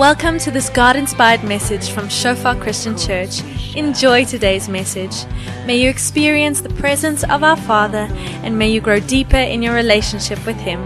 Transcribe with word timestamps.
Welcome 0.00 0.38
to 0.38 0.50
this 0.50 0.70
God 0.70 0.96
inspired 0.96 1.44
message 1.44 1.90
from 1.90 2.08
Shofar 2.08 2.56
Christian 2.56 2.96
Church. 2.96 3.42
Enjoy 3.76 4.24
today's 4.24 4.66
message. 4.66 5.26
May 5.66 5.76
you 5.76 5.90
experience 5.90 6.62
the 6.62 6.70
presence 6.70 7.22
of 7.24 7.44
our 7.44 7.54
Father 7.54 8.08
and 8.42 8.58
may 8.58 8.70
you 8.70 8.80
grow 8.80 8.98
deeper 8.98 9.36
in 9.36 9.60
your 9.60 9.74
relationship 9.74 10.38
with 10.46 10.56
Him. 10.56 10.80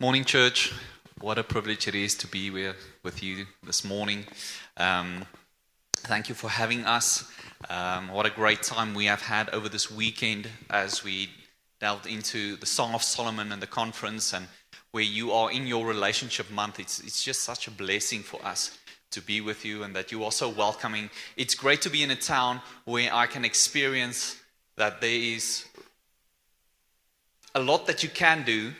Morning, 0.00 0.24
church. 0.24 0.72
What 1.20 1.36
a 1.36 1.44
privilege 1.44 1.86
it 1.86 1.94
is 1.94 2.14
to 2.14 2.26
be 2.28 2.48
with 3.02 3.22
you 3.22 3.44
this 3.62 3.84
morning. 3.84 4.24
Um, 4.78 5.26
thank 5.96 6.30
you 6.30 6.34
for 6.34 6.48
having 6.48 6.86
us. 6.86 7.30
Um, 7.68 8.08
what 8.08 8.24
a 8.24 8.30
great 8.30 8.62
time 8.62 8.94
we 8.94 9.06
have 9.06 9.22
had 9.22 9.50
over 9.50 9.68
this 9.68 9.90
weekend 9.90 10.48
as 10.70 11.02
we 11.02 11.30
delved 11.80 12.06
into 12.06 12.56
the 12.56 12.66
Song 12.66 12.94
of 12.94 13.02
Solomon 13.02 13.52
and 13.52 13.60
the 13.60 13.66
conference, 13.66 14.32
and 14.32 14.46
where 14.92 15.02
you 15.02 15.32
are 15.32 15.50
in 15.50 15.66
your 15.66 15.86
relationship 15.86 16.50
month. 16.50 16.78
It's, 16.78 17.00
it's 17.00 17.22
just 17.22 17.40
such 17.42 17.66
a 17.66 17.70
blessing 17.70 18.20
for 18.20 18.44
us 18.44 18.78
to 19.10 19.20
be 19.20 19.40
with 19.40 19.64
you 19.64 19.82
and 19.82 19.94
that 19.96 20.12
you 20.12 20.24
are 20.24 20.32
so 20.32 20.48
welcoming. 20.48 21.10
It's 21.36 21.54
great 21.54 21.82
to 21.82 21.90
be 21.90 22.02
in 22.02 22.10
a 22.10 22.16
town 22.16 22.60
where 22.84 23.12
I 23.12 23.26
can 23.26 23.44
experience 23.44 24.40
that 24.76 25.00
there 25.00 25.10
is 25.10 25.64
a 27.54 27.60
lot 27.60 27.86
that 27.86 28.02
you 28.02 28.08
can 28.08 28.44
do 28.44 28.72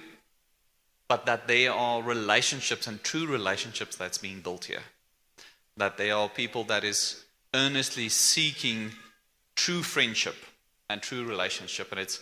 but 1.08 1.24
that 1.24 1.48
there 1.48 1.72
are 1.72 2.02
relationships 2.02 2.86
and 2.86 3.02
true 3.02 3.26
relationships 3.26 3.96
that's 3.96 4.18
being 4.18 4.40
built 4.40 4.66
here. 4.66 4.82
That 5.78 5.96
there 5.96 6.14
are 6.14 6.28
people 6.28 6.64
that 6.64 6.84
is 6.84 7.24
earnestly 7.54 8.08
seeking 8.08 8.92
true 9.56 9.82
friendship 9.82 10.36
and 10.88 11.02
true 11.02 11.24
relationship, 11.24 11.90
and 11.90 12.00
it's 12.00 12.20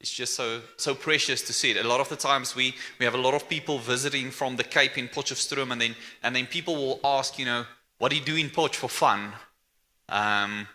it's 0.00 0.12
just 0.12 0.34
so 0.34 0.60
so 0.76 0.94
precious 0.94 1.42
to 1.42 1.52
see 1.52 1.70
it. 1.70 1.84
A 1.84 1.88
lot 1.88 2.00
of 2.00 2.08
the 2.08 2.16
times 2.16 2.54
we 2.54 2.74
we 2.98 3.04
have 3.04 3.14
a 3.14 3.20
lot 3.20 3.34
of 3.34 3.48
people 3.48 3.78
visiting 3.78 4.30
from 4.30 4.56
the 4.56 4.64
Cape 4.64 4.98
in 4.98 5.08
Potchefstroom, 5.08 5.72
and 5.72 5.80
then 5.80 5.94
and 6.22 6.34
then 6.34 6.46
people 6.46 6.74
will 6.74 7.00
ask, 7.04 7.38
you 7.38 7.44
know, 7.44 7.64
what 7.98 8.10
do 8.10 8.16
you 8.16 8.24
do 8.24 8.36
in 8.36 8.50
Potch 8.50 8.76
for 8.76 8.88
fun? 8.88 9.32
Um, 10.08 10.68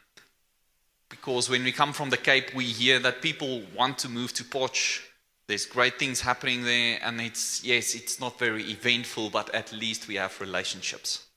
because 1.10 1.50
when 1.50 1.64
we 1.64 1.72
come 1.72 1.94
from 1.94 2.10
the 2.10 2.18
Cape, 2.18 2.54
we 2.56 2.66
hear 2.66 3.00
that 3.00 3.22
people 3.22 3.62
want 3.76 3.98
to 4.00 4.10
move 4.10 4.34
to 4.34 4.44
Potch 4.44 5.02
there's 5.48 5.66
great 5.66 6.00
things 6.00 6.22
happening 6.22 6.64
there, 6.64 7.00
and 7.02 7.20
it's 7.20 7.64
yes, 7.64 7.96
it's 7.96 8.20
not 8.20 8.40
very 8.40 8.64
eventful, 8.72 9.30
but 9.30 9.54
at 9.54 9.74
least 9.74 10.08
we 10.08 10.16
have 10.16 10.40
relationships. 10.40 11.28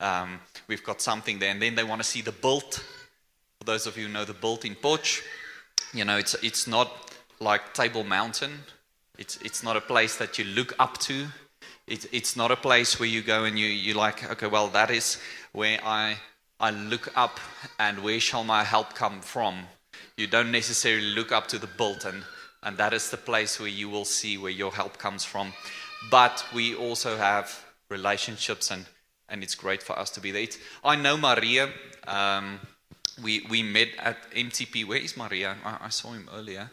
Um, 0.00 0.40
we've 0.68 0.84
got 0.84 1.00
something 1.00 1.38
there, 1.38 1.50
and 1.50 1.60
then 1.60 1.74
they 1.74 1.84
want 1.84 2.00
to 2.00 2.08
see 2.08 2.20
the 2.20 2.32
built. 2.32 2.84
For 3.58 3.64
those 3.64 3.86
of 3.86 3.96
you 3.96 4.06
who 4.06 4.12
know 4.12 4.24
the 4.24 4.34
built 4.34 4.64
in 4.64 4.74
Potch, 4.74 5.22
you 5.92 6.04
know 6.04 6.16
it's 6.16 6.34
it's 6.42 6.66
not 6.66 7.14
like 7.40 7.74
Table 7.74 8.04
Mountain. 8.04 8.52
It's 9.18 9.36
it's 9.38 9.62
not 9.62 9.76
a 9.76 9.80
place 9.80 10.16
that 10.16 10.38
you 10.38 10.44
look 10.44 10.74
up 10.78 10.98
to. 10.98 11.26
It, 11.86 12.06
it's 12.12 12.36
not 12.36 12.50
a 12.50 12.56
place 12.56 12.98
where 12.98 13.08
you 13.08 13.22
go 13.22 13.44
and 13.44 13.58
you 13.58 13.66
you 13.66 13.94
like 13.94 14.28
okay, 14.32 14.46
well 14.46 14.68
that 14.68 14.90
is 14.90 15.18
where 15.52 15.78
I 15.84 16.16
I 16.60 16.70
look 16.70 17.12
up, 17.16 17.40
and 17.78 18.02
where 18.02 18.20
shall 18.20 18.44
my 18.44 18.64
help 18.64 18.94
come 18.94 19.20
from? 19.20 19.66
You 20.16 20.26
don't 20.26 20.50
necessarily 20.50 21.10
look 21.14 21.32
up 21.32 21.46
to 21.48 21.58
the 21.58 21.66
built 21.66 22.04
and 22.04 22.24
and 22.64 22.78
that 22.78 22.92
is 22.92 23.10
the 23.10 23.16
place 23.16 23.60
where 23.60 23.68
you 23.68 23.88
will 23.88 24.06
see 24.06 24.38
where 24.38 24.50
your 24.50 24.72
help 24.72 24.98
comes 24.98 25.24
from. 25.24 25.52
But 26.10 26.44
we 26.52 26.74
also 26.74 27.16
have 27.16 27.64
relationships, 27.90 28.70
and, 28.70 28.86
and 29.28 29.42
it's 29.42 29.54
great 29.54 29.82
for 29.82 29.98
us 29.98 30.10
to 30.10 30.20
be 30.20 30.30
there. 30.30 30.42
It's, 30.42 30.58
I 30.84 30.96
know 30.96 31.16
Maria. 31.16 31.70
Um, 32.06 32.60
we, 33.22 33.46
we 33.48 33.62
met 33.62 33.88
at 33.98 34.30
MTP. 34.32 34.86
Where 34.86 34.98
is 34.98 35.16
Maria? 35.16 35.56
I, 35.64 35.86
I 35.86 35.88
saw 35.88 36.12
him 36.12 36.28
earlier. 36.34 36.70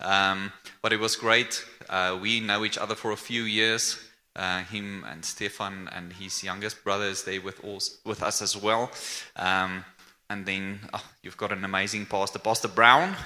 Um, 0.00 0.52
but 0.82 0.92
it 0.92 1.00
was 1.00 1.16
great. 1.16 1.64
Uh, 1.88 2.18
we 2.20 2.40
know 2.40 2.64
each 2.64 2.78
other 2.78 2.94
for 2.94 3.12
a 3.12 3.16
few 3.16 3.42
years. 3.42 3.98
Uh, 4.36 4.62
him 4.64 5.04
and 5.08 5.24
Stefan 5.24 5.88
and 5.92 6.12
his 6.12 6.44
youngest 6.44 6.84
brother 6.84 7.06
is 7.06 7.24
there 7.24 7.40
with, 7.40 7.64
us, 7.64 7.98
with 8.04 8.22
us 8.22 8.40
as 8.42 8.56
well. 8.56 8.90
Um, 9.36 9.84
and 10.28 10.46
then 10.46 10.78
oh, 10.94 11.04
you've 11.22 11.36
got 11.36 11.52
an 11.52 11.64
amazing 11.64 12.06
pastor, 12.06 12.38
Pastor 12.38 12.68
Brown. 12.68 13.16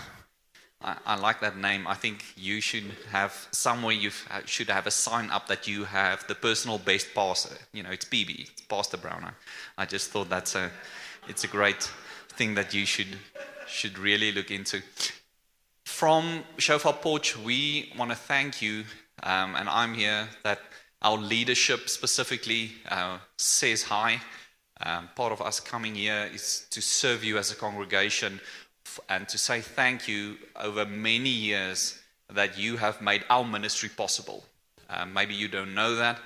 I, 0.85 0.97
I, 1.07 1.17
like 1.17 1.41
that 1.41 1.57
name. 1.57 1.87
I 1.87 1.95
think 1.95 2.25
you 2.37 2.61
should 2.61 2.85
have 3.11 3.49
somewhere 3.51 3.95
you 3.95 4.11
should 4.45 4.69
have 4.69 4.87
a 4.87 4.91
sign 4.91 5.31
up 5.31 5.47
that 5.49 5.67
you 5.67 5.85
have 5.85 6.27
the 6.27 6.35
personal 6.35 6.79
best 6.79 7.15
pastor. 7.15 7.57
You 7.73 7.83
know, 7.83 7.91
it's 7.91 8.05
BB, 8.05 8.51
it's 8.51 8.61
Pastor 8.63 8.99
Brown. 8.99 9.25
I, 9.25 9.83
I 9.83 9.87
just 9.87 10.11
thought 10.11 10.29
that's 10.29 10.55
a, 10.55 10.71
it's 11.27 11.45
a 11.45 11.49
great 11.49 11.91
thing 12.37 12.55
that 12.55 12.75
you 12.75 12.85
should 12.85 13.17
should 13.67 13.99
really 13.99 14.31
look 14.31 14.51
into. 14.51 14.83
From 15.85 16.45
Shofar 16.59 16.93
Potch, 16.93 17.37
we 17.37 17.93
want 17.99 18.11
to 18.11 18.17
thank 18.17 18.61
you, 18.61 18.85
um, 19.23 19.55
and 19.57 19.69
I'm 19.69 19.95
here 19.95 20.29
that 20.43 20.61
our 21.01 21.17
leadership 21.17 21.89
specifically 21.89 22.73
uh, 22.89 23.19
says 23.39 23.83
hi. 23.83 24.21
Um, 24.81 25.09
part 25.15 25.33
of 25.33 25.41
us 25.41 25.61
coming 25.61 25.95
here 25.95 26.29
is 26.35 26.67
to 26.71 26.83
serve 26.83 27.25
you 27.25 27.39
as 27.39 27.53
a 27.53 27.55
congregation 27.55 28.41
and 29.09 29.29
to 29.29 29.39
say 29.39 29.61
thank 29.61 30.09
you 30.09 30.37
over 30.57 30.85
many 30.87 31.29
years 31.29 31.99
that 32.33 32.59
you 32.59 32.77
have 32.77 33.01
made 33.01 33.25
our 33.31 33.45
ministry 33.45 33.89
possible. 33.89 34.45
Uh, 34.89 35.07
maybe 35.07 35.35
you 35.35 35.49
don't 35.49 35.75
know 35.75 35.95
that, 35.97 36.21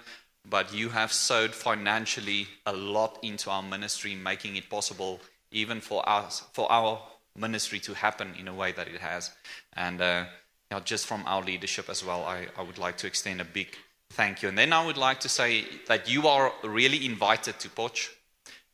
but 0.48 0.72
you 0.72 0.88
have 0.88 1.12
sowed 1.12 1.52
financially 1.52 2.46
a 2.66 2.72
lot 2.72 3.18
into 3.22 3.50
our 3.50 3.62
ministry, 3.62 4.14
making 4.14 4.56
it 4.56 4.70
possible 4.70 5.20
even 5.50 5.80
for 5.80 6.06
us, 6.08 6.44
for 6.52 6.70
our 6.70 7.00
ministry 7.36 7.78
to 7.80 7.94
happen 7.94 8.34
in 8.38 8.48
a 8.48 8.54
way 8.54 8.72
that 8.72 8.88
it 8.88 9.00
has. 9.00 9.30
And 9.74 10.00
uh, 10.00 10.24
you 10.70 10.76
know, 10.76 10.82
just 10.82 11.06
from 11.06 11.22
our 11.26 11.42
leadership 11.42 11.88
as 11.88 12.04
well, 12.04 12.24
I, 12.24 12.46
I 12.56 12.62
would 12.62 12.78
like 12.78 12.96
to 12.98 13.06
extend 13.06 13.40
a 13.40 13.44
big 13.44 13.68
thank 14.10 14.42
you. 14.42 14.48
And 14.48 14.58
then 14.58 14.72
I 14.72 14.84
would 14.84 14.96
like 14.96 15.20
to 15.20 15.28
say 15.28 15.64
that 15.86 16.10
you 16.10 16.28
are 16.28 16.52
really 16.64 17.04
invited 17.06 17.58
to 17.60 17.70
Potch. 17.70 18.10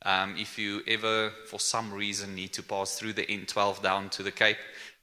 Um, 0.04 0.37
if 0.37 0.59
you 0.59 0.82
ever, 0.87 1.31
for 1.47 1.59
some 1.59 1.92
reason, 1.92 2.34
need 2.34 2.53
to 2.53 2.62
pass 2.62 2.98
through 2.98 3.15
the 3.15 3.25
N12 3.25 3.82
down 3.82 4.10
to 4.10 4.22
the 4.22 4.31
Cape, 4.31 4.59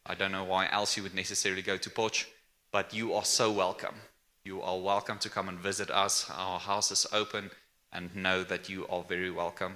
I 0.06 0.13
don't 0.13 0.31
know 0.31 0.44
why 0.44 0.69
else 0.72 0.95
you 0.95 1.03
would 1.03 1.16
necessarily 1.16 1.62
go 1.62 1.78
to 1.78 1.89
Potch, 1.89 2.28
but 2.72 2.94
you 2.94 3.13
are 3.13 3.25
so 3.25 3.51
welcome. 3.51 3.95
You 4.44 4.61
are 4.61 4.78
welcome 4.79 5.17
to 5.19 5.29
come 5.29 5.50
and 5.50 5.59
visit 5.59 5.90
us. 5.90 6.29
Our 6.35 6.59
house 6.59 6.91
is 6.91 7.07
open 7.11 7.50
and 7.91 8.16
know 8.16 8.44
that 8.44 8.69
you 8.69 8.88
are 8.88 9.03
very 9.03 9.31
welcome. 9.31 9.75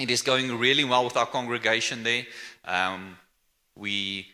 It 0.00 0.10
is 0.10 0.22
going 0.22 0.56
really 0.58 0.84
well 0.84 1.04
with 1.04 1.16
our 1.16 1.26
congregation 1.26 2.02
there. 2.02 2.24
Um, 2.64 3.16
we, 3.76 4.28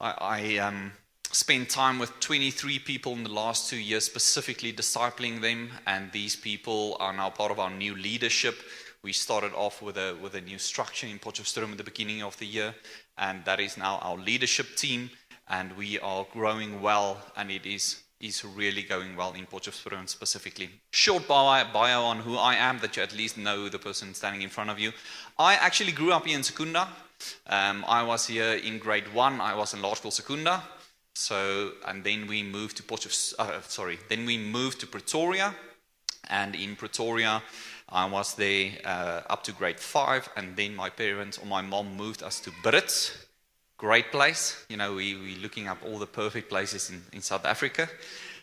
I, 0.00 0.14
I 0.20 0.56
um, 0.58 0.92
spent 1.32 1.70
time 1.70 1.98
with 1.98 2.18
23 2.20 2.78
people 2.80 3.12
in 3.12 3.24
the 3.24 3.30
last 3.32 3.70
two 3.70 3.78
years, 3.78 4.04
specifically 4.04 4.72
discipling 4.72 5.40
them, 5.40 5.70
and 5.86 6.12
these 6.12 6.36
people 6.36 6.96
are 7.00 7.12
now 7.12 7.30
part 7.30 7.50
of 7.50 7.58
our 7.58 7.70
new 7.70 7.94
leadership 7.94 8.56
we 9.02 9.12
started 9.12 9.52
off 9.54 9.80
with 9.80 9.96
a, 9.96 10.16
with 10.20 10.34
a 10.34 10.40
new 10.40 10.58
structure 10.58 11.06
in 11.06 11.18
Potchefstroom 11.18 11.72
at 11.72 11.78
the 11.78 11.84
beginning 11.84 12.22
of 12.22 12.36
the 12.38 12.46
year, 12.46 12.74
and 13.16 13.44
that 13.44 13.60
is 13.60 13.76
now 13.76 13.98
our 13.98 14.16
leadership 14.16 14.76
team, 14.76 15.10
and 15.48 15.76
we 15.76 15.98
are 16.00 16.26
growing 16.32 16.82
well, 16.82 17.18
and 17.36 17.50
it 17.50 17.64
is, 17.64 18.02
is 18.20 18.44
really 18.44 18.82
going 18.82 19.16
well 19.16 19.32
in 19.32 19.46
Potchefstroom 19.46 20.08
specifically. 20.08 20.68
Short 20.90 21.28
bio, 21.28 21.64
bio 21.72 22.02
on 22.02 22.18
who 22.18 22.36
I 22.36 22.54
am, 22.56 22.80
that 22.80 22.96
you 22.96 23.02
at 23.02 23.14
least 23.14 23.38
know 23.38 23.68
the 23.68 23.78
person 23.78 24.14
standing 24.14 24.42
in 24.42 24.48
front 24.50 24.70
of 24.70 24.78
you. 24.78 24.92
I 25.38 25.54
actually 25.54 25.92
grew 25.92 26.12
up 26.12 26.26
here 26.26 26.36
in 26.36 26.42
Secunda. 26.42 26.88
Um, 27.46 27.84
I 27.88 28.02
was 28.02 28.26
here 28.26 28.54
in 28.54 28.78
grade 28.78 29.12
one. 29.14 29.40
I 29.40 29.54
was 29.54 29.74
in 29.74 29.80
Laerskool 29.80 30.12
Secunda. 30.12 30.62
So, 31.14 31.72
and 31.86 32.04
then 32.04 32.28
we 32.28 32.44
moved 32.44 32.76
to 32.76 32.82
Potchefstroom, 32.84 33.40
uh, 33.40 33.60
sorry, 33.62 33.98
then 34.08 34.24
we 34.24 34.38
moved 34.38 34.78
to 34.80 34.86
Pretoria, 34.86 35.52
and 36.30 36.54
in 36.54 36.76
Pretoria, 36.76 37.42
I 37.90 38.06
was 38.06 38.34
there 38.34 38.72
uh, 38.84 39.22
up 39.30 39.42
to 39.44 39.52
grade 39.52 39.80
five, 39.80 40.28
and 40.36 40.56
then 40.56 40.76
my 40.76 40.90
parents 40.90 41.38
or 41.38 41.46
my 41.46 41.62
mom 41.62 41.96
moved 41.96 42.22
us 42.22 42.40
to 42.40 42.50
Brits. 42.62 43.16
Great 43.78 44.10
place. 44.10 44.64
You 44.68 44.76
know, 44.76 44.94
we 44.94 45.14
were 45.14 45.40
looking 45.40 45.68
up 45.68 45.78
all 45.84 45.98
the 45.98 46.06
perfect 46.06 46.50
places 46.50 46.90
in, 46.90 47.02
in 47.12 47.22
South 47.22 47.46
Africa. 47.46 47.88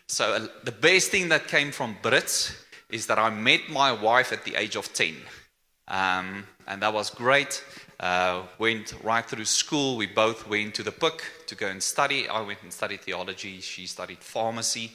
So, 0.08 0.32
uh, 0.34 0.46
the 0.64 0.72
best 0.72 1.10
thing 1.10 1.28
that 1.28 1.46
came 1.46 1.70
from 1.72 1.96
Brits 2.02 2.56
is 2.90 3.06
that 3.06 3.18
I 3.18 3.30
met 3.30 3.68
my 3.68 3.92
wife 3.92 4.32
at 4.32 4.44
the 4.44 4.56
age 4.56 4.76
of 4.76 4.92
10. 4.92 5.16
Um, 5.88 6.44
and 6.66 6.82
that 6.82 6.92
was 6.92 7.10
great. 7.10 7.62
Uh, 7.98 8.42
went 8.58 8.94
right 9.02 9.24
through 9.24 9.44
school. 9.44 9.96
We 9.96 10.06
both 10.06 10.48
went 10.48 10.74
to 10.74 10.82
the 10.82 10.92
PUC 10.92 11.22
to 11.46 11.54
go 11.54 11.68
and 11.68 11.82
study. 11.82 12.28
I 12.28 12.40
went 12.40 12.62
and 12.62 12.72
studied 12.72 13.02
theology. 13.02 13.60
She 13.60 13.86
studied 13.86 14.18
pharmacy. 14.18 14.92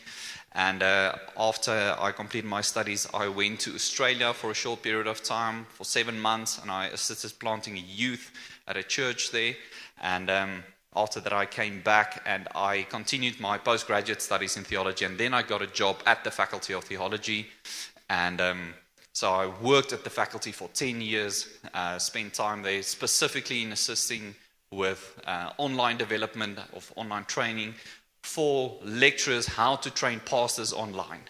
And 0.54 0.84
uh, 0.84 1.16
after 1.38 1.96
I 1.98 2.12
completed 2.12 2.50
my 2.50 2.62
studies, 2.62 3.08
I 3.14 3.30
went 3.30 3.62
to 3.62 3.74
Australia 3.74 4.34
for 4.34 4.52
a 4.52 4.54
short 4.54 4.82
period 4.82 5.08
of 5.08 5.24
time, 5.24 5.66
for 5.70 5.86
seven 5.86 6.20
months, 6.20 6.60
and 6.62 6.70
I 6.70 6.88
assisted 6.88 7.40
planting 7.40 7.82
youth 7.88 8.32
at 8.68 8.76
a 8.76 8.84
church 8.84 9.32
there. 9.32 9.56
And 10.02 10.30
um, 10.30 10.64
after 10.94 11.22
that, 11.22 11.32
I 11.32 11.46
came 11.46 11.82
back 11.82 12.22
and 12.26 12.50
I 12.54 12.84
continued 12.84 13.40
my 13.40 13.58
postgraduate 13.58 14.22
studies 14.22 14.58
in 14.58 14.66
theology. 14.66 15.06
And 15.06 15.18
then 15.18 15.34
I 15.34 15.42
got 15.42 15.62
a 15.62 15.68
job 15.68 15.98
at 16.06 16.24
the 16.26 16.32
Faculty 16.32 16.74
of 16.74 16.84
Theology. 16.84 17.48
And 18.10 18.42
um, 18.42 18.74
so 19.14 19.32
I 19.32 19.48
worked 19.62 19.94
at 19.94 20.04
the 20.04 20.10
faculty 20.10 20.52
for 20.52 20.68
10 20.74 21.00
years, 21.00 21.48
uh, 21.74 21.98
spent 21.98 22.34
time 22.34 22.62
there 22.62 22.84
specifically 22.84 23.64
in 23.64 23.72
assisting 23.72 24.36
with 24.72 25.22
uh, 25.26 25.52
online 25.58 25.98
development 25.98 26.58
of 26.74 26.92
online 26.96 27.26
training 27.26 27.74
for 28.24 28.78
lecturers 28.84 29.48
how 29.48 29.76
to 29.78 29.90
train 29.92 30.22
pastors 30.26 30.74
online. 30.74 31.24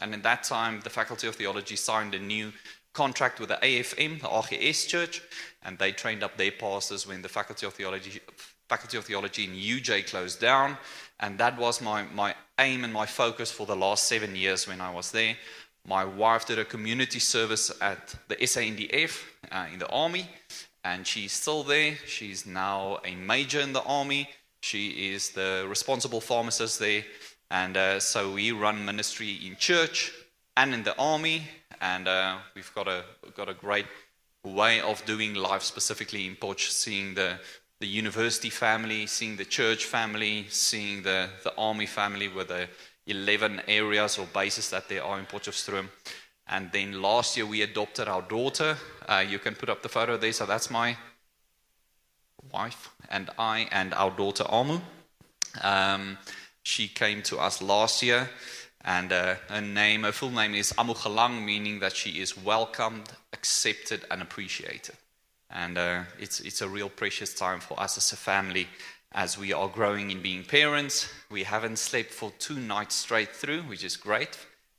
And 0.00 0.14
in 0.14 0.22
that 0.22 0.42
time, 0.42 0.80
the 0.80 0.90
Faculty 0.90 1.26
of 1.26 1.36
Theology 1.36 1.76
signed 1.76 2.14
a 2.14 2.18
new 2.18 2.52
contract 2.92 3.40
with 3.40 3.50
the 3.50 3.58
AFM, 3.62 4.20
the 4.20 4.28
AGS 4.28 4.88
Church, 4.88 5.22
and 5.62 5.78
they 5.78 5.92
trained 5.92 6.22
up 6.22 6.36
their 6.36 6.50
pastors 6.50 7.06
when 7.06 7.22
the 7.22 7.28
Faculty 7.28 7.66
of 7.66 7.74
Theology, 7.74 8.20
Faculty 8.68 8.96
of 8.96 9.04
Theology 9.04 9.44
in 9.44 9.52
UJ 9.52 10.08
closed 10.08 10.40
down. 10.40 10.76
And 11.20 11.38
that 11.38 11.58
was 11.58 11.80
my, 11.80 12.04
my 12.14 12.34
aim 12.58 12.84
and 12.84 12.92
my 12.92 13.06
focus 13.06 13.50
for 13.50 13.66
the 13.66 13.76
last 13.76 14.04
seven 14.04 14.36
years 14.36 14.66
when 14.66 14.80
I 14.80 14.92
was 14.92 15.10
there. 15.10 15.36
My 15.86 16.04
wife 16.04 16.46
did 16.46 16.58
a 16.58 16.64
community 16.64 17.20
service 17.20 17.70
at 17.80 18.14
the 18.28 18.36
SANDF 18.36 19.22
uh, 19.52 19.66
in 19.72 19.78
the 19.78 19.88
army, 19.88 20.28
and 20.82 21.06
she's 21.06 21.32
still 21.32 21.62
there. 21.62 21.94
She's 22.06 22.44
now 22.44 22.98
a 23.04 23.14
major 23.14 23.60
in 23.60 23.72
the 23.72 23.82
army. 23.82 24.28
She 24.66 25.12
is 25.14 25.30
the 25.30 25.64
responsible 25.68 26.20
pharmacist 26.20 26.80
there. 26.80 27.04
And 27.52 27.76
uh, 27.76 28.00
so 28.00 28.32
we 28.32 28.50
run 28.50 28.84
ministry 28.84 29.38
in 29.46 29.54
church 29.54 30.12
and 30.56 30.74
in 30.74 30.82
the 30.82 30.96
army, 30.98 31.42
and 31.80 32.08
uh, 32.08 32.38
we've 32.52 32.74
got 32.74 32.88
a, 32.88 33.04
got 33.36 33.48
a 33.48 33.54
great 33.54 33.86
way 34.42 34.80
of 34.80 35.04
doing 35.06 35.34
life 35.34 35.62
specifically 35.62 36.26
in 36.26 36.34
Potch, 36.34 36.72
seeing 36.72 37.14
the, 37.14 37.38
the 37.78 37.86
university 37.86 38.50
family, 38.50 39.06
seeing 39.06 39.36
the 39.36 39.44
church 39.44 39.84
family, 39.84 40.46
seeing 40.48 41.04
the, 41.04 41.28
the 41.44 41.54
army 41.56 41.86
family 41.86 42.26
with 42.26 42.48
the 42.48 42.66
11 43.06 43.62
areas 43.68 44.18
or 44.18 44.26
bases 44.34 44.68
that 44.70 44.88
there 44.88 45.04
are 45.04 45.20
in 45.20 45.26
Potchefstroom. 45.26 45.86
And 46.48 46.72
then 46.72 47.00
last 47.00 47.36
year 47.36 47.46
we 47.46 47.62
adopted 47.62 48.08
our 48.08 48.22
daughter. 48.22 48.76
Uh, 49.08 49.24
you 49.28 49.38
can 49.38 49.54
put 49.54 49.68
up 49.68 49.82
the 49.82 49.88
photo 49.88 50.16
there. 50.16 50.32
So 50.32 50.44
that's 50.44 50.70
my 50.70 50.96
wife 52.56 52.90
and 53.10 53.30
I 53.38 53.68
and 53.70 53.92
our 53.94 54.10
daughter 54.10 54.44
Amu. 54.48 54.78
Um, 55.62 56.18
she 56.62 56.88
came 56.88 57.22
to 57.22 57.38
us 57.38 57.62
last 57.62 58.02
year, 58.02 58.28
and 58.84 59.12
uh, 59.12 59.34
her 59.48 59.60
name, 59.60 60.02
her 60.04 60.12
full 60.12 60.30
name 60.30 60.54
is 60.54 60.74
Amu 60.78 60.94
Galang, 60.94 61.44
meaning 61.44 61.80
that 61.80 61.94
she 61.94 62.20
is 62.24 62.36
welcomed, 62.36 63.08
accepted, 63.32 64.00
and 64.10 64.22
appreciated. 64.22 64.96
And 65.50 65.78
uh, 65.78 66.02
it's 66.18 66.40
it's 66.40 66.62
a 66.62 66.68
real 66.68 66.88
precious 66.88 67.34
time 67.34 67.60
for 67.60 67.78
us 67.84 67.96
as 67.98 68.12
a 68.12 68.16
family 68.16 68.66
as 69.12 69.38
we 69.38 69.52
are 69.52 69.68
growing 69.68 70.10
in 70.10 70.20
being 70.22 70.44
parents. 70.44 71.08
We 71.30 71.44
haven't 71.44 71.78
slept 71.78 72.10
for 72.10 72.32
two 72.38 72.58
nights 72.58 72.94
straight 72.94 73.32
through, 73.40 73.62
which 73.70 73.84
is 73.84 73.96
great. 73.96 74.34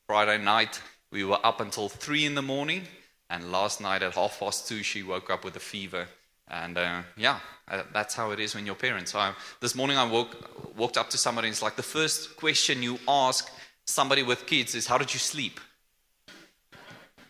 Friday 0.07 0.43
night 0.43 0.81
we 1.11 1.23
were 1.23 1.39
up 1.43 1.61
until 1.61 1.89
three 1.89 2.25
in 2.25 2.35
the 2.35 2.41
morning, 2.55 2.83
and 3.29 3.51
last 3.51 3.81
night 3.81 4.03
at 4.03 4.15
half 4.15 4.39
past 4.39 4.67
two 4.67 4.83
she 4.83 5.03
woke 5.03 5.29
up 5.33 5.43
with 5.45 5.55
a 5.55 5.65
fever. 5.73 6.07
And 6.49 6.77
uh, 6.77 7.01
yeah, 7.17 7.39
uh, 7.69 7.83
that's 7.93 8.15
how 8.15 8.31
it 8.31 8.39
is 8.39 8.55
when 8.55 8.65
you're 8.65 8.75
parents. 8.75 9.11
So 9.11 9.19
I, 9.19 9.33
this 9.59 9.75
morning 9.75 9.97
I 9.97 10.09
woke, 10.09 10.77
walked 10.77 10.97
up 10.97 11.09
to 11.09 11.17
somebody 11.17 11.47
and 11.47 11.53
it's 11.53 11.61
like 11.61 11.75
the 11.75 11.83
first 11.83 12.37
question 12.37 12.81
you 12.81 12.99
ask 13.07 13.51
somebody 13.85 14.23
with 14.23 14.45
kids 14.45 14.75
is, 14.75 14.87
How 14.87 14.97
did 14.97 15.13
you 15.13 15.19
sleep? 15.19 15.59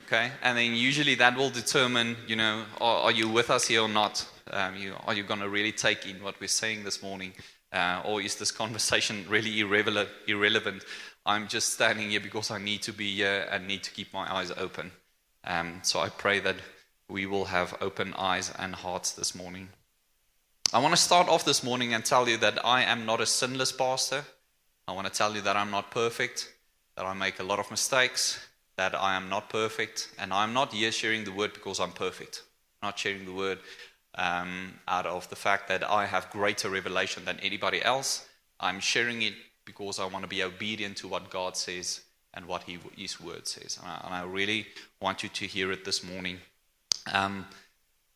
Okay, 0.06 0.32
and 0.42 0.58
then 0.58 0.74
usually 0.74 1.16
that 1.16 1.36
will 1.36 1.50
determine, 1.50 2.16
you 2.28 2.38
know, 2.38 2.64
are, 2.80 3.04
are 3.04 3.12
you 3.12 3.28
with 3.28 3.50
us 3.50 3.68
here 3.68 3.82
or 3.82 3.90
not? 3.90 4.26
Um, 4.52 4.78
you, 4.78 4.94
are 5.06 5.14
you 5.14 5.24
going 5.24 5.42
to 5.42 5.50
really 5.50 5.74
take 5.74 6.06
in 6.06 6.24
what 6.24 6.40
we're 6.40 6.48
saying 6.48 6.86
this 6.86 7.04
morning? 7.04 7.34
Uh, 7.74 8.02
or 8.06 8.22
is 8.22 8.36
this 8.36 8.52
conversation 8.64 9.26
really 9.28 9.60
irrelevant, 9.60 10.08
irrelevant? 10.28 10.86
I'm 11.26 11.50
just 11.50 11.74
standing 11.74 12.12
here 12.12 12.22
because 12.22 12.52
I 12.52 12.58
need 12.58 12.84
to 12.84 12.94
be 12.94 13.16
here 13.16 13.48
and 13.52 13.68
need 13.68 13.84
to 13.84 13.92
keep 13.92 14.14
my 14.14 14.34
eyes 14.34 14.52
open. 14.56 14.92
Um, 15.44 15.80
so 15.84 16.00
I 16.00 16.08
pray 16.08 16.40
that 16.40 16.56
we 17.10 17.26
will 17.26 17.46
have 17.46 17.78
open 17.80 18.14
eyes 18.16 18.52
and 18.58 18.76
hearts 18.76 19.12
this 19.12 19.34
morning. 19.34 19.70
I 20.74 20.80
want 20.80 20.94
to 20.94 21.02
start 21.02 21.30
off 21.30 21.46
this 21.46 21.64
morning 21.64 21.94
and 21.94 22.04
tell 22.04 22.28
you 22.28 22.38
that 22.38 22.66
I 22.66 22.84
am 22.84 23.06
not 23.06 23.22
a 23.22 23.26
sinless 23.26 23.72
pastor. 23.72 24.26
I 24.88 24.92
want 24.92 25.08
to 25.08 25.14
tell 25.14 25.34
you 25.34 25.42
that 25.42 25.56
I'm 25.56 25.72
not 25.72 25.92
perfect, 25.92 26.52
that 26.96 27.06
I 27.06 27.14
make 27.14 27.40
a 27.40 27.44
lot 27.44 27.60
of 27.60 27.72
mistakes, 27.72 28.46
that 28.76 28.94
I 28.94 29.16
am 29.16 29.30
not 29.30 29.50
perfect, 29.50 30.12
and 30.20 30.34
I'm 30.34 30.54
not 30.54 30.74
here 30.74 30.92
sharing 30.92 31.24
the 31.24 31.32
word 31.32 31.54
because 31.54 31.80
I'm 31.80 31.94
perfect. 31.94 32.44
I'm 32.82 32.88
not 32.88 33.00
sharing 33.00 33.26
the 33.26 33.34
word 33.34 33.60
um, 34.16 34.74
out 34.88 35.06
of 35.06 35.30
the 35.30 35.36
fact 35.36 35.70
that 35.70 35.90
I 35.90 36.06
have 36.06 36.30
greater 36.30 36.70
revelation 36.70 37.24
than 37.24 37.40
anybody 37.40 37.82
else. 37.82 38.28
I'm 38.60 38.82
sharing 38.82 39.22
it 39.22 39.34
because 39.64 40.00
I 40.00 40.06
want 40.06 40.24
to 40.24 40.30
be 40.30 40.44
obedient 40.44 40.98
to 40.98 41.08
what 41.08 41.30
God 41.30 41.56
says 41.56 42.02
and 42.34 42.46
what 42.46 42.64
he, 42.64 42.78
His 42.98 43.22
word 43.22 43.48
says. 43.48 43.78
And 43.82 43.88
I, 43.88 44.02
and 44.06 44.14
I 44.14 44.24
really 44.24 44.68
want 45.02 45.24
you 45.24 45.30
to 45.30 45.46
hear 45.46 45.72
it 45.72 45.86
this 45.86 46.04
morning. 46.04 46.40
Um, 47.14 47.46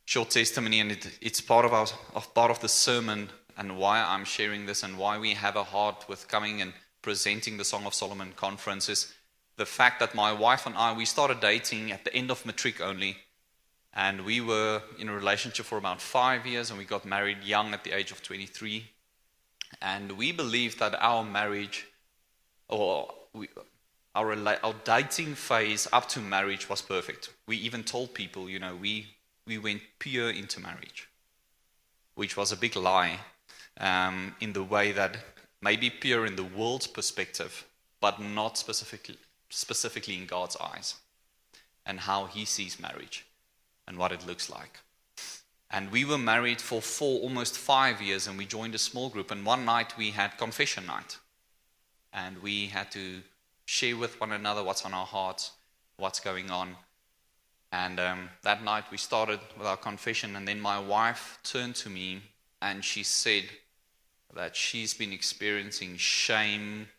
short 0.06 0.30
testimony, 0.30 0.80
and 0.80 0.92
it, 0.92 1.08
it's 1.22 1.42
part 1.42 1.66
of 1.66 1.74
our 1.74 1.88
of 2.16 2.34
part 2.34 2.52
of 2.52 2.60
the 2.60 2.70
sermon 2.70 3.30
and 3.58 3.78
why 3.78 4.02
I'm 4.02 4.26
sharing 4.26 4.66
this 4.66 4.84
and 4.84 4.98
why 4.98 5.18
we 5.18 5.34
have 5.34 5.56
a 5.56 5.64
heart 5.64 6.06
with 6.08 6.28
coming 6.28 6.62
and 6.62 6.74
presenting 7.02 7.58
the 7.58 7.66
Song 7.66 7.86
of 7.86 7.94
Solomon 7.94 8.34
conference 8.36 8.90
is 8.90 9.14
the 9.58 9.66
fact 9.66 10.00
that 10.00 10.16
my 10.16 10.32
wife 10.32 10.66
and 10.66 10.76
I 10.76 10.94
we 10.94 11.06
started 11.06 11.40
dating 11.40 11.92
at 11.92 12.04
the 12.04 12.14
end 12.16 12.32
of 12.32 12.46
matric 12.46 12.82
only, 12.82 13.18
and 13.94 14.26
we 14.26 14.42
were 14.42 14.82
in 15.00 15.10
a 15.10 15.14
relationship 15.14 15.66
for 15.66 15.78
about 15.78 16.02
five 16.02 16.46
years, 16.46 16.70
and 16.70 16.80
we 16.80 16.86
got 16.86 17.06
married 17.06 17.44
young 17.44 17.74
at 17.74 17.84
the 17.84 17.92
age 17.92 18.12
of 18.12 18.22
23, 18.24 18.86
and 19.82 20.12
we 20.14 20.32
believed 20.32 20.80
that 20.80 20.96
our 21.02 21.24
marriage 21.24 21.88
or 22.68 23.14
we, 23.34 23.48
our, 24.16 24.36
our 24.64 24.76
dating 24.84 25.36
phase 25.36 25.88
up 25.94 26.08
to 26.10 26.20
marriage 26.20 26.70
was 26.70 26.82
perfect. 26.82 27.30
We 27.48 27.58
even 27.58 27.84
told 27.84 28.14
people, 28.14 28.50
you 28.50 28.60
know, 28.60 28.76
we, 28.76 29.08
we 29.48 29.58
went 29.58 29.82
pure 30.00 30.30
into 30.30 30.60
marriage, 30.60 31.08
which 32.16 32.36
was 32.36 32.52
a 32.52 32.58
big 32.58 32.76
lie 32.76 33.20
um, 33.80 34.36
in 34.42 34.54
the 34.54 34.64
way 34.64 34.92
that 34.92 35.18
maybe 35.62 35.90
pure 35.90 36.26
in 36.26 36.36
the 36.36 36.44
world's 36.44 36.88
perspective, 36.88 37.66
but 38.02 38.20
not 38.20 38.58
specifically, 38.58 39.18
specifically 39.50 40.18
in 40.18 40.26
God's 40.26 40.58
eyes 40.58 40.96
and 41.86 42.00
how 42.00 42.26
He 42.26 42.46
sees 42.46 42.80
marriage 42.80 43.26
and 43.88 43.98
what 43.98 44.12
it 44.12 44.28
looks 44.28 44.50
like. 44.50 44.80
And 45.70 45.90
we 45.90 46.04
were 46.04 46.18
married 46.18 46.60
for 46.60 46.82
four, 46.82 47.22
almost 47.22 47.58
five 47.58 48.02
years, 48.02 48.28
and 48.28 48.38
we 48.38 48.46
joined 48.46 48.76
a 48.76 48.78
small 48.78 49.08
group. 49.08 49.32
And 49.32 49.46
one 49.46 49.64
night 49.64 49.98
we 49.98 50.12
had 50.12 50.38
confession 50.38 50.86
night. 50.86 51.18
And 52.12 52.42
we 52.42 52.68
had 52.68 52.92
to 52.92 53.22
share 53.72 53.96
with 53.96 54.20
one 54.20 54.34
another 54.34 54.62
what's 54.62 54.84
on 54.84 54.94
our 54.94 55.06
hearts, 55.06 55.52
what's 55.96 56.20
going 56.20 56.52
on. 56.52 56.76
And 57.72 58.02
um, 58.02 58.30
that 58.44 58.62
night 58.62 58.84
we 58.92 58.98
started 58.98 59.40
with 59.58 59.66
our 59.66 59.78
confession, 59.78 60.36
and 60.36 60.46
then 60.46 60.60
my 60.60 60.78
wife 60.78 61.40
turned 61.42 61.76
to 61.76 61.90
me 61.90 62.22
and 62.62 62.84
she 62.84 63.04
said 63.04 63.46
that 64.36 64.58
she's 64.58 64.94
been 64.94 65.14
experiencing 65.14 65.96
shame 65.96 66.90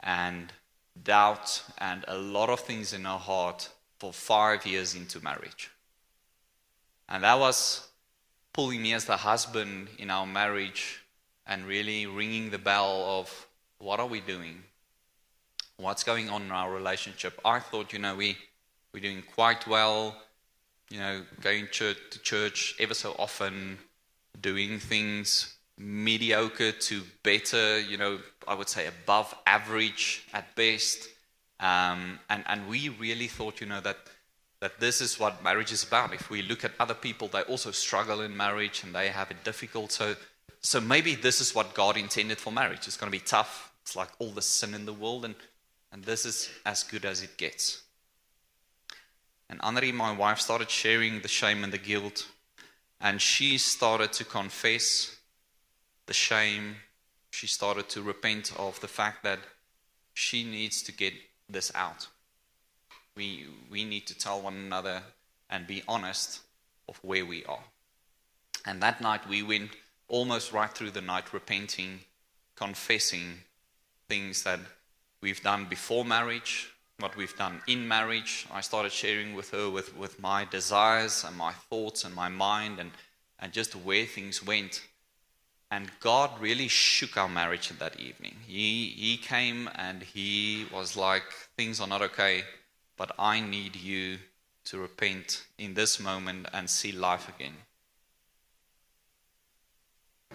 and 0.00 0.50
doubt 1.04 1.62
and 1.76 2.06
a 2.08 2.16
lot 2.16 2.48
of 2.48 2.60
things 2.60 2.94
in 2.94 3.04
her 3.04 3.18
heart 3.18 3.68
for 3.98 4.10
five 4.10 4.64
years 4.64 4.94
into 4.94 5.22
marriage. 5.22 5.70
And 7.06 7.22
that 7.22 7.38
was 7.38 7.86
pulling 8.54 8.80
me 8.80 8.94
as 8.94 9.04
the 9.04 9.18
husband 9.18 9.88
in 9.98 10.08
our 10.10 10.26
marriage 10.26 11.04
and 11.46 11.66
really 11.66 12.06
ringing 12.06 12.48
the 12.48 12.58
bell 12.58 13.04
of 13.20 13.46
what 13.78 14.00
are 14.00 14.06
we 14.06 14.20
doing? 14.20 14.62
What's 15.78 16.04
going 16.04 16.28
on 16.28 16.42
in 16.42 16.50
our 16.50 16.72
relationship. 16.72 17.40
I 17.44 17.60
thought, 17.60 17.92
you 17.92 17.98
know, 17.98 18.14
we, 18.16 18.36
we're 18.92 19.00
doing 19.00 19.22
quite 19.34 19.66
well, 19.66 20.16
you 20.90 20.98
know, 20.98 21.22
going 21.40 21.68
church, 21.70 21.98
to 22.10 22.18
church 22.20 22.74
ever 22.78 22.94
so 22.94 23.14
often, 23.18 23.78
doing 24.40 24.78
things 24.78 25.54
mediocre 25.78 26.72
to 26.72 27.02
better, 27.22 27.78
you 27.80 27.96
know, 27.96 28.18
I 28.46 28.54
would 28.54 28.68
say 28.68 28.86
above 28.86 29.32
average 29.46 30.26
at 30.32 30.54
best. 30.56 31.08
Um, 31.60 32.18
and, 32.28 32.42
and 32.46 32.68
we 32.68 32.88
really 32.88 33.28
thought, 33.28 33.60
you 33.60 33.66
know, 33.66 33.80
that, 33.80 33.96
that 34.60 34.80
this 34.80 35.00
is 35.00 35.20
what 35.20 35.42
marriage 35.44 35.70
is 35.70 35.84
about. 35.84 36.12
If 36.12 36.30
we 36.30 36.42
look 36.42 36.64
at 36.64 36.72
other 36.80 36.94
people, 36.94 37.28
they 37.28 37.42
also 37.42 37.70
struggle 37.70 38.20
in 38.22 38.36
marriage 38.36 38.82
and 38.82 38.92
they 38.92 39.08
have 39.08 39.30
it 39.30 39.44
difficult. 39.44 39.92
So, 39.92 40.16
so 40.60 40.80
maybe 40.80 41.14
this 41.14 41.40
is 41.40 41.54
what 41.54 41.74
God 41.74 41.96
intended 41.96 42.38
for 42.38 42.52
marriage. 42.52 42.88
It's 42.88 42.96
going 42.96 43.12
to 43.12 43.16
be 43.16 43.24
tough. 43.24 43.72
It's 43.82 43.94
like 43.94 44.10
all 44.18 44.30
the 44.30 44.42
sin 44.42 44.74
in 44.74 44.84
the 44.84 44.92
world, 44.92 45.24
and 45.24 45.34
and 45.92 46.04
this 46.04 46.24
is 46.24 46.50
as 46.64 46.82
good 46.82 47.04
as 47.04 47.22
it 47.22 47.36
gets. 47.36 47.82
And 49.50 49.60
Anri, 49.60 49.92
my 49.92 50.12
wife, 50.12 50.40
started 50.40 50.70
sharing 50.70 51.20
the 51.20 51.28
shame 51.28 51.64
and 51.64 51.72
the 51.72 51.78
guilt, 51.78 52.28
and 53.00 53.20
she 53.20 53.58
started 53.58 54.12
to 54.14 54.24
confess 54.24 55.16
the 56.06 56.12
shame. 56.12 56.76
She 57.30 57.46
started 57.46 57.88
to 57.90 58.02
repent 58.02 58.52
of 58.58 58.80
the 58.80 58.88
fact 58.88 59.22
that 59.24 59.38
she 60.12 60.44
needs 60.44 60.82
to 60.82 60.92
get 60.92 61.14
this 61.48 61.72
out. 61.74 62.08
We, 63.16 63.46
we 63.70 63.84
need 63.84 64.06
to 64.08 64.18
tell 64.18 64.40
one 64.42 64.56
another 64.56 65.02
and 65.48 65.66
be 65.66 65.82
honest 65.88 66.40
of 66.88 66.98
where 67.02 67.24
we 67.24 67.44
are. 67.44 67.64
And 68.66 68.82
that 68.82 69.00
night 69.00 69.28
we 69.28 69.42
went 69.42 69.70
almost 70.08 70.52
right 70.52 70.70
through 70.70 70.90
the 70.90 71.00
night 71.00 71.32
repenting, 71.32 72.00
confessing 72.54 73.38
things 74.08 74.42
that 74.42 74.60
we've 75.20 75.42
done 75.42 75.66
before 75.66 76.04
marriage, 76.04 76.70
what 77.00 77.16
we've 77.16 77.36
done 77.36 77.60
in 77.66 77.86
marriage. 77.86 78.46
I 78.52 78.60
started 78.60 78.92
sharing 78.92 79.34
with 79.34 79.50
her 79.50 79.70
with, 79.70 79.96
with 79.96 80.20
my 80.20 80.44
desires 80.44 81.24
and 81.26 81.36
my 81.36 81.52
thoughts 81.52 82.04
and 82.04 82.14
my 82.14 82.28
mind 82.28 82.78
and, 82.78 82.90
and 83.38 83.52
just 83.52 83.74
where 83.74 84.06
things 84.06 84.44
went. 84.44 84.82
And 85.70 85.90
God 86.00 86.30
really 86.40 86.68
shook 86.68 87.16
our 87.16 87.28
marriage 87.28 87.68
that 87.68 88.00
evening. 88.00 88.36
He, 88.46 88.94
he 88.96 89.16
came 89.18 89.68
and 89.74 90.02
he 90.02 90.66
was 90.72 90.96
like, 90.96 91.24
Things 91.56 91.80
are 91.80 91.86
not 91.86 92.02
okay, 92.02 92.44
but 92.96 93.12
I 93.18 93.40
need 93.40 93.76
you 93.76 94.18
to 94.64 94.78
repent 94.78 95.44
in 95.58 95.74
this 95.74 96.00
moment 96.00 96.46
and 96.52 96.68
see 96.68 96.92
life 96.92 97.28
again. 97.28 97.54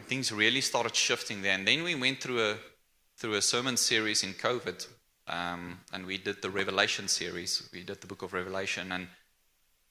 Things 0.08 0.32
really 0.32 0.62
started 0.62 0.96
shifting 0.96 1.42
there. 1.42 1.54
And 1.54 1.68
then 1.68 1.84
we 1.84 1.96
went 1.96 2.22
through 2.22 2.42
a, 2.42 2.56
through 3.24 3.36
a 3.36 3.42
sermon 3.42 3.78
series 3.78 4.22
in 4.22 4.34
COVID, 4.34 4.86
um, 5.28 5.80
and 5.94 6.06
we 6.06 6.18
did 6.18 6.42
the 6.42 6.50
Revelation 6.50 7.08
series. 7.08 7.70
We 7.72 7.84
did 7.84 8.02
the 8.02 8.08
book 8.08 8.22
of 8.22 8.34
Revelation, 8.34 8.92
and, 8.92 9.08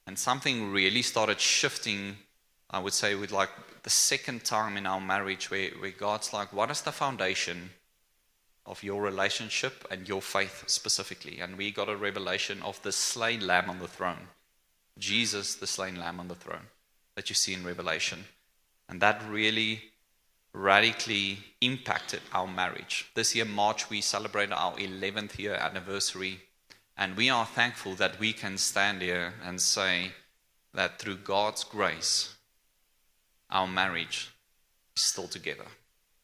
and 0.06 0.18
something 0.18 0.70
really 0.70 1.00
started 1.00 1.40
shifting 1.40 2.16
I 2.72 2.78
would 2.78 2.94
say, 2.94 3.14
with 3.14 3.30
like 3.30 3.50
the 3.82 3.90
second 3.90 4.44
time 4.44 4.78
in 4.78 4.86
our 4.86 5.00
marriage 5.00 5.50
where, 5.50 5.70
where 5.78 5.90
God's 5.90 6.32
like, 6.32 6.52
what 6.52 6.70
is 6.70 6.80
the 6.80 6.92
foundation 6.92 7.70
of 8.64 8.82
your 8.82 9.02
relationship 9.02 9.86
and 9.90 10.08
your 10.08 10.22
faith 10.22 10.64
specifically? 10.68 11.40
And 11.40 11.58
we 11.58 11.70
got 11.70 11.90
a 11.90 11.96
revelation 11.96 12.62
of 12.62 12.82
the 12.82 12.92
slain 12.92 13.46
lamb 13.46 13.68
on 13.68 13.78
the 13.78 13.88
throne. 13.88 14.28
Jesus, 14.98 15.54
the 15.54 15.66
slain 15.66 15.96
lamb 15.96 16.18
on 16.18 16.28
the 16.28 16.34
throne, 16.34 16.68
that 17.14 17.28
you 17.28 17.34
see 17.34 17.52
in 17.52 17.64
Revelation. 17.64 18.24
And 18.88 19.02
that 19.02 19.22
really 19.28 19.91
radically 20.54 21.38
impacted 21.60 22.20
our 22.32 22.46
marriage. 22.46 23.10
This 23.14 23.34
year, 23.34 23.44
March, 23.44 23.88
we 23.88 24.00
celebrated 24.00 24.52
our 24.52 24.74
11th 24.74 25.38
year 25.38 25.54
anniversary. 25.54 26.40
And 26.96 27.16
we 27.16 27.30
are 27.30 27.46
thankful 27.46 27.94
that 27.94 28.18
we 28.18 28.32
can 28.32 28.58
stand 28.58 29.00
here 29.00 29.34
and 29.42 29.60
say 29.60 30.12
that 30.74 30.98
through 30.98 31.16
God's 31.18 31.64
grace, 31.64 32.34
our 33.50 33.66
marriage 33.66 34.30
is 34.94 35.02
still 35.02 35.28
together. 35.28 35.66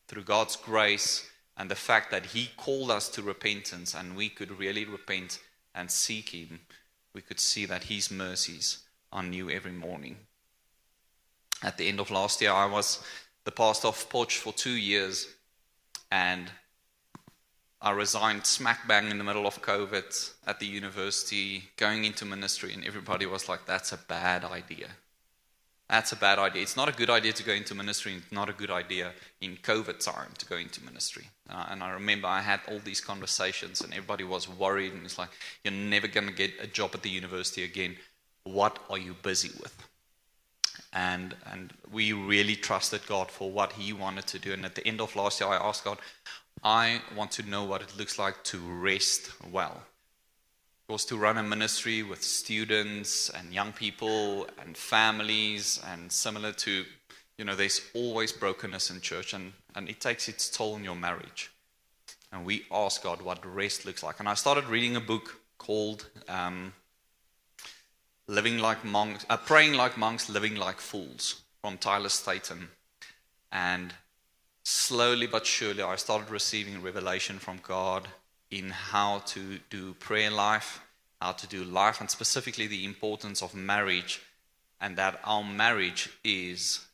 Through 0.08 0.24
God's 0.24 0.56
grace 0.56 1.28
and 1.56 1.70
the 1.70 1.74
fact 1.74 2.10
that 2.10 2.26
He 2.26 2.50
called 2.56 2.90
us 2.90 3.08
to 3.10 3.22
repentance 3.22 3.94
and 3.94 4.16
we 4.16 4.28
could 4.28 4.58
really 4.58 4.84
repent 4.84 5.40
and 5.74 5.90
seek 5.90 6.30
Him, 6.30 6.60
we 7.14 7.22
could 7.22 7.40
see 7.40 7.64
that 7.66 7.84
His 7.84 8.10
mercies 8.10 8.84
are 9.10 9.22
new 9.22 9.50
every 9.50 9.72
morning. 9.72 10.16
At 11.62 11.78
the 11.78 11.88
end 11.88 11.98
of 11.98 12.10
last 12.10 12.40
year, 12.40 12.52
I 12.52 12.66
was 12.66 13.02
the 13.48 13.52
pastor 13.52 13.88
of 13.88 14.10
Potch 14.10 14.36
for 14.36 14.52
two 14.52 14.76
years 14.92 15.26
and 16.10 16.50
I 17.80 17.92
resigned 17.92 18.44
smack 18.44 18.86
bang 18.86 19.10
in 19.10 19.16
the 19.16 19.24
middle 19.24 19.46
of 19.46 19.62
COVID 19.62 20.32
at 20.46 20.60
the 20.60 20.66
university, 20.66 21.62
going 21.78 22.04
into 22.04 22.26
ministry, 22.26 22.74
and 22.74 22.84
everybody 22.84 23.24
was 23.24 23.48
like, 23.48 23.64
that's 23.64 23.92
a 23.92 23.96
bad 23.96 24.44
idea. 24.44 24.88
That's 25.88 26.12
a 26.12 26.16
bad 26.16 26.38
idea. 26.38 26.60
It's 26.60 26.76
not 26.76 26.90
a 26.90 26.92
good 26.92 27.08
idea 27.08 27.32
to 27.32 27.42
go 27.42 27.52
into 27.52 27.74
ministry. 27.74 28.16
It's 28.16 28.30
not 28.30 28.50
a 28.50 28.52
good 28.52 28.70
idea 28.70 29.12
in 29.40 29.56
COVID 29.56 29.98
time 30.04 30.32
to 30.36 30.44
go 30.44 30.56
into 30.58 30.84
ministry. 30.84 31.30
Uh, 31.48 31.68
and 31.70 31.82
I 31.82 31.92
remember 31.92 32.26
I 32.28 32.42
had 32.42 32.60
all 32.68 32.80
these 32.80 33.00
conversations, 33.00 33.80
and 33.80 33.94
everybody 33.94 34.24
was 34.24 34.46
worried. 34.46 34.92
And 34.92 35.06
it's 35.06 35.18
like, 35.18 35.30
you're 35.64 35.72
never 35.72 36.06
going 36.06 36.28
to 36.28 36.34
get 36.34 36.52
a 36.60 36.66
job 36.66 36.90
at 36.92 37.02
the 37.02 37.08
university 37.08 37.64
again. 37.64 37.96
What 38.44 38.78
are 38.90 38.98
you 38.98 39.14
busy 39.22 39.52
with? 39.58 39.87
And, 40.92 41.36
and 41.50 41.72
we 41.92 42.12
really 42.12 42.56
trusted 42.56 43.06
God 43.06 43.30
for 43.30 43.50
what 43.50 43.72
He 43.72 43.92
wanted 43.92 44.26
to 44.28 44.38
do. 44.38 44.52
And 44.52 44.64
at 44.64 44.74
the 44.74 44.86
end 44.86 45.00
of 45.00 45.14
last 45.16 45.40
year, 45.40 45.50
I 45.50 45.56
asked 45.56 45.84
God, 45.84 45.98
I 46.62 47.00
want 47.14 47.30
to 47.32 47.42
know 47.42 47.64
what 47.64 47.82
it 47.82 47.96
looks 47.96 48.18
like 48.18 48.42
to 48.44 48.58
rest 48.58 49.30
well. 49.50 49.82
It 50.88 50.92
was 50.92 51.04
to 51.06 51.16
run 51.16 51.36
a 51.36 51.42
ministry 51.42 52.02
with 52.02 52.22
students 52.22 53.28
and 53.30 53.52
young 53.52 53.72
people 53.72 54.48
and 54.58 54.76
families 54.76 55.80
and 55.86 56.10
similar 56.10 56.52
to 56.52 56.84
you 57.36 57.44
know 57.44 57.54
there's 57.54 57.82
always 57.94 58.32
brokenness 58.32 58.90
in 58.90 59.00
church 59.00 59.34
and, 59.34 59.52
and 59.74 59.88
it 59.88 60.00
takes 60.00 60.28
its 60.28 60.48
toll 60.50 60.74
on 60.74 60.84
your 60.84 60.96
marriage. 60.96 61.50
And 62.32 62.44
we 62.44 62.64
asked 62.72 63.02
god 63.02 63.22
what 63.22 63.44
rest 63.44 63.84
looks 63.84 64.02
like. 64.02 64.18
And 64.18 64.28
i 64.28 64.34
started 64.34 64.64
reading 64.64 64.96
a 64.96 65.00
book 65.00 65.38
called 65.58 66.08
um, 66.28 66.72
living 68.28 68.58
like 68.58 68.84
monks 68.84 69.26
uh, 69.28 69.36
praying 69.36 69.74
like 69.74 69.96
monks 69.96 70.28
living 70.28 70.54
like 70.54 70.78
fools 70.78 71.42
from 71.60 71.76
tyler 71.78 72.08
staton 72.08 72.68
and 73.50 73.94
slowly 74.62 75.26
but 75.26 75.46
surely 75.46 75.82
i 75.82 75.96
started 75.96 76.30
receiving 76.30 76.82
revelation 76.82 77.38
from 77.38 77.58
god 77.66 78.06
in 78.50 78.70
how 78.70 79.18
to 79.26 79.58
do 79.70 79.94
prayer 79.94 80.30
life, 80.30 80.80
how 81.20 81.32
to 81.32 81.46
do 81.46 81.64
life, 81.64 82.00
and 82.00 82.10
specifically 82.10 82.66
the 82.66 82.84
importance 82.84 83.42
of 83.42 83.54
marriage, 83.54 84.22
and 84.80 84.96
that 84.96 85.20
our 85.24 85.44
marriage 85.44 86.08
is 86.24 86.86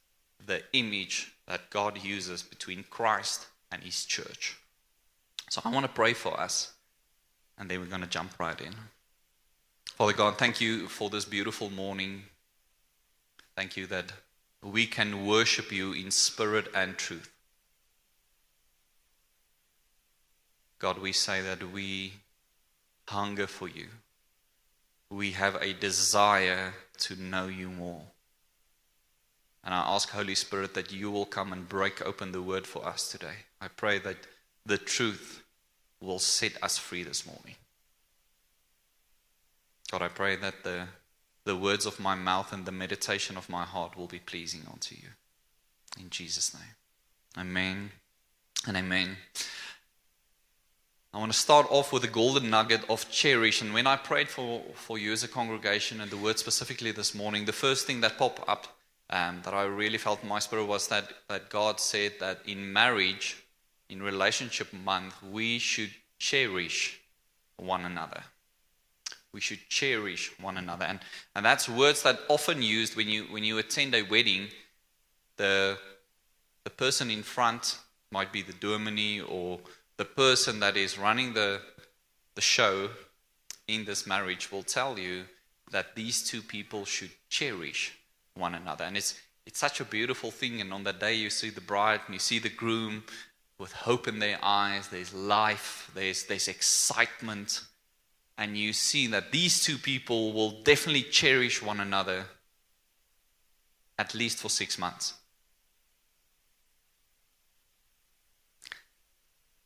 the 0.44 0.62
image 0.72 1.32
that 1.46 1.70
God 1.70 2.02
uses 2.02 2.42
between 2.42 2.84
Christ 2.90 3.46
and 3.70 3.82
His 3.82 4.04
church. 4.04 4.56
So 5.50 5.60
I 5.64 5.70
want 5.70 5.86
to 5.86 5.92
pray 5.92 6.14
for 6.14 6.38
us, 6.38 6.72
and 7.58 7.70
then 7.70 7.80
we're 7.80 7.86
going 7.86 8.00
to 8.00 8.06
jump 8.06 8.38
right 8.38 8.60
in. 8.60 8.74
Father 9.94 10.12
God, 10.12 10.38
thank 10.38 10.60
you 10.60 10.88
for 10.88 11.08
this 11.08 11.24
beautiful 11.24 11.70
morning. 11.70 12.24
Thank 13.56 13.76
you 13.76 13.86
that 13.86 14.12
we 14.60 14.86
can 14.88 15.24
worship 15.24 15.70
you 15.70 15.92
in 15.92 16.10
spirit 16.10 16.66
and 16.74 16.98
truth. 16.98 17.30
God, 20.80 20.98
we 20.98 21.12
say 21.12 21.42
that 21.42 21.70
we 21.70 22.14
hunger 23.06 23.46
for 23.46 23.68
you. 23.68 23.86
We 25.10 25.30
have 25.30 25.62
a 25.62 25.72
desire 25.72 26.74
to 26.98 27.14
know 27.14 27.46
you 27.46 27.70
more. 27.70 28.02
And 29.62 29.72
I 29.72 29.94
ask, 29.94 30.10
Holy 30.10 30.34
Spirit, 30.34 30.74
that 30.74 30.92
you 30.92 31.12
will 31.12 31.24
come 31.24 31.52
and 31.52 31.68
break 31.68 32.04
open 32.04 32.32
the 32.32 32.42
word 32.42 32.66
for 32.66 32.84
us 32.84 33.12
today. 33.12 33.44
I 33.60 33.68
pray 33.68 34.00
that 34.00 34.16
the 34.66 34.76
truth 34.76 35.44
will 36.00 36.18
set 36.18 36.60
us 36.64 36.78
free 36.78 37.04
this 37.04 37.24
morning. 37.24 37.54
God, 39.94 40.02
I 40.02 40.08
pray 40.08 40.34
that 40.34 40.64
the, 40.64 40.88
the 41.44 41.54
words 41.54 41.86
of 41.86 42.00
my 42.00 42.16
mouth 42.16 42.52
and 42.52 42.66
the 42.66 42.72
meditation 42.72 43.36
of 43.36 43.48
my 43.48 43.62
heart 43.62 43.96
will 43.96 44.08
be 44.08 44.18
pleasing 44.18 44.62
unto 44.68 44.96
you. 44.96 45.06
In 46.00 46.10
Jesus' 46.10 46.52
name. 46.52 46.74
Amen 47.38 47.92
and 48.66 48.76
amen. 48.76 49.16
I 51.12 51.18
want 51.18 51.30
to 51.30 51.38
start 51.38 51.68
off 51.70 51.92
with 51.92 52.02
a 52.02 52.08
golden 52.08 52.50
nugget 52.50 52.82
of 52.90 53.08
cherish. 53.08 53.62
And 53.62 53.72
when 53.72 53.86
I 53.86 53.94
prayed 53.94 54.28
for, 54.28 54.64
for 54.74 54.98
you 54.98 55.12
as 55.12 55.22
a 55.22 55.28
congregation 55.28 56.00
and 56.00 56.10
the 56.10 56.16
word 56.16 56.40
specifically 56.40 56.90
this 56.90 57.14
morning, 57.14 57.44
the 57.44 57.52
first 57.52 57.86
thing 57.86 58.00
that 58.00 58.18
popped 58.18 58.48
up 58.48 58.66
um, 59.10 59.42
that 59.44 59.54
I 59.54 59.62
really 59.62 59.98
felt 59.98 60.24
in 60.24 60.28
my 60.28 60.40
spirit 60.40 60.64
was 60.64 60.88
that, 60.88 61.08
that 61.28 61.50
God 61.50 61.78
said 61.78 62.14
that 62.18 62.40
in 62.44 62.72
marriage, 62.72 63.36
in 63.88 64.02
relationship 64.02 64.72
month, 64.72 65.22
we 65.22 65.60
should 65.60 65.92
cherish 66.18 67.00
one 67.58 67.84
another. 67.84 68.24
We 69.34 69.40
should 69.40 69.68
cherish 69.68 70.32
one 70.40 70.56
another. 70.56 70.84
And, 70.84 71.00
and 71.34 71.44
that's 71.44 71.68
words 71.68 72.04
that 72.04 72.20
often 72.28 72.62
used 72.62 72.94
when 72.96 73.08
you, 73.08 73.24
when 73.24 73.42
you 73.42 73.58
attend 73.58 73.94
a 73.94 74.02
wedding. 74.02 74.46
The, 75.36 75.76
the 76.62 76.70
person 76.70 77.10
in 77.10 77.24
front 77.24 77.78
might 78.12 78.32
be 78.32 78.42
the 78.42 78.52
dominee 78.52 79.20
or 79.20 79.58
the 79.96 80.04
person 80.04 80.60
that 80.60 80.76
is 80.76 80.96
running 80.96 81.34
the, 81.34 81.60
the 82.36 82.40
show 82.40 82.90
in 83.66 83.84
this 83.84 84.06
marriage 84.06 84.52
will 84.52 84.62
tell 84.62 84.98
you 84.98 85.24
that 85.72 85.96
these 85.96 86.22
two 86.22 86.40
people 86.40 86.84
should 86.84 87.10
cherish 87.28 87.92
one 88.34 88.54
another. 88.54 88.84
And 88.84 88.96
it's, 88.96 89.20
it's 89.46 89.58
such 89.58 89.80
a 89.80 89.84
beautiful 89.84 90.30
thing. 90.30 90.60
And 90.60 90.72
on 90.72 90.84
that 90.84 91.00
day, 91.00 91.14
you 91.14 91.28
see 91.28 91.50
the 91.50 91.60
bride 91.60 92.00
and 92.06 92.14
you 92.14 92.20
see 92.20 92.38
the 92.38 92.50
groom 92.50 93.02
with 93.58 93.72
hope 93.72 94.06
in 94.06 94.20
their 94.20 94.38
eyes. 94.42 94.88
There's 94.88 95.12
life, 95.12 95.90
there's, 95.92 96.24
there's 96.26 96.46
excitement. 96.46 97.62
And 98.36 98.56
you 98.56 98.72
see 98.72 99.06
that 99.08 99.30
these 99.30 99.62
two 99.62 99.78
people 99.78 100.32
will 100.32 100.62
definitely 100.62 101.02
cherish 101.02 101.62
one 101.62 101.80
another 101.80 102.26
at 103.98 104.14
least 104.14 104.38
for 104.38 104.48
six 104.48 104.78
months. 104.78 105.14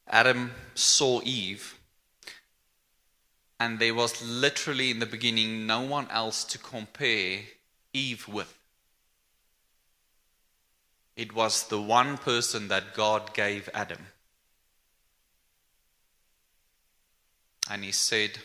Adam 0.07 0.53
saw 0.75 1.21
Eve, 1.23 1.79
and 3.61 3.79
there 3.79 3.95
was 3.95 4.23
literally 4.23 4.91
in 4.91 5.01
the 5.01 5.07
beginning 5.07 5.67
no 5.67 5.83
one 5.83 6.09
else 6.11 6.45
to 6.45 6.59
compare 6.59 7.41
Eve 7.93 8.27
with. 8.29 8.55
It 11.17 11.35
was 11.35 11.67
the 11.67 11.81
one 11.81 12.17
person 12.17 12.69
that 12.69 12.95
God 12.95 13.35
gave 13.35 13.69
Adam. 13.75 14.07
And 17.71 17.85
he 17.85 17.93
said, 17.93 18.39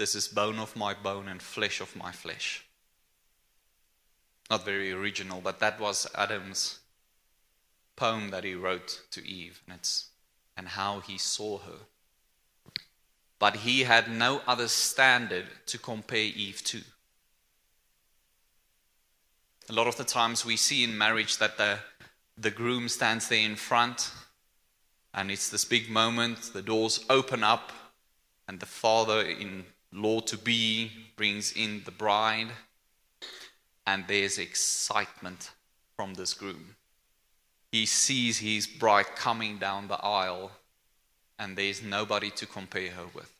This 0.00 0.14
is 0.14 0.28
bone 0.28 0.58
of 0.58 0.76
my 0.76 0.94
bone 0.94 1.28
and 1.28 1.42
flesh 1.42 1.82
of 1.82 1.94
my 1.94 2.10
flesh. 2.10 2.64
Not 4.48 4.64
very 4.64 4.90
original, 4.92 5.42
but 5.42 5.58
that 5.58 5.78
was 5.78 6.06
Adam's 6.14 6.78
poem 7.96 8.30
that 8.30 8.42
he 8.42 8.54
wrote 8.54 9.02
to 9.10 9.22
Eve. 9.28 9.60
And 9.66 9.76
it's 9.76 10.06
and 10.56 10.68
how 10.68 11.00
he 11.00 11.18
saw 11.18 11.58
her. 11.58 11.80
But 13.38 13.56
he 13.56 13.80
had 13.82 14.10
no 14.10 14.40
other 14.46 14.68
standard 14.68 15.44
to 15.66 15.76
compare 15.76 16.32
Eve 16.34 16.64
to. 16.64 16.80
A 19.68 19.74
lot 19.74 19.86
of 19.86 19.98
the 19.98 20.04
times 20.04 20.46
we 20.46 20.56
see 20.56 20.82
in 20.82 20.96
marriage 20.96 21.36
that 21.36 21.58
the, 21.58 21.78
the 22.38 22.50
groom 22.50 22.88
stands 22.88 23.28
there 23.28 23.44
in 23.44 23.54
front, 23.54 24.12
and 25.12 25.30
it's 25.30 25.50
this 25.50 25.66
big 25.66 25.90
moment. 25.90 26.54
The 26.54 26.62
doors 26.62 27.04
open 27.10 27.44
up, 27.44 27.70
and 28.48 28.60
the 28.60 28.64
father 28.64 29.20
in 29.20 29.66
law 29.92 30.20
to 30.20 30.38
be 30.38 30.90
brings 31.16 31.52
in 31.52 31.82
the 31.84 31.90
bride, 31.90 32.48
and 33.86 34.04
there's 34.06 34.38
excitement 34.38 35.50
from 35.96 36.14
this 36.14 36.34
groom. 36.34 36.76
He 37.72 37.86
sees 37.86 38.38
his 38.38 38.66
bride 38.66 39.14
coming 39.16 39.58
down 39.58 39.88
the 39.88 40.02
aisle, 40.04 40.50
and 41.38 41.56
there's 41.56 41.82
nobody 41.82 42.30
to 42.30 42.46
compare 42.46 42.90
her 42.90 43.06
with. 43.14 43.32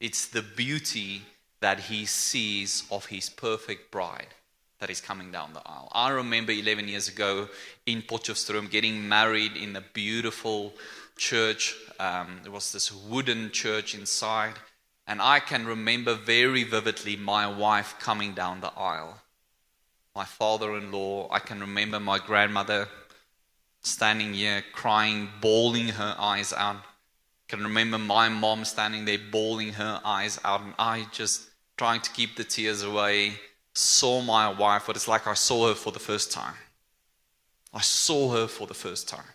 It's 0.00 0.26
the 0.26 0.42
beauty 0.42 1.22
that 1.60 1.80
he 1.80 2.06
sees 2.06 2.84
of 2.90 3.06
his 3.06 3.30
perfect 3.30 3.90
bride 3.90 4.34
that 4.78 4.90
is 4.90 5.00
coming 5.00 5.32
down 5.32 5.54
the 5.54 5.62
aisle. 5.64 5.88
I 5.92 6.10
remember 6.10 6.52
11 6.52 6.88
years 6.88 7.08
ago 7.08 7.48
in 7.86 8.02
Potchefstroom 8.02 8.70
getting 8.70 9.08
married 9.08 9.56
in 9.56 9.74
a 9.74 9.80
beautiful 9.80 10.74
church. 11.16 11.74
Um, 11.98 12.40
there 12.42 12.52
was 12.52 12.72
this 12.72 12.92
wooden 12.92 13.50
church 13.52 13.94
inside, 13.94 14.54
and 15.06 15.22
I 15.22 15.38
can 15.40 15.66
remember 15.66 16.14
very 16.14 16.64
vividly 16.64 17.16
my 17.16 17.46
wife 17.46 17.94
coming 18.00 18.34
down 18.34 18.60
the 18.60 18.72
aisle. 18.72 19.20
My 20.14 20.24
father 20.24 20.76
in 20.76 20.90
law, 20.90 21.28
I 21.30 21.38
can 21.38 21.60
remember 21.60 22.00
my 22.00 22.18
grandmother 22.18 22.88
standing 23.82 24.34
here 24.34 24.64
crying, 24.72 25.28
bawling 25.40 25.88
her 25.88 26.16
eyes 26.18 26.52
out. 26.52 26.76
I 26.76 27.46
can 27.48 27.62
remember 27.62 27.98
my 27.98 28.28
mom 28.28 28.64
standing 28.64 29.04
there 29.04 29.18
bawling 29.30 29.74
her 29.74 30.00
eyes 30.04 30.40
out. 30.44 30.62
And 30.62 30.74
I 30.78 31.06
just 31.12 31.50
trying 31.76 32.00
to 32.00 32.10
keep 32.10 32.34
the 32.34 32.42
tears 32.42 32.82
away. 32.82 33.34
Saw 33.74 34.22
my 34.22 34.48
wife 34.48 34.84
but 34.86 34.96
it's 34.96 35.06
like 35.06 35.26
I 35.26 35.34
saw 35.34 35.68
her 35.68 35.74
for 35.74 35.92
the 35.92 36.00
first 36.00 36.32
time. 36.32 36.54
I 37.72 37.80
saw 37.80 38.32
her 38.32 38.48
for 38.48 38.66
the 38.66 38.74
first 38.74 39.08
time. 39.08 39.34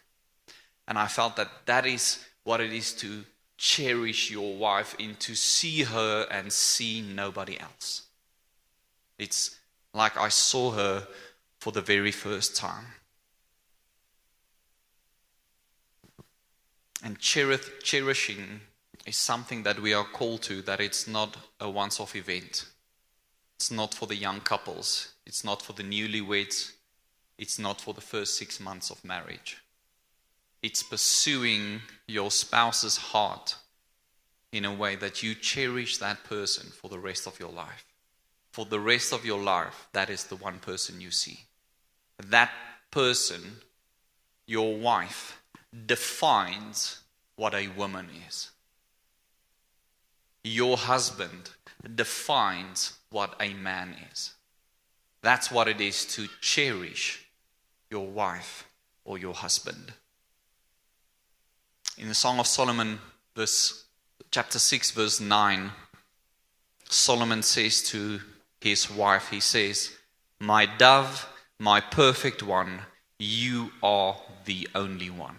And 0.88 0.98
I 0.98 1.08
felt 1.08 1.38
that 1.38 1.50
that 1.68 1.86
is 1.86 2.26
what 2.44 2.60
it 2.60 2.74
is 2.74 2.92
to 2.96 3.24
cherish 3.62 4.32
your 4.32 4.56
wife 4.56 4.96
in 4.98 5.16
to 5.16 5.36
see 5.36 5.84
her 5.84 6.28
and 6.32 6.52
see 6.52 7.02
nobody 7.02 7.60
else 7.60 8.04
it's 9.18 9.60
like 9.94 10.18
I 10.18 10.30
saw 10.30 10.72
her 10.72 11.08
for 11.60 11.72
the 11.72 11.82
very 11.82 12.12
first 12.12 12.56
time 12.56 12.88
And 17.04 17.20
cherith- 17.20 17.82
cherishing 17.84 18.62
is 19.06 19.18
something 19.18 19.64
that 19.64 19.80
we 19.80 19.94
are 19.94 20.06
called 20.06 20.44
to, 20.44 20.62
that 20.64 20.80
it's 20.80 21.08
not 21.08 21.36
a 21.60 21.70
once 21.70 22.00
off 22.00 22.16
event. 22.16 22.66
It's 23.56 23.72
not 23.72 23.94
for 23.94 24.06
the 24.06 24.16
young 24.16 24.42
couples, 24.42 25.14
it's 25.26 25.44
not 25.44 25.62
for 25.62 25.74
the 25.74 25.84
newlyweds, 25.84 26.74
it's 27.38 27.58
not 27.58 27.82
for 27.82 27.94
the 27.94 28.02
first 28.02 28.36
six 28.36 28.60
months 28.60 28.90
of 28.90 29.04
marriage. 29.04 29.58
It's 30.62 30.84
pursuing 30.84 31.82
your 32.08 32.30
spouse's 32.30 32.98
heart 32.98 33.56
in 34.52 34.66
a 34.66 34.74
way 34.74 34.96
that 34.96 35.24
you 35.24 35.34
cherish 35.34 35.98
that 35.98 36.24
person 36.24 36.70
for 36.70 36.90
the 36.90 37.00
rest 37.00 37.26
of 37.26 37.40
your 37.40 37.52
life. 37.52 37.86
For 38.52 38.66
the 38.66 38.80
rest 38.80 39.14
of 39.14 39.26
your 39.26 39.42
life, 39.42 39.88
that 39.94 40.10
is 40.10 40.26
the 40.26 40.36
one 40.36 40.60
person 40.60 41.00
you 41.00 41.10
see. 41.10 41.40
That 42.28 42.52
person, 42.92 43.42
your 44.46 44.76
wife, 44.76 45.42
defines 45.86 47.00
what 47.38 47.56
a 47.56 47.70
woman 47.70 48.10
is. 48.28 48.52
Your 50.44 50.76
husband 50.78 51.52
defines 51.96 52.94
what 53.10 53.36
a 53.40 53.54
man 53.54 53.96
is. 54.12 54.34
That's 55.22 55.50
what 55.50 55.68
it 55.68 55.80
is 55.80 56.06
to 56.08 56.28
cherish 56.42 57.26
your 57.90 58.08
wife 58.08 58.68
or 59.06 59.18
your 59.18 59.34
husband. 59.34 59.94
In 61.98 62.08
the 62.08 62.14
Song 62.14 62.40
of 62.40 62.48
Solomon, 62.48 63.00
verse 63.36 63.86
chapter 64.32 64.60
6, 64.60 64.92
verse 64.92 65.20
9, 65.20 65.72
Solomon 66.90 67.44
says 67.44 67.84
to 67.84 68.22
his 68.60 68.90
wife, 68.90 69.30
he 69.30 69.40
says, 69.40 69.92
My 70.40 70.66
dove, 70.66 71.28
my 71.60 71.82
perfect 71.82 72.42
one, 72.42 72.82
you 73.20 73.72
are 73.84 74.16
the 74.46 74.68
only 74.74 75.10
one. 75.10 75.38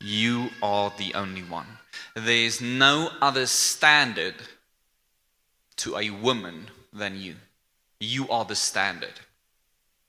You 0.00 0.50
are 0.62 0.92
the 0.96 1.14
only 1.14 1.42
one. 1.42 1.66
There 2.14 2.46
is 2.46 2.60
no 2.60 3.10
other 3.20 3.46
standard 3.46 4.34
to 5.76 5.96
a 5.96 6.10
woman 6.10 6.68
than 6.92 7.18
you. 7.18 7.36
You 7.98 8.28
are 8.28 8.44
the 8.44 8.54
standard. 8.54 9.20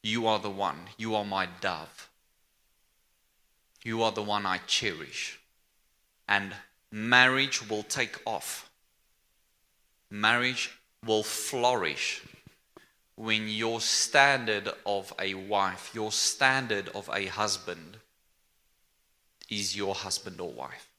You 0.04 0.28
are 0.28 0.40
the 0.40 0.50
one. 0.50 0.78
You 0.98 1.16
are 1.16 1.26
my 1.26 1.48
dove. 1.62 2.10
You 3.88 4.04
are 4.04 4.12
the 4.12 4.22
one 4.22 4.46
I 4.46 4.58
cherish. 4.68 5.40
And 6.28 6.54
marriage 6.92 7.70
will 7.70 7.84
take 7.84 8.20
off. 8.26 8.70
Marriage 10.10 10.78
will 11.06 11.24
flourish 11.24 12.22
when 13.16 13.48
your 13.48 13.80
standard 13.80 14.68
of 14.86 15.14
a 15.18 15.36
wife, 15.36 15.92
your 15.94 16.12
standard 16.12 16.90
of 16.90 17.10
a 17.14 17.28
husband, 17.28 17.96
is 19.50 19.78
your 19.78 19.96
husband 19.96 20.42
or 20.42 20.52
wife. 20.52 20.90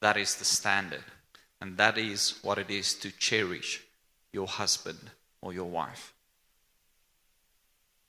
That 0.00 0.18
is 0.18 0.34
the 0.34 0.44
standard. 0.44 1.04
And 1.62 1.78
that 1.78 1.96
is 1.96 2.40
what 2.42 2.58
it 2.58 2.70
is 2.70 2.92
to 2.96 3.10
cherish 3.10 3.82
your 4.34 4.48
husband 4.48 5.12
or 5.40 5.54
your 5.54 5.70
wife. 5.70 6.12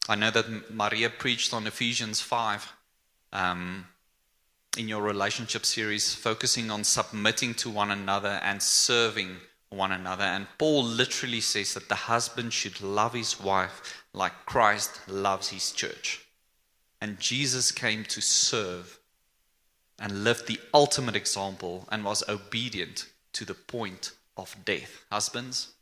I 0.09 0.15
know 0.15 0.31
that 0.31 0.73
Maria 0.73 1.09
preached 1.09 1.53
on 1.53 1.65
Ephesians 1.65 2.19
5 2.19 2.73
um, 3.33 3.85
in 4.77 4.87
your 4.87 5.01
relationship 5.01 5.65
series, 5.65 6.15
focusing 6.15 6.71
on 6.71 6.83
submitting 6.83 7.53
to 7.55 7.69
one 7.69 7.91
another 7.91 8.39
and 8.43 8.61
serving 8.61 9.37
one 9.69 9.91
another. 9.91 10.23
And 10.23 10.47
Paul 10.57 10.83
literally 10.83 11.41
says 11.41 11.73
that 11.73 11.89
the 11.89 11.95
husband 11.95 12.53
should 12.53 12.79
love 12.81 13.13
his 13.13 13.39
wife 13.39 14.03
like 14.13 14.45
Christ 14.45 15.01
loves 15.07 15.49
his 15.49 15.71
church. 15.71 16.25
And 17.01 17.19
Jesus 17.19 17.71
came 17.71 18.03
to 18.05 18.21
serve 18.21 18.99
and 19.99 20.23
lived 20.23 20.47
the 20.47 20.59
ultimate 20.73 21.15
example 21.15 21.87
and 21.91 22.05
was 22.05 22.27
obedient 22.29 23.09
to 23.33 23.45
the 23.45 23.53
point 23.53 24.11
of 24.37 24.55
death. 24.63 25.05
Husbands, 25.11 25.73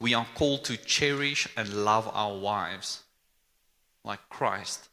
we 0.00 0.14
are 0.14 0.26
called 0.34 0.64
to 0.64 0.76
cherish 0.76 1.46
and 1.56 1.84
love 1.84 2.10
our 2.12 2.36
wives 2.36 3.02
like 4.04 4.28
Christ 4.28 4.88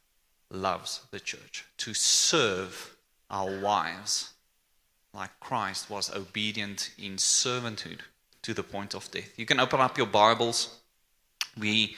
loves 0.50 1.00
the 1.10 1.20
church, 1.20 1.64
to 1.78 1.94
serve 1.94 2.96
our 3.30 3.60
wives 3.60 4.32
like 5.12 5.30
Christ 5.40 5.90
was 5.90 6.14
obedient 6.14 6.90
in 6.98 7.16
servanthood 7.16 8.00
to 8.42 8.54
the 8.54 8.62
point 8.62 8.94
of 8.94 9.10
death. 9.10 9.38
You 9.38 9.46
can 9.46 9.60
open 9.60 9.80
up 9.80 9.98
your 9.98 10.06
Bibles. 10.06 10.80
We're 11.58 11.88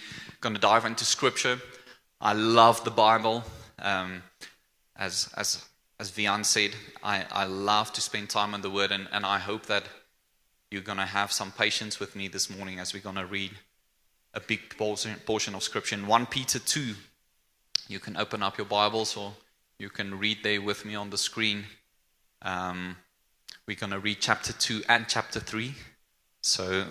going 0.40 0.54
to 0.54 0.60
dive 0.60 0.84
into 0.84 1.04
scripture. 1.04 1.60
I 2.20 2.32
love 2.32 2.84
the 2.84 2.90
Bible. 2.90 3.44
Um, 3.78 4.22
as 4.96 5.28
as 5.36 5.64
as 5.98 6.10
Vian 6.10 6.44
said, 6.44 6.72
I, 7.02 7.24
I 7.30 7.44
love 7.44 7.92
to 7.92 8.00
spend 8.00 8.28
time 8.28 8.54
on 8.54 8.62
the 8.62 8.70
Word, 8.70 8.90
and, 8.90 9.06
and 9.12 9.24
I 9.24 9.38
hope 9.38 9.66
that 9.66 9.84
you're 10.68 10.82
going 10.82 10.98
to 10.98 11.04
have 11.04 11.30
some 11.30 11.52
patience 11.52 12.00
with 12.00 12.16
me 12.16 12.26
this 12.26 12.50
morning 12.50 12.80
as 12.80 12.92
we're 12.92 13.02
going 13.02 13.16
to 13.16 13.26
read 13.26 13.52
a 14.34 14.40
big 14.40 14.76
portion, 14.76 15.14
portion 15.26 15.54
of 15.54 15.62
Scripture. 15.62 15.94
In 15.94 16.08
1 16.08 16.26
Peter 16.26 16.58
2, 16.58 16.94
you 17.92 18.00
can 18.00 18.16
open 18.16 18.42
up 18.42 18.58
your 18.58 18.66
Bibles 18.66 19.16
or 19.16 19.34
you 19.78 19.90
can 19.90 20.18
read 20.18 20.38
there 20.42 20.60
with 20.60 20.84
me 20.84 20.94
on 20.94 21.10
the 21.10 21.18
screen. 21.18 21.64
Um, 22.42 22.96
we're 23.66 23.76
going 23.76 23.92
to 23.92 24.00
read 24.00 24.18
chapter 24.20 24.52
2 24.52 24.82
and 24.88 25.06
chapter 25.08 25.38
3. 25.38 25.74
So 26.40 26.86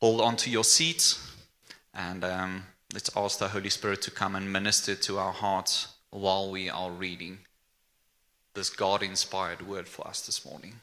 hold 0.00 0.20
on 0.20 0.36
to 0.36 0.50
your 0.50 0.64
seats 0.64 1.36
and 1.92 2.24
um, 2.24 2.64
Let's 2.94 3.10
ask 3.16 3.40
the 3.40 3.48
Holy 3.48 3.70
Spirit 3.70 4.02
to 4.02 4.12
come 4.12 4.36
and 4.36 4.52
minister 4.52 4.94
to 4.94 5.18
our 5.18 5.32
hearts 5.32 5.88
while 6.10 6.48
we 6.48 6.70
are 6.70 6.92
reading 6.92 7.38
this 8.54 8.70
God 8.70 9.02
inspired 9.02 9.66
word 9.66 9.88
for 9.88 10.06
us 10.06 10.24
this 10.24 10.44
morning. 10.44 10.74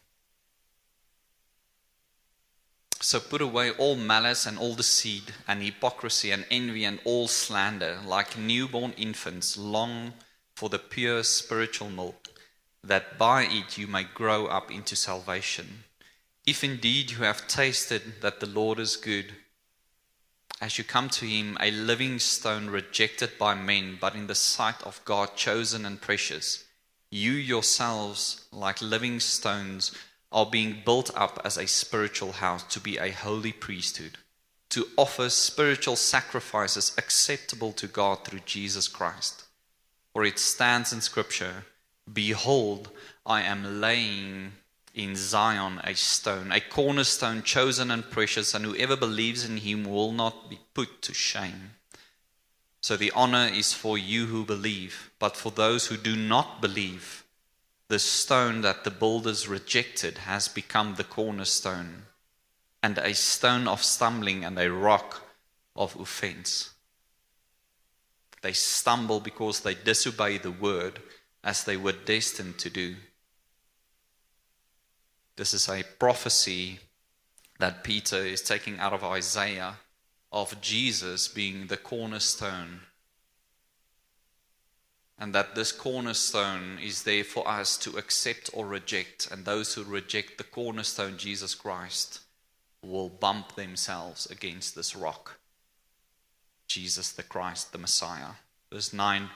So 3.03 3.19
put 3.19 3.41
away 3.41 3.71
all 3.71 3.95
malice 3.95 4.45
and 4.45 4.59
all 4.59 4.75
deceit 4.75 5.31
and 5.47 5.61
hypocrisy 5.61 6.29
and 6.29 6.45
envy 6.51 6.85
and 6.85 6.99
all 7.03 7.27
slander, 7.27 7.99
like 8.05 8.37
newborn 8.37 8.93
infants, 8.93 9.57
long 9.57 10.13
for 10.55 10.69
the 10.69 10.77
pure 10.77 11.23
spiritual 11.23 11.89
milk, 11.89 12.27
that 12.83 13.17
by 13.17 13.43
it 13.45 13.77
you 13.77 13.87
may 13.87 14.03
grow 14.03 14.45
up 14.45 14.69
into 14.69 14.95
salvation. 14.95 15.83
If 16.45 16.63
indeed 16.63 17.09
you 17.11 17.23
have 17.23 17.47
tasted 17.47 18.21
that 18.21 18.39
the 18.39 18.45
Lord 18.45 18.79
is 18.79 18.95
good, 18.97 19.33
as 20.61 20.77
you 20.77 20.83
come 20.83 21.09
to 21.09 21.25
him, 21.25 21.57
a 21.59 21.71
living 21.71 22.19
stone 22.19 22.69
rejected 22.69 23.31
by 23.39 23.55
men, 23.55 23.97
but 23.99 24.13
in 24.13 24.27
the 24.27 24.35
sight 24.35 24.81
of 24.83 25.03
God 25.05 25.35
chosen 25.35 25.87
and 25.87 25.99
precious, 25.99 26.65
you 27.09 27.31
yourselves, 27.31 28.45
like 28.51 28.79
living 28.79 29.19
stones, 29.19 29.91
are 30.31 30.45
being 30.45 30.81
built 30.85 31.11
up 31.15 31.41
as 31.43 31.57
a 31.57 31.67
spiritual 31.67 32.33
house 32.33 32.63
to 32.63 32.79
be 32.79 32.97
a 32.97 33.11
holy 33.11 33.51
priesthood, 33.51 34.17
to 34.69 34.87
offer 34.97 35.29
spiritual 35.29 35.95
sacrifices 35.95 36.93
acceptable 36.97 37.73
to 37.73 37.87
God 37.87 38.23
through 38.23 38.39
Jesus 38.45 38.87
Christ. 38.87 39.43
For 40.13 40.23
it 40.23 40.39
stands 40.39 40.93
in 40.93 41.01
Scripture 41.01 41.65
Behold, 42.11 42.89
I 43.25 43.43
am 43.43 43.79
laying 43.79 44.53
in 44.93 45.15
Zion 45.15 45.79
a 45.83 45.95
stone, 45.95 46.51
a 46.51 46.59
cornerstone 46.59 47.43
chosen 47.43 47.91
and 47.91 48.09
precious, 48.09 48.53
and 48.53 48.65
whoever 48.65 48.95
believes 48.95 49.45
in 49.45 49.57
him 49.57 49.85
will 49.85 50.11
not 50.11 50.49
be 50.49 50.59
put 50.73 51.01
to 51.03 51.13
shame. 51.13 51.71
So 52.81 52.97
the 52.97 53.11
honor 53.11 53.47
is 53.53 53.73
for 53.73 53.97
you 53.97 54.25
who 54.25 54.43
believe, 54.43 55.11
but 55.19 55.37
for 55.37 55.51
those 55.51 55.87
who 55.87 55.97
do 55.97 56.15
not 56.15 56.61
believe, 56.61 57.20
the 57.91 57.99
stone 57.99 58.61
that 58.61 58.85
the 58.85 58.89
builders 58.89 59.49
rejected 59.49 60.19
has 60.19 60.47
become 60.47 60.95
the 60.95 61.03
cornerstone, 61.03 62.03
and 62.81 62.97
a 62.97 63.13
stone 63.13 63.67
of 63.67 63.83
stumbling 63.83 64.45
and 64.45 64.57
a 64.57 64.71
rock 64.71 65.23
of 65.75 65.99
offense. 65.99 66.69
They 68.41 68.53
stumble 68.53 69.19
because 69.19 69.59
they 69.59 69.73
disobey 69.73 70.37
the 70.37 70.51
word 70.51 71.01
as 71.43 71.65
they 71.65 71.75
were 71.75 71.91
destined 71.91 72.59
to 72.59 72.69
do. 72.69 72.95
This 75.35 75.53
is 75.53 75.67
a 75.67 75.83
prophecy 75.99 76.79
that 77.59 77.83
Peter 77.83 78.19
is 78.19 78.41
taking 78.41 78.79
out 78.79 78.93
of 78.93 79.03
Isaiah 79.03 79.79
of 80.31 80.61
Jesus 80.61 81.27
being 81.27 81.67
the 81.67 81.75
cornerstone. 81.75 82.83
And 85.21 85.35
that 85.35 85.53
this 85.53 85.71
cornerstone 85.71 86.79
is 86.81 87.03
there 87.03 87.23
for 87.23 87.47
us 87.47 87.77
to 87.77 87.95
accept 87.95 88.49
or 88.53 88.65
reject. 88.65 89.29
And 89.29 89.45
those 89.45 89.75
who 89.75 89.83
reject 89.83 90.39
the 90.39 90.43
cornerstone, 90.43 91.17
Jesus 91.17 91.53
Christ, 91.53 92.21
will 92.81 93.07
bump 93.07 93.53
themselves 93.53 94.25
against 94.25 94.73
this 94.73 94.95
rock. 94.95 95.37
Jesus 96.65 97.11
the 97.11 97.21
Christ, 97.21 97.71
the 97.71 97.77
Messiah. 97.77 98.31
Verse 98.73 98.93
9 98.93 99.29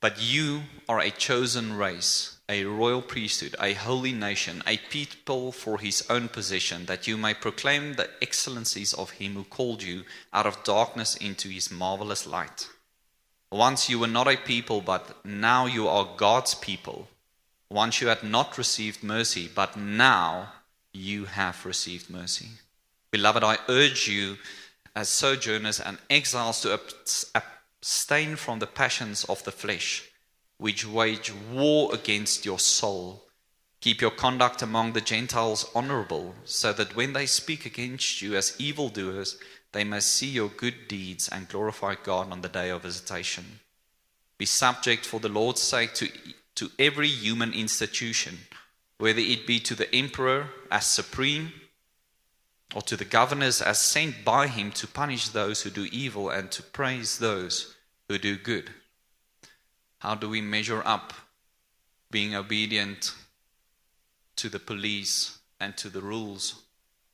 But 0.00 0.20
you 0.20 0.62
are 0.88 0.98
a 0.98 1.10
chosen 1.10 1.76
race, 1.76 2.38
a 2.48 2.64
royal 2.64 3.02
priesthood, 3.02 3.54
a 3.60 3.74
holy 3.74 4.12
nation, 4.12 4.64
a 4.66 4.78
people 4.90 5.52
for 5.52 5.78
his 5.78 6.04
own 6.10 6.26
possession, 6.26 6.86
that 6.86 7.06
you 7.06 7.16
may 7.16 7.34
proclaim 7.34 7.92
the 7.92 8.10
excellencies 8.20 8.92
of 8.94 9.10
him 9.10 9.34
who 9.34 9.44
called 9.44 9.80
you 9.80 10.02
out 10.32 10.46
of 10.46 10.64
darkness 10.64 11.14
into 11.14 11.50
his 11.50 11.70
marvelous 11.70 12.26
light. 12.26 12.66
Once 13.52 13.90
you 13.90 13.98
were 13.98 14.06
not 14.06 14.26
a 14.26 14.34
people, 14.34 14.80
but 14.80 15.22
now 15.26 15.66
you 15.66 15.86
are 15.86 16.08
God's 16.16 16.54
people. 16.54 17.06
Once 17.68 18.00
you 18.00 18.08
had 18.08 18.22
not 18.22 18.56
received 18.56 19.02
mercy, 19.02 19.46
but 19.54 19.76
now 19.76 20.50
you 20.94 21.26
have 21.26 21.66
received 21.66 22.08
mercy. 22.08 22.48
Beloved, 23.10 23.44
I 23.44 23.58
urge 23.68 24.08
you 24.08 24.38
as 24.96 25.10
sojourners 25.10 25.78
and 25.80 25.98
exiles 26.08 26.62
to 26.62 26.80
abstain 27.34 28.36
from 28.36 28.58
the 28.58 28.66
passions 28.66 29.24
of 29.24 29.44
the 29.44 29.52
flesh, 29.52 30.08
which 30.56 30.86
wage 30.86 31.30
war 31.52 31.94
against 31.94 32.46
your 32.46 32.58
soul. 32.58 33.24
Keep 33.82 34.00
your 34.00 34.12
conduct 34.12 34.62
among 34.62 34.94
the 34.94 35.00
Gentiles 35.02 35.70
honorable, 35.74 36.34
so 36.46 36.72
that 36.72 36.96
when 36.96 37.12
they 37.12 37.26
speak 37.26 37.66
against 37.66 38.22
you 38.22 38.34
as 38.34 38.56
evildoers, 38.58 39.36
they 39.72 39.84
may 39.84 40.00
see 40.00 40.28
your 40.28 40.48
good 40.48 40.86
deeds 40.86 41.28
and 41.28 41.48
glorify 41.48 41.94
God 42.02 42.30
on 42.30 42.42
the 42.42 42.48
day 42.48 42.68
of 42.68 42.82
visitation. 42.82 43.60
Be 44.38 44.46
subject 44.46 45.04
for 45.06 45.18
the 45.18 45.28
Lord's 45.28 45.62
sake 45.62 45.94
to, 45.94 46.08
to 46.56 46.70
every 46.78 47.08
human 47.08 47.52
institution, 47.52 48.38
whether 48.98 49.20
it 49.20 49.46
be 49.46 49.58
to 49.60 49.74
the 49.74 49.92
emperor 49.94 50.48
as 50.70 50.86
supreme 50.86 51.52
or 52.74 52.82
to 52.82 52.96
the 52.96 53.04
governors 53.04 53.60
as 53.60 53.78
sent 53.78 54.24
by 54.24 54.46
him 54.46 54.70
to 54.72 54.86
punish 54.86 55.28
those 55.28 55.62
who 55.62 55.70
do 55.70 55.88
evil 55.92 56.30
and 56.30 56.50
to 56.50 56.62
praise 56.62 57.18
those 57.18 57.74
who 58.08 58.18
do 58.18 58.36
good. 58.36 58.70
How 59.98 60.14
do 60.14 60.28
we 60.28 60.40
measure 60.40 60.82
up 60.84 61.12
being 62.10 62.34
obedient 62.34 63.14
to 64.36 64.48
the 64.48 64.58
police 64.58 65.38
and 65.60 65.76
to 65.76 65.88
the 65.88 66.00
rules 66.00 66.62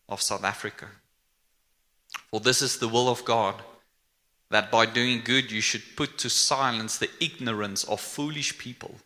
of 0.09 0.23
South 0.23 0.45
Africa? 0.45 0.89
For 2.31 2.41
this 2.41 2.63
is 2.63 2.79
the 2.79 2.89
will 2.89 3.09
of 3.09 3.25
God, 3.25 3.63
that 4.51 4.71
by 4.71 4.87
doing 4.87 5.23
good 5.25 5.51
you 5.51 5.61
should 5.61 5.97
put 5.97 6.19
to 6.19 6.31
silence 6.31 6.99
the 6.99 7.11
ignorance 7.21 7.85
of 7.85 8.01
foolish 8.01 8.59
people. 8.59 8.97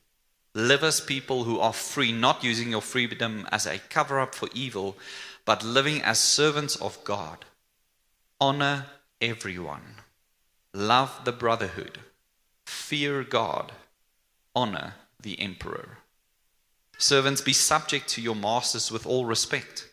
Live 0.55 0.85
as 0.85 1.01
people 1.01 1.45
who 1.45 1.59
are 1.61 1.73
free, 1.73 2.13
not 2.13 2.45
using 2.45 2.71
your 2.71 2.83
freedom 2.83 3.49
as 3.51 3.67
a 3.67 3.79
cover 3.79 4.21
up 4.21 4.35
for 4.35 4.49
evil 4.55 4.97
but 5.45 5.65
living 5.65 6.03
as 6.03 6.19
servants 6.19 6.77
of 6.77 7.03
God. 7.05 7.45
Honor 8.41 8.87
everyone. 9.21 9.97
Love 10.73 11.21
the 11.25 11.33
brotherhood. 11.33 11.99
Fear 12.67 13.25
God. 13.25 13.73
Honor 14.55 14.95
the 15.21 15.41
emperor. 15.41 15.99
Servants, 16.99 17.41
be 17.41 17.53
subject 17.53 18.09
to 18.09 18.23
your 18.23 18.37
masters 18.37 18.93
with 18.93 19.07
all 19.07 19.25
respect, 19.25 19.89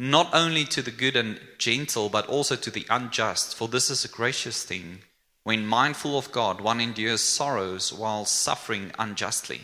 not 0.00 0.30
only 0.32 0.64
to 0.64 0.80
the 0.80 0.90
good 0.90 1.14
and 1.14 1.38
gentle, 1.58 2.08
but 2.08 2.26
also 2.26 2.56
to 2.56 2.70
the 2.70 2.86
unjust, 2.88 3.54
for 3.54 3.68
this 3.68 3.90
is 3.90 4.02
a 4.02 4.08
gracious 4.08 4.64
thing. 4.64 5.00
When 5.42 5.66
mindful 5.66 6.16
of 6.16 6.32
God, 6.32 6.62
one 6.62 6.80
endures 6.80 7.20
sorrows 7.20 7.92
while 7.92 8.24
suffering 8.24 8.92
unjustly. 8.98 9.60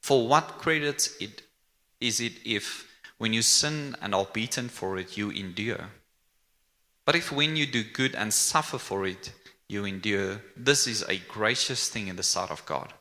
For 0.00 0.26
what 0.26 0.58
credit 0.58 1.08
it 1.20 1.42
is 2.00 2.18
it 2.18 2.32
if 2.44 2.90
when 3.16 3.32
you 3.32 3.42
sin 3.42 3.94
and 4.02 4.12
are 4.12 4.26
beaten 4.32 4.68
for 4.68 4.98
it, 4.98 5.16
you 5.16 5.30
endure. 5.30 5.90
But 7.04 7.14
if 7.14 7.30
when 7.30 7.54
you 7.54 7.64
do 7.64 7.84
good 7.84 8.16
and 8.16 8.34
suffer 8.34 8.78
for 8.78 9.06
it, 9.06 9.32
you 9.68 9.84
endure, 9.84 10.42
this 10.56 10.88
is 10.88 11.04
a 11.08 11.18
gracious 11.28 11.88
thing 11.88 12.08
in 12.08 12.16
the 12.16 12.24
sight 12.24 12.50
of 12.50 12.66
God. 12.66 12.92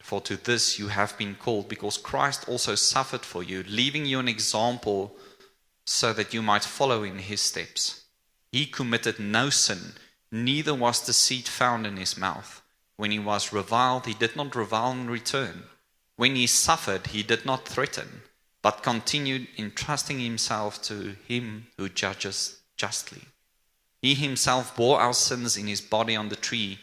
For 0.00 0.20
to 0.22 0.36
this 0.36 0.78
you 0.78 0.88
have 0.88 1.16
been 1.16 1.36
called, 1.36 1.68
because 1.68 1.96
Christ 1.96 2.48
also 2.48 2.74
suffered 2.74 3.22
for 3.22 3.42
you, 3.42 3.62
leaving 3.68 4.06
you 4.06 4.18
an 4.18 4.28
example 4.28 5.16
so 5.84 6.12
that 6.12 6.34
you 6.34 6.42
might 6.42 6.64
follow 6.64 7.02
in 7.02 7.18
his 7.18 7.40
steps. 7.40 8.04
He 8.50 8.66
committed 8.66 9.18
no 9.18 9.50
sin, 9.50 9.94
neither 10.32 10.74
was 10.74 11.04
deceit 11.04 11.48
found 11.48 11.86
in 11.86 11.96
his 11.96 12.16
mouth. 12.16 12.62
When 12.96 13.10
he 13.10 13.18
was 13.18 13.52
reviled, 13.52 14.06
he 14.06 14.14
did 14.14 14.36
not 14.36 14.54
revile 14.54 14.92
in 14.92 15.08
return. 15.08 15.64
When 16.16 16.36
he 16.36 16.46
suffered, 16.46 17.08
he 17.08 17.22
did 17.22 17.46
not 17.46 17.66
threaten, 17.66 18.22
but 18.62 18.82
continued 18.82 19.48
entrusting 19.56 20.18
himself 20.18 20.82
to 20.82 21.16
him 21.26 21.68
who 21.76 21.88
judges 21.88 22.60
justly. 22.76 23.22
He 24.02 24.14
himself 24.14 24.76
bore 24.76 25.00
our 25.00 25.12
sins 25.12 25.56
in 25.56 25.66
his 25.66 25.80
body 25.80 26.16
on 26.16 26.28
the 26.28 26.36
tree, 26.36 26.78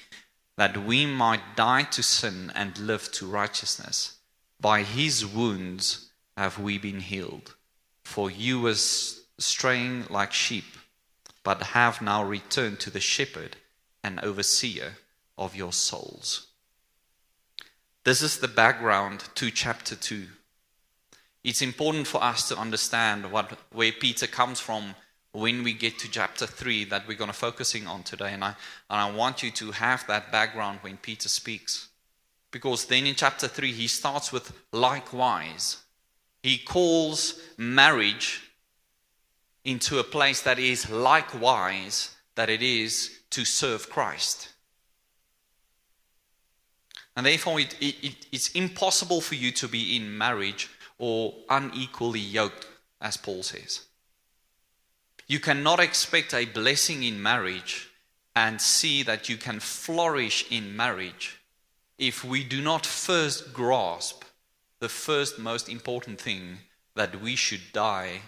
that 0.58 0.86
we 0.86 1.06
might 1.06 1.56
die 1.56 1.84
to 1.84 2.04
sin 2.04 2.52
and 2.56 2.78
live 2.80 3.12
to 3.14 3.28
righteousness. 3.28 4.18
By 4.60 4.82
his 4.82 5.26
wounds 5.26 6.10
have 6.36 6.60
we 6.60 6.78
been 6.78 7.00
healed. 7.00 7.56
For 8.04 8.32
you 8.32 8.62
were 8.62 8.76
straying 8.76 10.06
like 10.10 10.34
sheep, 10.34 10.66
but 11.44 11.62
have 11.62 12.02
now 12.02 12.24
returned 12.24 12.80
to 12.82 12.90
the 12.90 13.00
shepherd 13.00 13.58
and 14.04 14.20
overseer 14.22 14.98
of 15.38 15.56
your 15.56 15.74
souls. 15.74 16.48
This 18.04 18.22
is 18.22 18.40
the 18.40 18.48
background 18.48 19.26
to 19.36 19.52
chapter 19.52 19.96
2. 19.96 20.28
It's 21.44 21.62
important 21.62 22.08
for 22.08 22.24
us 22.24 22.48
to 22.50 22.58
understand 22.58 23.32
what, 23.32 23.60
where 23.72 23.92
Peter 23.92 24.28
comes 24.28 24.60
from 24.60 24.96
when 25.38 25.62
we 25.64 25.72
get 25.72 26.00
to 26.00 26.10
chapter 26.10 26.48
3 26.48 26.86
that 26.86 27.08
we're 27.08 27.16
going 27.16 27.30
to 27.30 27.38
focusing 27.38 27.86
on 27.86 28.02
today. 28.02 28.34
And 28.34 28.44
I, 28.44 28.56
and 28.90 29.00
I 29.00 29.12
want 29.12 29.44
you 29.44 29.52
to 29.52 29.72
have 29.72 30.06
that 30.08 30.32
background 30.32 30.80
when 30.82 30.98
Peter 30.98 31.30
speaks. 31.30 31.90
Because 32.50 32.86
then 32.86 33.06
in 33.06 33.14
chapter 33.14 33.48
3, 33.48 33.72
he 33.72 33.88
starts 33.88 34.34
with 34.34 34.52
likewise. 34.72 35.78
He 36.42 36.58
calls 36.58 37.40
marriage 37.56 38.50
into 39.64 40.00
a 40.00 40.04
place 40.04 40.42
that 40.42 40.58
is 40.58 40.90
likewise 40.90 42.16
that 42.34 42.50
it 42.50 42.64
is 42.64 43.20
to 43.30 43.46
serve 43.46 43.92
Christ. 43.92 44.50
And 47.16 47.26
therefore, 47.28 47.60
it, 47.60 47.76
it, 47.80 48.16
it's 48.32 48.50
impossible 48.54 49.22
for 49.22 49.36
you 49.36 49.52
to 49.52 49.68
be 49.68 49.98
in 49.98 50.18
marriage 50.18 50.70
or 50.98 51.36
unequally 51.48 52.20
yoked, 52.20 52.66
as 53.02 53.18
Paul 53.18 53.44
says. 53.44 53.87
You 55.28 55.40
cannot 55.40 55.80
expect 55.80 56.34
a 56.34 56.46
blessing 56.46 57.04
in 57.04 57.22
marriage 57.22 57.90
and 58.36 58.62
see 58.62 59.04
that 59.04 59.30
you 59.30 59.38
can 59.38 59.60
flourish 59.60 60.46
in 60.50 60.76
marriage 60.76 61.40
if 61.98 62.24
we 62.24 62.44
do 62.44 62.62
not 62.62 62.86
first 62.86 63.54
grasp 63.54 64.24
the 64.80 64.90
first 64.90 65.40
most 65.40 65.68
important 65.68 66.22
thing 66.22 66.60
that 66.96 67.22
we 67.22 67.36
should 67.36 67.74
die 67.74 68.22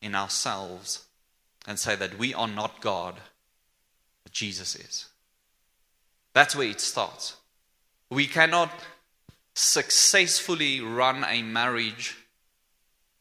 in 0.00 0.14
ourselves 0.14 1.04
and 1.66 1.78
say 1.78 1.94
that 1.94 2.18
we 2.18 2.32
are 2.34 2.48
not 2.48 2.80
God, 2.80 3.16
but 4.24 4.32
Jesus 4.32 4.74
is. 4.74 5.06
That's 6.32 6.56
where 6.56 6.68
it 6.68 6.80
starts. 6.80 7.36
We 8.08 8.26
cannot 8.26 8.72
successfully 9.54 10.80
run 10.80 11.24
a 11.24 11.42
marriage 11.42 12.16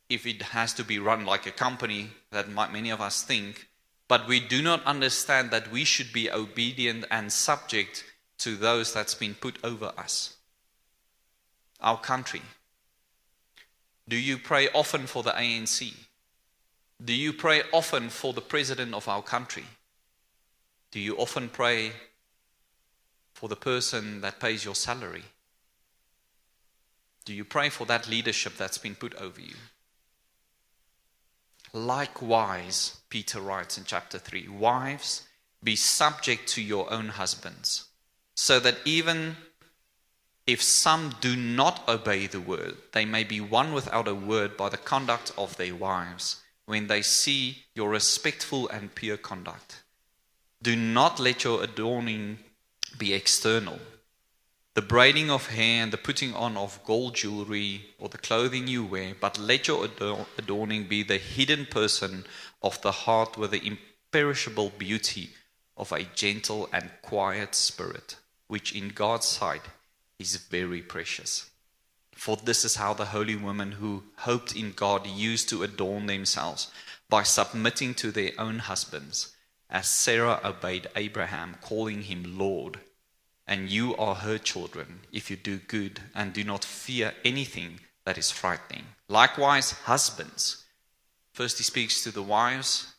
if 0.09 0.25
it 0.25 0.41
has 0.41 0.73
to 0.73 0.83
be 0.83 0.97
run 0.99 1.25
like 1.25 1.45
a 1.45 1.51
company 1.51 2.09
that 2.31 2.49
might, 2.49 2.73
many 2.73 2.89
of 2.89 2.99
us 2.99 3.21
think, 3.21 3.67
but 4.07 4.27
we 4.27 4.39
do 4.39 4.61
not 4.61 4.83
understand 4.85 5.51
that 5.51 5.71
we 5.71 5.83
should 5.83 6.11
be 6.11 6.31
obedient 6.31 7.05
and 7.11 7.31
subject 7.31 8.03
to 8.39 8.55
those 8.55 8.91
that's 8.91 9.13
been 9.13 9.35
put 9.35 9.57
over 9.63 9.93
us. 9.97 10.35
Our 11.79 11.99
country. 11.99 12.41
Do 14.07 14.17
you 14.17 14.39
pray 14.39 14.67
often 14.73 15.05
for 15.05 15.21
the 15.21 15.31
ANC? 15.31 15.93
Do 17.03 17.13
you 17.13 17.31
pray 17.31 17.61
often 17.71 18.09
for 18.09 18.33
the 18.33 18.41
president 18.41 18.95
of 18.95 19.07
our 19.07 19.21
country? 19.21 19.65
Do 20.91 20.99
you 20.99 21.15
often 21.17 21.49
pray 21.49 21.91
for 23.33 23.47
the 23.47 23.55
person 23.55 24.21
that 24.21 24.39
pays 24.39 24.65
your 24.65 24.75
salary? 24.75 25.23
Do 27.25 27.33
you 27.33 27.45
pray 27.45 27.69
for 27.69 27.85
that 27.85 28.09
leadership 28.09 28.57
that's 28.57 28.79
been 28.79 28.95
put 28.95 29.13
over 29.15 29.39
you? 29.39 29.55
Likewise, 31.73 32.97
Peter 33.09 33.39
writes 33.39 33.77
in 33.77 33.83
chapter 33.83 34.17
3 34.17 34.47
Wives, 34.47 35.27
be 35.63 35.75
subject 35.75 36.47
to 36.49 36.61
your 36.61 36.91
own 36.91 37.09
husbands, 37.09 37.85
so 38.35 38.59
that 38.59 38.77
even 38.85 39.35
if 40.47 40.61
some 40.63 41.13
do 41.21 41.35
not 41.35 41.87
obey 41.87 42.25
the 42.25 42.39
word, 42.39 42.75
they 42.93 43.05
may 43.05 43.23
be 43.23 43.39
won 43.39 43.73
without 43.73 44.07
a 44.07 44.15
word 44.15 44.57
by 44.57 44.69
the 44.69 44.77
conduct 44.77 45.31
of 45.37 45.57
their 45.57 45.75
wives, 45.75 46.37
when 46.65 46.87
they 46.87 47.01
see 47.01 47.65
your 47.75 47.89
respectful 47.89 48.67
and 48.69 48.95
pure 48.95 49.17
conduct. 49.17 49.83
Do 50.61 50.75
not 50.75 51.19
let 51.19 51.43
your 51.43 51.63
adorning 51.63 52.39
be 52.97 53.13
external 53.13 53.79
the 54.79 54.85
braiding 54.85 55.29
of 55.29 55.47
hair 55.47 55.83
and 55.83 55.91
the 55.91 55.97
putting 55.97 56.33
on 56.33 56.55
of 56.55 56.79
gold 56.85 57.13
jewelry 57.13 57.85
or 57.99 58.07
the 58.07 58.17
clothing 58.17 58.65
you 58.65 58.81
wear, 58.81 59.13
but 59.19 59.37
let 59.37 59.67
your 59.67 59.89
adorning 60.37 60.85
be 60.85 61.03
the 61.03 61.17
hidden 61.17 61.65
person 61.65 62.23
of 62.63 62.81
the 62.81 62.93
heart 62.93 63.37
with 63.37 63.51
the 63.51 63.61
imperishable 63.67 64.71
beauty 64.77 65.31
of 65.75 65.91
a 65.91 66.03
gentle 66.15 66.69
and 66.71 66.89
quiet 67.01 67.53
spirit, 67.55 68.15
which 68.47 68.73
in 68.73 68.87
God's 68.87 69.27
sight 69.27 69.63
is 70.17 70.37
very 70.37 70.81
precious. 70.81 71.49
For 72.13 72.37
this 72.37 72.63
is 72.63 72.77
how 72.77 72.93
the 72.93 73.07
holy 73.07 73.35
women 73.35 73.73
who 73.73 74.03
hoped 74.19 74.55
in 74.55 74.71
God 74.71 75.05
used 75.05 75.49
to 75.49 75.63
adorn 75.63 76.05
themselves 76.05 76.71
by 77.09 77.23
submitting 77.23 77.95
to 77.95 78.11
their 78.11 78.31
own 78.37 78.59
husbands, 78.59 79.35
as 79.69 79.89
Sarah 79.89 80.39
obeyed 80.41 80.87
Abraham, 80.95 81.57
calling 81.59 82.03
him 82.03 82.37
Lord 82.37 82.79
and 83.49 83.67
you 83.67 83.95
are 83.97 84.13
her 84.13 84.37
children 84.37 84.99
if 85.11 85.31
you 85.31 85.35
do 85.35 85.57
good 85.57 85.99
and 86.13 86.31
do 86.31 86.43
not 86.43 86.63
fear 86.63 87.13
anything 87.25 87.79
that 88.05 88.15
is 88.15 88.29
frightening. 88.29 88.85
Likewise, 89.07 89.71
husbands. 89.71 90.63
First, 91.33 91.57
he 91.57 91.63
speaks 91.63 92.03
to 92.03 92.11
the 92.11 92.21
wives 92.21 92.93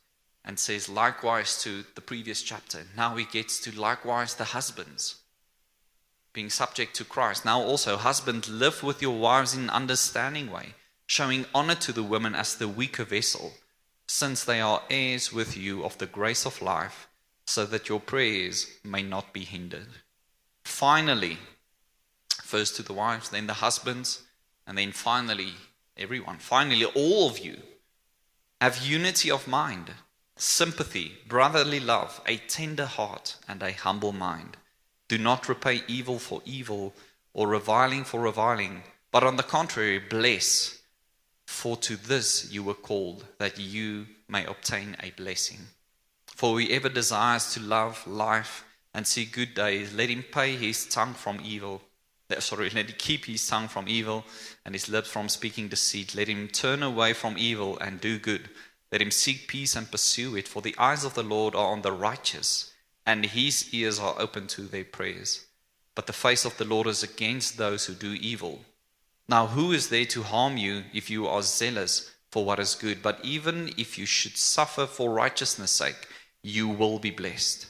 and 0.45 0.59
says, 0.59 0.89
likewise 0.89 1.63
to 1.63 1.85
the 1.95 2.01
previous 2.01 2.43
chapter. 2.43 2.81
Now 2.97 3.15
he 3.15 3.27
gets 3.27 3.61
to 3.61 3.81
likewise 3.81 4.35
the 4.35 4.45
husbands, 4.45 5.21
being 6.33 6.51
subject 6.51 6.97
to 6.97 7.05
Christ. 7.05 7.45
Now, 7.45 7.61
also, 7.61 7.97
husbands, 7.97 8.49
live 8.49 8.83
with 8.83 9.01
your 9.01 9.19
wives 9.19 9.55
in 9.55 9.65
an 9.65 9.71
understanding 9.71 10.51
way, 10.51 10.75
showing 11.07 11.47
honor 11.55 11.77
to 11.77 11.93
the 11.93 12.03
women 12.03 12.35
as 12.35 12.57
the 12.57 12.69
weaker 12.69 13.05
vessel, 13.05 13.53
since 14.09 14.43
they 14.43 14.61
are 14.61 14.83
heirs 14.91 15.33
with 15.33 15.57
you 15.57 15.85
of 15.85 15.99
the 15.99 16.07
grace 16.07 16.45
of 16.45 16.61
life, 16.61 17.07
so 17.47 17.65
that 17.67 17.89
your 17.89 18.01
prayers 18.01 18.67
may 18.83 19.03
not 19.03 19.33
be 19.33 19.45
hindered. 19.45 19.89
Finally, 20.64 21.38
first 22.42 22.77
to 22.77 22.83
the 22.83 22.92
wives, 22.92 23.29
then 23.29 23.46
the 23.46 23.55
husbands, 23.55 24.23
and 24.66 24.77
then 24.77 24.92
finally 24.92 25.55
everyone. 25.96 26.38
Finally, 26.38 26.85
all 26.85 27.29
of 27.29 27.38
you 27.38 27.57
have 28.61 28.85
unity 28.85 29.31
of 29.31 29.49
mind, 29.49 29.92
sympathy, 30.37 31.12
brotherly 31.27 31.81
love, 31.81 32.20
a 32.27 32.37
tender 32.37 32.87
heart, 32.87 33.37
and 33.49 33.62
a 33.62 33.73
humble 33.73 34.12
mind. 34.12 34.57
Do 35.09 35.18
not 35.18 35.49
repay 35.49 35.83
evil 35.88 36.18
for 36.18 36.42
evil 36.44 36.94
or 37.33 37.49
reviling 37.49 38.05
for 38.05 38.20
reviling, 38.20 38.83
but 39.11 39.25
on 39.25 39.37
the 39.37 39.42
contrary, 39.42 39.99
bless. 39.99 40.79
For 41.46 41.77
to 41.79 41.96
this 41.96 42.51
you 42.53 42.62
were 42.62 42.75
called, 42.75 43.25
that 43.38 43.59
you 43.59 44.07
may 44.29 44.44
obtain 44.44 44.96
a 45.03 45.11
blessing. 45.11 45.59
For 46.27 46.61
whoever 46.61 46.88
desires 46.88 47.53
to 47.55 47.61
love 47.61 48.07
life 48.07 48.64
and 48.94 49.07
see 49.07 49.24
good 49.24 49.55
days. 49.55 49.94
Let 49.94 50.09
him 50.09 50.24
pay 50.31 50.57
his 50.57 50.87
tongue 50.87 51.14
from 51.14 51.40
evil. 51.44 51.83
Eh, 52.31 52.40
sorry, 52.40 52.70
let 52.74 52.88
him 52.90 52.96
keep 52.98 53.26
his 53.26 53.46
tongue 53.46 53.68
from 53.68 53.88
evil 53.88 54.24
and 54.64 54.74
his 54.74 54.88
lips 54.88 55.09
from 55.09 55.29
speaking 55.29 55.68
deceit. 55.68 56.14
Let 56.14 56.29
him 56.29 56.48
turn 56.48 56.83
away 56.83 57.12
from 57.12 57.37
evil 57.38 57.79
and 57.79 58.00
do 58.00 58.18
good. 58.18 58.50
Let 58.92 59.03
him 59.03 59.11
seek 59.11 59.46
peace 59.46 59.76
and 59.76 59.90
pursue 59.90 60.37
it. 60.37 60.48
For 60.48 60.62
the 60.62 60.74
eyes 60.79 61.05
of 61.05 61.14
the 61.14 61.22
Lord 61.22 61.55
are 61.55 61.72
on 61.72 61.83
the 61.83 61.92
righteous, 61.92 62.72
and 63.07 63.24
his 63.24 63.72
ears 63.72 63.98
are 63.98 64.16
open 64.18 64.46
to 64.48 64.62
their 64.62 64.85
prayers. 64.85 65.46
But 65.94 66.07
the 66.07 66.12
face 66.12 66.44
of 66.44 66.57
the 66.57 66.64
Lord 66.64 66.87
is 66.87 67.03
against 67.03 67.57
those 67.57 67.87
who 67.87 67.94
do 67.94 68.12
evil. 68.12 68.64
Now, 69.29 69.46
who 69.46 69.70
is 69.70 69.90
there 69.90 70.07
to 70.07 70.24
harm 70.24 70.57
you 70.57 70.85
if 70.92 71.09
you 71.09 71.29
are 71.29 71.42
zealous 71.42 72.11
for 72.33 72.44
what 72.44 72.59
is 72.59 72.74
good? 72.74 73.00
But 73.00 73.20
even 73.22 73.70
if 73.76 73.96
you 73.96 74.07
should 74.07 74.37
suffer 74.37 74.87
for 74.87 75.12
righteousness' 75.12 75.70
sake, 75.70 76.09
you 76.42 76.68
will 76.68 76.98
be 76.98 77.11
blessed. 77.11 77.66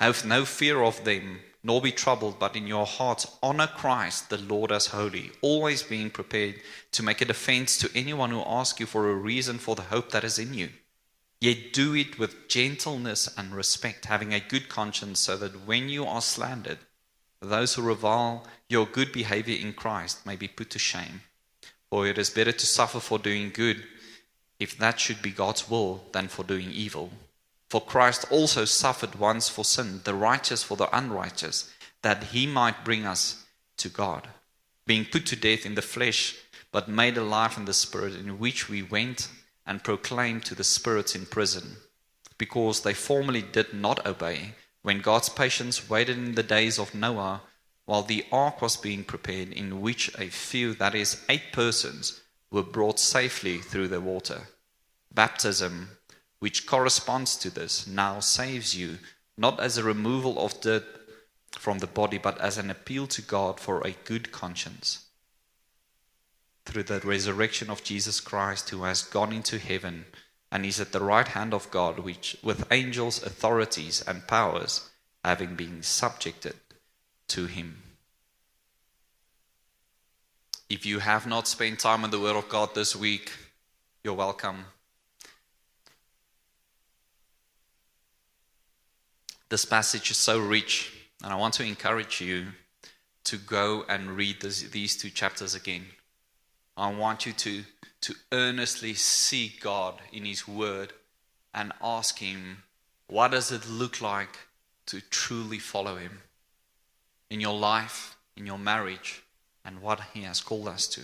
Have 0.00 0.24
no 0.24 0.44
fear 0.44 0.82
of 0.82 1.04
them, 1.04 1.40
nor 1.62 1.80
be 1.80 1.92
troubled, 1.92 2.38
but 2.38 2.56
in 2.56 2.66
your 2.66 2.84
hearts 2.84 3.26
honor 3.42 3.66
Christ, 3.66 4.28
the 4.28 4.38
Lord 4.38 4.70
as 4.70 4.88
holy, 4.88 5.30
always 5.40 5.82
being 5.82 6.10
prepared 6.10 6.56
to 6.92 7.02
make 7.02 7.20
a 7.20 7.24
defense 7.24 7.78
to 7.78 7.90
anyone 7.94 8.30
who 8.30 8.42
asks 8.44 8.80
you 8.80 8.86
for 8.86 9.10
a 9.10 9.14
reason 9.14 9.58
for 9.58 9.74
the 9.74 9.82
hope 9.82 10.10
that 10.10 10.24
is 10.24 10.38
in 10.38 10.52
you. 10.52 10.70
Yet 11.40 11.72
do 11.72 11.94
it 11.94 12.18
with 12.18 12.48
gentleness 12.48 13.28
and 13.36 13.54
respect, 13.54 14.06
having 14.06 14.32
a 14.32 14.40
good 14.40 14.68
conscience, 14.68 15.20
so 15.20 15.36
that 15.36 15.66
when 15.66 15.88
you 15.88 16.06
are 16.06 16.22
slandered, 16.22 16.78
those 17.40 17.74
who 17.74 17.82
revile 17.82 18.46
your 18.68 18.86
good 18.86 19.12
behavior 19.12 19.56
in 19.56 19.74
Christ 19.74 20.26
may 20.26 20.36
be 20.36 20.48
put 20.48 20.70
to 20.70 20.78
shame. 20.78 21.22
For 21.90 22.06
it 22.06 22.18
is 22.18 22.30
better 22.30 22.52
to 22.52 22.66
suffer 22.66 22.98
for 23.00 23.18
doing 23.18 23.50
good, 23.50 23.84
if 24.58 24.76
that 24.78 24.98
should 24.98 25.22
be 25.22 25.30
God's 25.30 25.68
will, 25.68 26.04
than 26.12 26.28
for 26.28 26.44
doing 26.44 26.70
evil. 26.70 27.10
For 27.74 27.80
Christ 27.80 28.26
also 28.30 28.66
suffered 28.66 29.16
once 29.16 29.48
for 29.48 29.64
sin, 29.64 30.02
the 30.04 30.14
righteous 30.14 30.62
for 30.62 30.76
the 30.76 30.96
unrighteous, 30.96 31.74
that 32.02 32.22
he 32.26 32.46
might 32.46 32.84
bring 32.84 33.04
us 33.04 33.46
to 33.78 33.88
God, 33.88 34.28
being 34.86 35.04
put 35.04 35.26
to 35.26 35.34
death 35.34 35.66
in 35.66 35.74
the 35.74 35.82
flesh, 35.82 36.36
but 36.70 36.88
made 36.88 37.16
alive 37.16 37.56
in 37.56 37.64
the 37.64 37.74
spirit, 37.74 38.14
in 38.14 38.38
which 38.38 38.68
we 38.68 38.80
went 38.80 39.28
and 39.66 39.82
proclaimed 39.82 40.44
to 40.44 40.54
the 40.54 40.62
spirits 40.62 41.16
in 41.16 41.26
prison, 41.26 41.78
because 42.38 42.82
they 42.82 42.94
formerly 42.94 43.42
did 43.42 43.74
not 43.74 44.06
obey, 44.06 44.54
when 44.82 45.00
God's 45.00 45.28
patience 45.28 45.90
waited 45.90 46.16
in 46.16 46.36
the 46.36 46.44
days 46.44 46.78
of 46.78 46.94
Noah, 46.94 47.42
while 47.86 48.02
the 48.02 48.24
ark 48.30 48.62
was 48.62 48.76
being 48.76 49.02
prepared, 49.02 49.48
in 49.48 49.80
which 49.80 50.16
a 50.16 50.28
few, 50.28 50.74
that 50.74 50.94
is, 50.94 51.24
eight 51.28 51.50
persons, 51.52 52.20
were 52.52 52.62
brought 52.62 53.00
safely 53.00 53.58
through 53.58 53.88
the 53.88 54.00
water. 54.00 54.42
Baptism 55.12 55.88
which 56.44 56.66
corresponds 56.66 57.38
to 57.38 57.48
this, 57.48 57.86
now 57.86 58.20
saves 58.20 58.76
you, 58.76 58.98
not 59.34 59.58
as 59.58 59.78
a 59.78 59.82
removal 59.82 60.38
of 60.44 60.60
dirt 60.60 60.84
from 61.52 61.78
the 61.78 61.86
body, 61.86 62.18
but 62.18 62.38
as 62.38 62.58
an 62.58 62.68
appeal 62.70 63.06
to 63.06 63.22
God 63.22 63.58
for 63.58 63.80
a 63.80 63.96
good 64.04 64.30
conscience. 64.30 65.06
Through 66.66 66.82
the 66.82 67.00
resurrection 67.00 67.70
of 67.70 67.82
Jesus 67.82 68.20
Christ, 68.20 68.68
who 68.68 68.82
has 68.82 69.02
gone 69.02 69.32
into 69.32 69.58
heaven 69.58 70.04
and 70.52 70.66
is 70.66 70.78
at 70.80 70.92
the 70.92 71.00
right 71.00 71.28
hand 71.28 71.54
of 71.54 71.70
God, 71.70 72.00
which 72.00 72.36
with 72.42 72.70
angels, 72.70 73.22
authorities, 73.22 74.04
and 74.06 74.26
powers, 74.26 74.90
having 75.24 75.54
been 75.54 75.82
subjected 75.82 76.56
to 77.28 77.46
him. 77.46 77.80
If 80.68 80.84
you 80.84 80.98
have 80.98 81.26
not 81.26 81.48
spent 81.48 81.78
time 81.78 82.04
in 82.04 82.10
the 82.10 82.20
Word 82.20 82.36
of 82.36 82.50
God 82.50 82.74
this 82.74 82.94
week, 82.94 83.32
you're 84.02 84.12
welcome. 84.12 84.66
This 89.50 89.64
passage 89.64 90.10
is 90.10 90.16
so 90.16 90.38
rich, 90.38 90.92
and 91.22 91.32
I 91.32 91.36
want 91.36 91.54
to 91.54 91.64
encourage 91.64 92.20
you 92.20 92.46
to 93.24 93.36
go 93.36 93.84
and 93.88 94.16
read 94.16 94.40
this, 94.40 94.62
these 94.62 94.96
two 94.96 95.10
chapters 95.10 95.54
again. 95.54 95.86
I 96.76 96.90
want 96.92 97.26
you 97.26 97.32
to, 97.32 97.62
to 98.02 98.14
earnestly 98.32 98.94
seek 98.94 99.60
God 99.60 100.00
in 100.12 100.24
His 100.24 100.48
Word 100.48 100.92
and 101.52 101.72
ask 101.82 102.18
Him, 102.18 102.62
what 103.06 103.30
does 103.30 103.52
it 103.52 103.68
look 103.68 104.00
like 104.00 104.38
to 104.86 105.00
truly 105.10 105.58
follow 105.58 105.96
Him 105.96 106.22
in 107.30 107.40
your 107.40 107.56
life, 107.56 108.16
in 108.36 108.46
your 108.46 108.58
marriage, 108.58 109.22
and 109.64 109.82
what 109.82 110.00
He 110.12 110.22
has 110.22 110.40
called 110.40 110.68
us 110.68 110.86
to? 110.88 111.02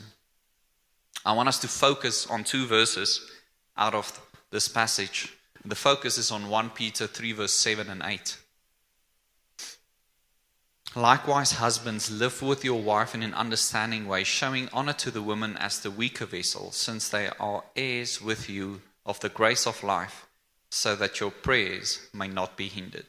I 1.25 1.35
want 1.35 1.49
us 1.49 1.59
to 1.61 1.69
focus 1.69 2.27
on 2.27 2.45
two 2.45 2.67
verses 2.67 3.31
out 3.77 3.95
of 3.95 4.19
this 4.51 4.67
passage 4.67 5.37
the 5.65 5.75
focus 5.75 6.19
is 6.19 6.31
on 6.31 6.49
1 6.49 6.71
Peter 6.71 7.07
3, 7.07 7.33
verse 7.33 7.53
7 7.53 7.89
and 7.89 8.03
8. 8.05 8.39
Likewise, 10.97 11.53
husbands, 11.53 12.11
live 12.11 12.43
with 12.43 12.65
your 12.65 12.83
wife 12.83 13.15
in 13.15 13.23
an 13.23 13.35
understanding 13.35 14.09
way, 14.09 14.25
showing 14.25 14.69
honor 14.73 14.93
to 14.95 15.11
the 15.11 15.23
woman 15.23 15.57
as 15.59 15.81
the 15.81 15.91
weaker 15.91 16.27
vessel, 16.27 16.73
since 16.73 17.09
they 17.09 17.29
are 17.39 17.63
heirs 17.77 18.21
with 18.21 18.51
you 18.51 18.83
of 19.07 19.21
the 19.21 19.29
grace 19.29 19.67
of 19.67 19.85
life, 19.85 20.27
so 20.69 20.97
that 20.97 21.21
your 21.21 21.31
prayers 21.31 22.09
may 22.13 22.27
not 22.27 22.57
be 22.57 22.67
hindered. 22.67 23.07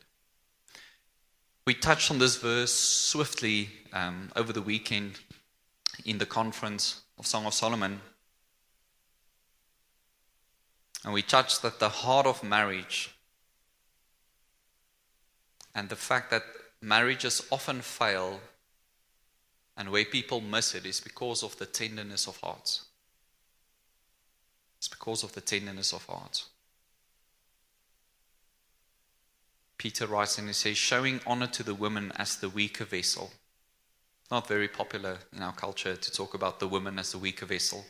We 1.65 1.73
touched 1.73 2.11
on 2.11 2.19
this 2.19 2.37
verse 2.37 2.73
swiftly 2.73 3.69
um, 3.93 4.31
over 4.35 4.53
the 4.53 4.61
weekend 4.61 5.19
in 6.05 6.17
the 6.17 6.25
conference 6.25 7.01
of 7.17 7.25
Song 7.25 7.45
of 7.45 7.53
Solomon. 7.53 8.01
And 11.03 11.13
we 11.13 11.21
touched 11.21 11.61
that 11.63 11.79
the 11.79 11.89
heart 11.89 12.27
of 12.27 12.43
marriage 12.43 13.15
and 15.73 15.89
the 15.89 15.95
fact 15.95 16.29
that 16.31 16.43
marriages 16.81 17.45
often 17.51 17.81
fail 17.81 18.39
and 19.75 19.89
where 19.89 20.05
people 20.05 20.41
miss 20.41 20.75
it 20.75 20.85
is 20.85 20.99
because 20.99 21.43
of 21.43 21.57
the 21.57 21.65
tenderness 21.65 22.27
of 22.27 22.37
hearts. 22.37 22.85
It's 24.77 24.87
because 24.87 25.23
of 25.23 25.33
the 25.33 25.41
tenderness 25.41 25.93
of 25.93 26.05
hearts. 26.05 26.49
Peter 29.77 30.05
writes 30.05 30.37
and 30.37 30.47
he 30.47 30.53
says, 30.53 30.77
showing 30.77 31.19
honor 31.25 31.47
to 31.47 31.63
the 31.63 31.73
woman 31.73 32.11
as 32.15 32.35
the 32.37 32.49
weaker 32.49 32.85
vessel. 32.85 33.31
Not 34.29 34.47
very 34.47 34.67
popular 34.67 35.17
in 35.35 35.41
our 35.41 35.53
culture 35.53 35.95
to 35.95 36.11
talk 36.11 36.35
about 36.35 36.59
the 36.59 36.67
woman 36.67 36.99
as 36.99 37.11
the 37.11 37.17
weaker 37.17 37.45
vessel. 37.45 37.85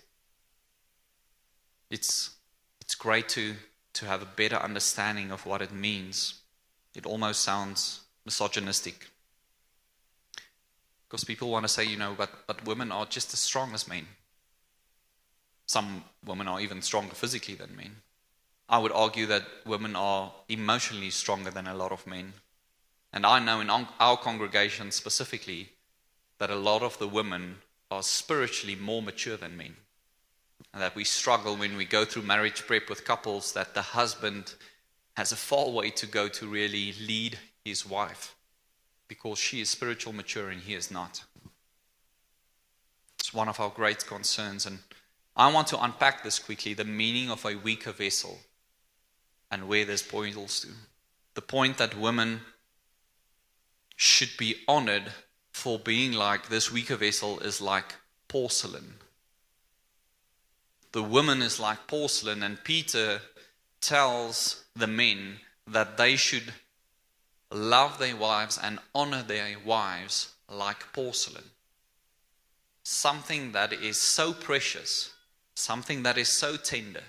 It's, 1.90 2.32
it's 2.92 2.96
great 2.98 3.30
to, 3.30 3.54
to 3.94 4.06
have 4.06 4.22
a 4.22 4.26
better 4.26 4.58
understanding 4.58 5.32
of 5.32 5.46
what 5.46 5.62
it 5.62 5.72
means. 5.72 6.42
It 6.94 7.06
almost 7.06 7.42
sounds 7.42 8.02
misogynistic. 8.26 9.08
Because 11.08 11.24
people 11.24 11.50
want 11.50 11.64
to 11.64 11.70
say, 11.70 11.86
you 11.86 11.96
know, 11.96 12.14
but, 12.18 12.30
but 12.48 12.66
women 12.66 12.92
are 12.92 13.06
just 13.06 13.32
as 13.32 13.40
strong 13.40 13.74
as 13.74 13.88
men. 13.88 14.08
Some 15.68 16.04
women 16.26 16.50
are 16.50 16.60
even 16.60 16.82
stronger 16.82 17.16
physically 17.16 17.56
than 17.56 17.78
men. 17.78 17.96
I 18.68 18.78
would 18.78 18.92
argue 18.92 19.26
that 19.28 19.44
women 19.66 19.96
are 19.96 20.34
emotionally 20.50 21.12
stronger 21.12 21.50
than 21.50 21.68
a 21.68 21.74
lot 21.74 21.94
of 21.94 22.06
men. 22.06 22.34
And 23.14 23.26
I 23.26 23.40
know 23.40 23.62
in 23.62 23.70
our 23.70 24.18
congregation 24.18 24.92
specifically 24.92 25.70
that 26.40 26.50
a 26.50 26.56
lot 26.56 26.84
of 26.84 27.00
the 27.00 27.08
women 27.08 27.60
are 27.90 28.04
spiritually 28.04 28.76
more 28.76 29.02
mature 29.02 29.38
than 29.38 29.56
men. 29.56 29.78
And 30.74 30.82
that 30.82 30.96
we 30.96 31.04
struggle 31.04 31.56
when 31.56 31.76
we 31.78 31.86
go 31.86 32.06
through 32.06 32.24
marriage 32.24 32.66
prep 32.66 32.90
with 32.90 33.06
couples 33.06 33.54
that 33.54 33.74
the 33.74 33.82
husband 33.82 34.56
has 35.18 35.32
a 35.32 35.36
far 35.36 35.70
way 35.70 35.90
to 35.92 36.06
go 36.06 36.28
to 36.28 36.48
really 36.48 36.94
lead 37.06 37.38
his 37.66 37.86
wife 37.86 38.36
because 39.08 39.38
she 39.38 39.60
is 39.60 39.70
spiritual 39.70 40.14
mature 40.14 40.50
and 40.50 40.62
he 40.62 40.74
is 40.74 40.90
not. 40.90 41.24
It's 43.20 43.34
one 43.34 43.50
of 43.50 43.60
our 43.60 43.70
great 43.70 44.08
concerns. 44.08 44.66
And 44.66 44.80
I 45.36 45.52
want 45.52 45.68
to 45.68 45.84
unpack 45.84 46.24
this 46.24 46.40
quickly 46.40 46.74
the 46.74 46.86
meaning 46.86 47.30
of 47.30 47.46
a 47.46 47.56
weaker 47.56 47.92
vessel 47.92 48.40
and 49.52 49.68
where 49.68 49.86
this 49.86 50.02
points 50.02 50.62
to. 50.62 50.70
The 51.34 51.42
point 51.42 51.78
that 51.78 51.98
women 51.98 52.42
should 53.96 54.32
be 54.38 54.56
honored 54.68 55.12
for 55.52 55.78
being 55.78 56.14
like 56.14 56.50
this 56.50 56.72
weaker 56.72 56.96
vessel 56.96 57.40
is 57.40 57.62
like 57.62 57.96
porcelain. 58.28 58.96
The 60.92 61.04
woman 61.04 61.42
is 61.42 61.60
like 61.60 61.88
porcelain, 61.88 62.44
and 62.44 62.64
Peter 62.64 63.22
tells 63.80 64.66
the 64.76 64.88
men 64.88 65.38
that 65.66 65.98
they 65.98 66.16
should 66.16 66.54
love 67.50 67.98
their 67.98 68.16
wives 68.16 68.60
and 68.62 68.80
honor 68.94 69.24
their 69.24 69.58
wives 69.66 70.34
like 70.50 70.92
porcelain. 70.94 71.46
Something 72.84 73.52
that 73.54 73.72
is 73.72 73.98
so 73.98 74.34
precious, 74.34 75.14
something 75.56 76.04
that 76.04 76.18
is 76.18 76.28
so 76.28 76.58
tender. 76.58 77.04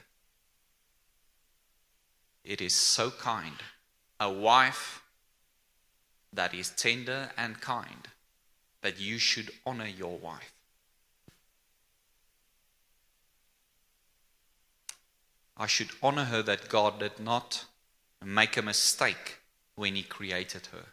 It 2.45 2.61
is 2.61 2.75
so 2.75 3.11
kind. 3.11 3.57
A 4.21 4.31
wife 4.31 5.03
that 6.33 6.55
is 6.55 6.71
tender 6.71 7.31
and 7.37 7.61
kind, 7.61 8.09
that 8.83 9.01
you 9.01 9.19
should 9.19 9.51
honor 9.67 9.87
your 9.87 10.19
wife. 10.19 10.52
I 15.57 15.67
should 15.67 15.91
honor 16.03 16.25
her 16.25 16.43
that 16.43 16.69
God 16.69 16.99
did 17.01 17.21
not 17.21 17.67
make 18.25 18.57
a 18.57 18.63
mistake 18.63 19.39
when 19.75 19.95
He 19.95 20.03
created 20.03 20.67
her. 20.67 20.87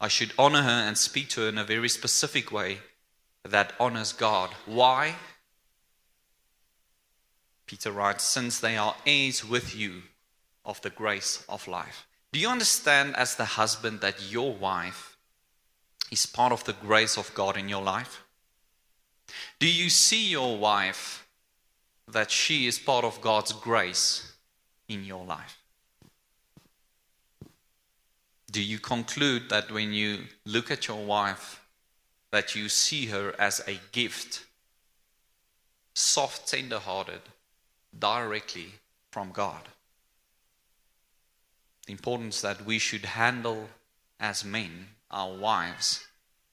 I 0.00 0.08
should 0.08 0.32
honor 0.38 0.62
her 0.62 0.68
and 0.70 0.98
speak 0.98 1.28
to 1.30 1.42
her 1.42 1.48
in 1.48 1.58
a 1.58 1.64
very 1.64 1.88
specific 1.88 2.52
way 2.52 2.78
that 3.44 3.72
honors 3.78 4.12
God. 4.12 4.50
Why? 4.66 5.16
Peter 7.66 7.90
writes, 7.90 8.24
since 8.24 8.60
they 8.60 8.76
are 8.76 8.96
heirs 9.06 9.44
with 9.44 9.74
you 9.74 10.02
of 10.64 10.80
the 10.82 10.90
grace 10.90 11.44
of 11.48 11.66
life. 11.66 12.06
Do 12.32 12.38
you 12.38 12.48
understand, 12.48 13.16
as 13.16 13.36
the 13.36 13.44
husband, 13.44 14.00
that 14.00 14.30
your 14.30 14.52
wife 14.52 15.16
is 16.10 16.26
part 16.26 16.52
of 16.52 16.64
the 16.64 16.72
grace 16.72 17.16
of 17.16 17.32
God 17.34 17.56
in 17.56 17.68
your 17.68 17.82
life? 17.82 18.24
Do 19.58 19.66
you 19.66 19.88
see 19.88 20.28
your 20.28 20.58
wife 20.58 21.23
that 22.08 22.30
she 22.30 22.66
is 22.66 22.78
part 22.78 23.04
of 23.04 23.20
God's 23.20 23.52
grace 23.52 24.34
in 24.88 25.04
your 25.04 25.24
life? 25.24 25.58
Do 28.50 28.62
you 28.62 28.78
conclude 28.78 29.48
that 29.50 29.72
when 29.72 29.92
you 29.92 30.24
look 30.44 30.70
at 30.70 30.86
your 30.86 31.04
wife, 31.04 31.60
that 32.30 32.54
you 32.54 32.68
see 32.68 33.06
her 33.06 33.34
as 33.38 33.60
a 33.66 33.80
gift, 33.90 34.44
soft, 35.94 36.48
tender 36.48 36.78
hearted, 36.78 37.22
directly 37.98 38.74
from 39.10 39.32
God? 39.32 39.68
The 41.86 41.92
importance 41.92 42.40
that 42.42 42.64
we 42.64 42.78
should 42.78 43.04
handle 43.04 43.68
as 44.20 44.44
men 44.44 44.88
our 45.10 45.34
wives 45.34 46.06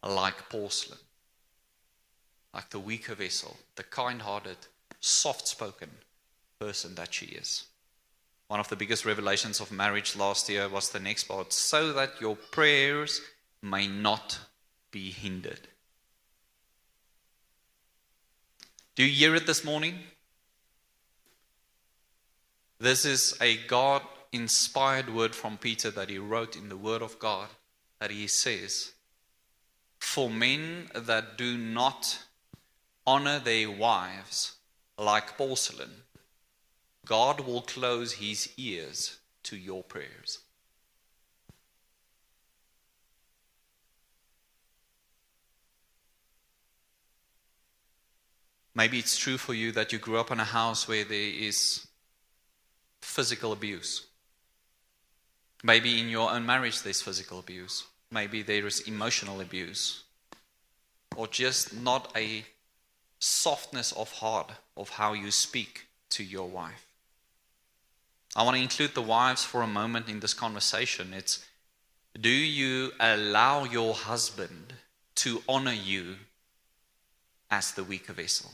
like 0.04 0.50
porcelain, 0.50 1.00
like 2.54 2.70
the 2.70 2.80
weaker 2.80 3.16
vessel, 3.16 3.58
the 3.76 3.84
kind 3.84 4.22
hearted, 4.24 4.58
soft 5.02 5.48
spoken 5.48 5.90
person 6.60 6.96
that 6.96 7.14
she 7.14 7.26
is. 7.26 7.66
One 8.48 8.60
of 8.60 8.70
the 8.70 8.76
biggest 8.76 9.06
revelations 9.06 9.60
of 9.60 9.72
marriage 9.72 10.16
last 10.16 10.48
year 10.48 10.70
was 10.70 10.90
the 10.90 11.00
next 11.00 11.26
part 11.26 11.52
so 11.52 11.92
that 11.94 12.22
your 12.22 12.36
prayers 12.36 13.22
may 13.62 13.88
not 13.88 14.40
be 14.92 15.10
hindered. 15.10 15.68
Do 18.96 19.04
you 19.04 19.10
hear 19.10 19.36
it 19.36 19.48
this 19.48 19.64
morning? 19.64 19.96
This 22.80 23.06
is 23.06 23.38
a 23.40 23.58
God 23.68 24.02
inspired 24.32 25.14
word 25.14 25.34
from 25.34 25.58
Peter 25.58 25.90
that 25.92 26.10
he 26.10 26.18
wrote 26.18 26.56
in 26.56 26.70
the 26.70 26.78
Word 26.78 27.02
of 27.02 27.20
God 27.20 27.48
that 28.00 28.12
he 28.12 28.28
says, 28.28 28.92
For 30.00 30.30
men 30.30 30.90
that 30.94 31.38
do 31.38 31.58
not 31.58 32.20
honor 33.08 33.40
their 33.40 33.72
wives 33.72 34.56
like 35.02 35.38
porcelain, 35.38 35.92
God 37.06 37.42
will 37.42 37.62
close 37.62 38.14
his 38.14 38.50
ears 38.58 39.18
to 39.44 39.58
your 39.58 39.84
prayers. 39.84 40.40
Maybe 48.74 49.00
it's 49.00 49.18
true 49.18 49.38
for 49.38 49.54
you 49.54 49.72
that 49.74 49.92
you 49.92 50.00
grew 50.00 50.18
up 50.18 50.32
in 50.32 50.40
a 50.40 50.46
house 50.46 50.88
where 50.88 51.04
there 51.04 51.18
is 51.18 51.88
physical 53.02 53.52
abuse. 53.52 54.06
Maybe 55.64 55.99
in 55.99 56.10
your 56.10 56.32
own 56.32 56.45
marriage 56.45 56.82
there's 56.82 57.02
physical 57.02 57.39
abuse. 57.39 57.86
Maybe 58.12 58.41
there 58.43 58.66
is 58.66 58.82
emotional 58.82 59.41
abuse. 59.41 60.04
Or 61.18 61.28
just 61.28 61.76
not 61.76 62.12
a 62.16 62.45
softness 63.22 63.91
of 63.91 64.11
heart 64.13 64.51
of 64.76 64.89
how 64.89 65.13
you 65.13 65.30
speak 65.30 65.86
to 66.09 66.24
your 66.24 66.49
wife. 66.49 66.88
I 68.36 68.43
want 68.43 68.57
to 68.57 68.63
include 68.63 68.95
the 68.95 69.01
wives 69.01 69.43
for 69.43 69.61
a 69.61 69.67
moment 69.67 70.09
in 70.09 70.19
this 70.19 70.34
conversation. 70.34 71.13
It's 71.13 71.45
do 72.19 72.30
you 72.30 72.91
allow 72.99 73.63
your 73.63 73.93
husband 73.93 74.74
to 75.15 75.43
honor 75.47 75.74
you 75.74 76.15
as 77.49 77.72
the 77.72 77.84
weaker 77.84 78.13
vessel? 78.13 78.51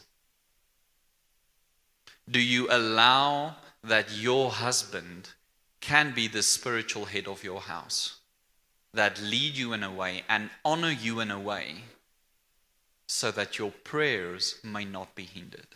Do 2.29 2.41
you 2.41 2.67
allow 2.69 3.55
that 3.83 4.11
your 4.11 4.51
husband 4.51 5.29
can 5.79 6.13
be 6.13 6.27
the 6.27 6.43
spiritual 6.43 7.05
head 7.05 7.27
of 7.27 7.43
your 7.43 7.61
house, 7.61 8.17
that 8.93 9.21
lead 9.21 9.55
you 9.55 9.71
in 9.71 9.83
a 9.83 9.91
way 9.91 10.23
and 10.27 10.49
honor 10.65 10.91
you 10.91 11.21
in 11.21 11.31
a 11.31 11.39
way 11.39 11.83
so 13.07 13.31
that 13.31 13.57
your 13.57 13.71
prayers 13.71 14.59
may 14.63 14.85
not 14.85 15.15
be 15.15 15.23
hindered? 15.23 15.67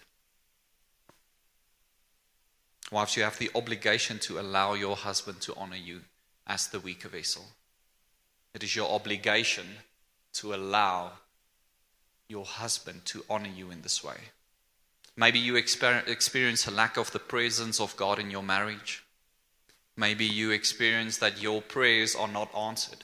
Wives, 2.92 3.16
you 3.16 3.24
have 3.24 3.40
the 3.40 3.52
obligation 3.56 4.20
to 4.20 4.40
allow 4.40 4.74
your 4.74 4.98
husband 4.98 5.40
to 5.42 5.56
honor 5.56 5.78
you 5.78 6.02
as 6.46 6.68
the 6.68 6.80
weaker 6.80 7.08
vessel. 7.08 7.46
it 8.54 8.64
is 8.64 8.76
your 8.76 8.90
obligation 8.90 9.66
to 10.34 10.54
allow 10.54 11.14
your 12.28 12.46
husband 12.46 13.06
to 13.06 13.24
honor 13.30 13.50
you 13.50 13.72
in 13.72 13.82
this 13.82 14.04
way. 14.04 14.18
Maybe 15.16 15.40
you 15.40 15.56
experience 15.56 16.68
a 16.68 16.72
lack 16.72 16.98
of 16.98 17.12
the 17.12 17.20
presence 17.20 17.80
of 17.80 17.96
God 17.96 18.20
in 18.20 18.32
your 18.32 18.44
marriage. 18.44 19.04
Maybe 19.96 20.26
you 20.26 20.52
experience 20.52 21.18
that 21.18 21.42
your 21.42 21.62
prayers 21.62 22.16
are 22.16 22.28
not 22.28 22.54
answered. 22.56 23.04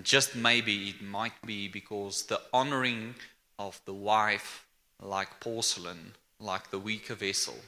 And 0.00 0.06
just 0.06 0.34
maybe 0.34 0.88
it 0.88 1.02
might 1.02 1.42
be 1.44 1.68
because 1.68 2.22
the 2.22 2.40
honoring 2.54 3.16
of 3.58 3.82
the 3.84 3.92
wife, 3.92 4.64
like 4.98 5.40
porcelain, 5.40 6.14
like 6.38 6.70
the 6.70 6.78
weaker 6.78 7.14
vessel, 7.14 7.58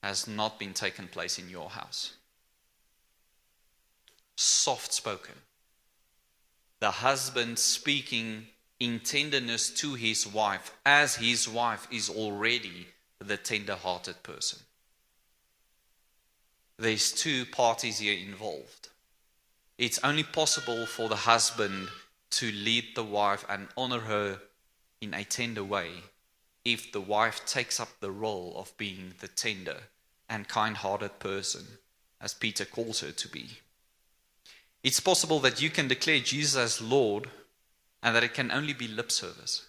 has 0.00 0.28
not 0.28 0.60
been 0.60 0.74
taken 0.74 1.08
place 1.08 1.40
in 1.40 1.50
your 1.50 1.68
house. 1.70 2.14
Soft 4.36 4.92
spoken. 4.92 5.34
The 6.78 6.92
husband 6.92 7.58
speaking 7.58 8.46
in 8.78 9.00
tenderness 9.00 9.68
to 9.80 9.94
his 9.94 10.24
wife, 10.24 10.72
as 10.86 11.16
his 11.16 11.48
wife 11.48 11.88
is 11.90 12.08
already 12.08 12.86
the 13.18 13.36
tender 13.36 13.74
hearted 13.74 14.22
person. 14.22 14.60
There's 16.78 17.10
two 17.10 17.44
parties 17.44 17.98
here 17.98 18.16
involved. 18.16 18.90
It's 19.78 20.00
only 20.02 20.22
possible 20.22 20.86
for 20.86 21.08
the 21.08 21.16
husband 21.16 21.88
to 22.30 22.50
lead 22.50 22.94
the 22.94 23.04
wife 23.04 23.44
and 23.48 23.68
honor 23.76 24.00
her 24.00 24.40
in 25.00 25.12
a 25.12 25.24
tender 25.24 25.62
way 25.62 25.90
if 26.64 26.90
the 26.90 27.00
wife 27.00 27.44
takes 27.46 27.78
up 27.78 27.88
the 28.00 28.10
role 28.10 28.54
of 28.56 28.76
being 28.76 29.12
the 29.20 29.28
tender 29.28 29.76
and 30.28 30.48
kind 30.48 30.78
hearted 30.78 31.18
person, 31.18 31.64
as 32.20 32.34
Peter 32.34 32.64
calls 32.64 33.00
her 33.00 33.12
to 33.12 33.28
be. 33.28 33.50
It's 34.82 34.98
possible 34.98 35.38
that 35.40 35.60
you 35.60 35.70
can 35.70 35.88
declare 35.88 36.20
Jesus 36.20 36.56
as 36.56 36.80
Lord 36.80 37.28
and 38.02 38.16
that 38.16 38.24
it 38.24 38.34
can 38.34 38.50
only 38.50 38.72
be 38.72 38.88
lip 38.88 39.12
service. 39.12 39.66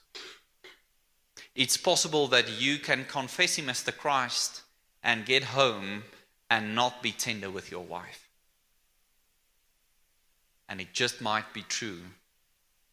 It's 1.53 1.78
possible 1.78 2.28
that 2.28 2.49
you 2.49 2.80
can 2.80 3.05
confess 3.05 3.58
Him 3.58 3.70
as 3.70 3.84
the 3.84 3.91
Christ 3.91 4.62
and 5.03 5.26
get 5.26 5.43
home 5.43 6.03
and 6.49 6.74
not 6.74 7.03
be 7.03 7.12
tender 7.12 7.49
with 7.49 7.72
your 7.72 7.84
wife. 7.84 8.27
And 10.70 10.82
it 10.82 10.93
just 10.93 11.22
might 11.22 11.53
be 11.53 11.61
true 11.61 12.01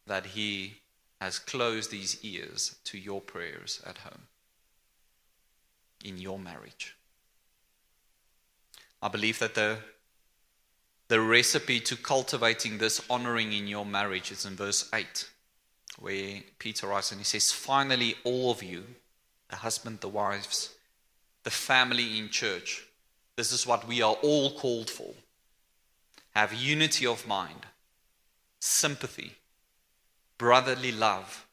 that 0.07 0.27
He 0.27 0.77
has 1.19 1.39
closed 1.39 1.91
His 1.91 2.23
ears 2.23 2.75
to 2.85 2.97
your 2.97 3.21
prayers 3.21 3.81
at 3.85 3.99
home, 3.99 4.27
in 6.03 6.17
your 6.17 6.39
marriage. 6.39 6.95
I 9.01 9.07
believe 9.07 9.39
that 9.39 9.55
the, 9.55 9.77
the 11.09 11.21
recipe 11.21 11.79
to 11.81 11.95
cultivating 11.95 12.77
this 12.77 13.01
honoring 13.09 13.53
in 13.53 13.67
your 13.67 13.85
marriage 13.85 14.31
is 14.31 14.45
in 14.45 14.55
verse 14.55 14.89
8, 14.93 15.29
where 15.99 16.41
Peter 16.59 16.87
writes 16.87 17.11
and 17.11 17.19
he 17.19 17.25
says, 17.25 17.51
Finally, 17.51 18.15
all 18.23 18.51
of 18.51 18.63
you, 18.63 18.83
the 19.49 19.57
husband, 19.57 19.99
the 20.01 20.09
wives, 20.09 20.73
the 21.43 21.51
family 21.51 22.17
in 22.17 22.29
church, 22.29 22.85
this 23.35 23.51
is 23.51 23.67
what 23.67 23.87
we 23.87 24.01
are 24.01 24.15
all 24.23 24.51
called 24.57 24.89
for. 24.89 25.13
Have 26.35 26.53
unity 26.53 27.05
of 27.05 27.25
mind, 27.25 27.65
sympathy, 28.59 29.35
brotherly 30.37 30.91
love, 30.91 31.47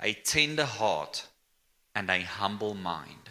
a 0.00 0.14
tender 0.14 0.64
heart, 0.64 1.26
and 1.94 2.08
a 2.08 2.22
humble 2.22 2.74
mind. 2.74 3.30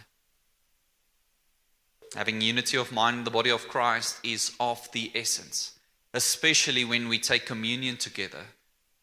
Having 2.14 2.42
unity 2.42 2.76
of 2.76 2.92
mind 2.92 3.18
in 3.18 3.24
the 3.24 3.30
body 3.30 3.50
of 3.50 3.68
Christ 3.68 4.18
is 4.22 4.52
of 4.60 4.88
the 4.92 5.10
essence, 5.14 5.78
especially 6.14 6.84
when 6.84 7.08
we 7.08 7.18
take 7.18 7.44
communion 7.44 7.96
together. 7.96 8.44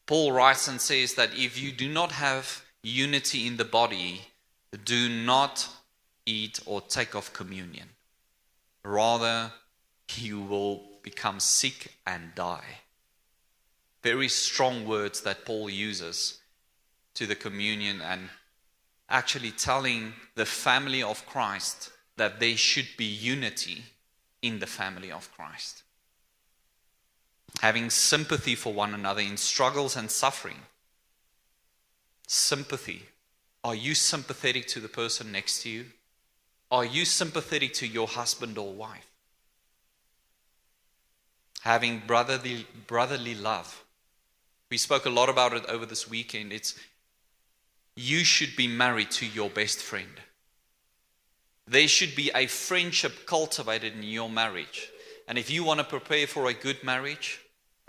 Paul 0.06 0.32
writes 0.32 0.68
and 0.68 0.80
says 0.80 1.14
that 1.14 1.36
if 1.36 1.60
you 1.60 1.72
do 1.72 1.88
not 1.88 2.12
have 2.12 2.64
unity 2.82 3.46
in 3.46 3.58
the 3.58 3.64
body, 3.64 4.22
do 4.84 5.08
not 5.08 5.68
eat 6.24 6.58
or 6.64 6.80
take 6.80 7.14
of 7.14 7.32
communion. 7.32 7.88
Rather, 8.84 9.52
you 10.16 10.40
will 10.40 10.95
become 11.06 11.38
sick 11.38 11.94
and 12.04 12.34
die. 12.34 12.80
Very 14.02 14.28
strong 14.28 14.88
words 14.88 15.20
that 15.20 15.44
Paul 15.44 15.70
uses 15.70 16.40
to 17.14 17.26
the 17.28 17.36
communion 17.36 18.00
and 18.00 18.28
actually 19.08 19.52
telling 19.52 20.14
the 20.34 20.44
family 20.44 21.04
of 21.04 21.24
Christ 21.24 21.90
that 22.16 22.40
there 22.40 22.56
should 22.56 22.88
be 22.96 23.04
unity 23.04 23.84
in 24.42 24.58
the 24.58 24.66
family 24.66 25.12
of 25.12 25.32
Christ. 25.32 25.84
Having 27.60 27.90
sympathy 27.90 28.56
for 28.56 28.72
one 28.74 28.92
another 28.92 29.20
in 29.20 29.36
struggles 29.36 29.96
and 29.96 30.10
suffering. 30.10 30.58
Sympathy. 32.26 33.02
Are 33.62 33.76
you 33.76 33.94
sympathetic 33.94 34.66
to 34.68 34.80
the 34.80 34.88
person 34.88 35.30
next 35.30 35.62
to 35.62 35.68
you? 35.70 35.86
Are 36.72 36.84
you 36.84 37.04
sympathetic 37.04 37.74
to 37.74 37.86
your 37.86 38.08
husband 38.08 38.58
or 38.58 38.72
wife? 38.72 39.15
Having 41.66 42.04
brotherly, 42.06 42.64
brotherly 42.86 43.34
love. 43.34 43.84
We 44.70 44.78
spoke 44.78 45.04
a 45.04 45.10
lot 45.10 45.28
about 45.28 45.52
it 45.52 45.66
over 45.66 45.84
this 45.84 46.08
weekend. 46.08 46.52
It's 46.52 46.78
you 47.96 48.22
should 48.22 48.54
be 48.54 48.68
married 48.68 49.10
to 49.18 49.26
your 49.26 49.50
best 49.50 49.80
friend. 49.82 50.20
There 51.66 51.88
should 51.88 52.14
be 52.14 52.30
a 52.36 52.46
friendship 52.46 53.26
cultivated 53.26 53.94
in 53.94 54.04
your 54.04 54.30
marriage. 54.30 54.92
And 55.26 55.36
if 55.36 55.50
you 55.50 55.64
want 55.64 55.80
to 55.80 55.84
prepare 55.84 56.28
for 56.28 56.46
a 56.46 56.54
good 56.54 56.84
marriage, 56.84 57.40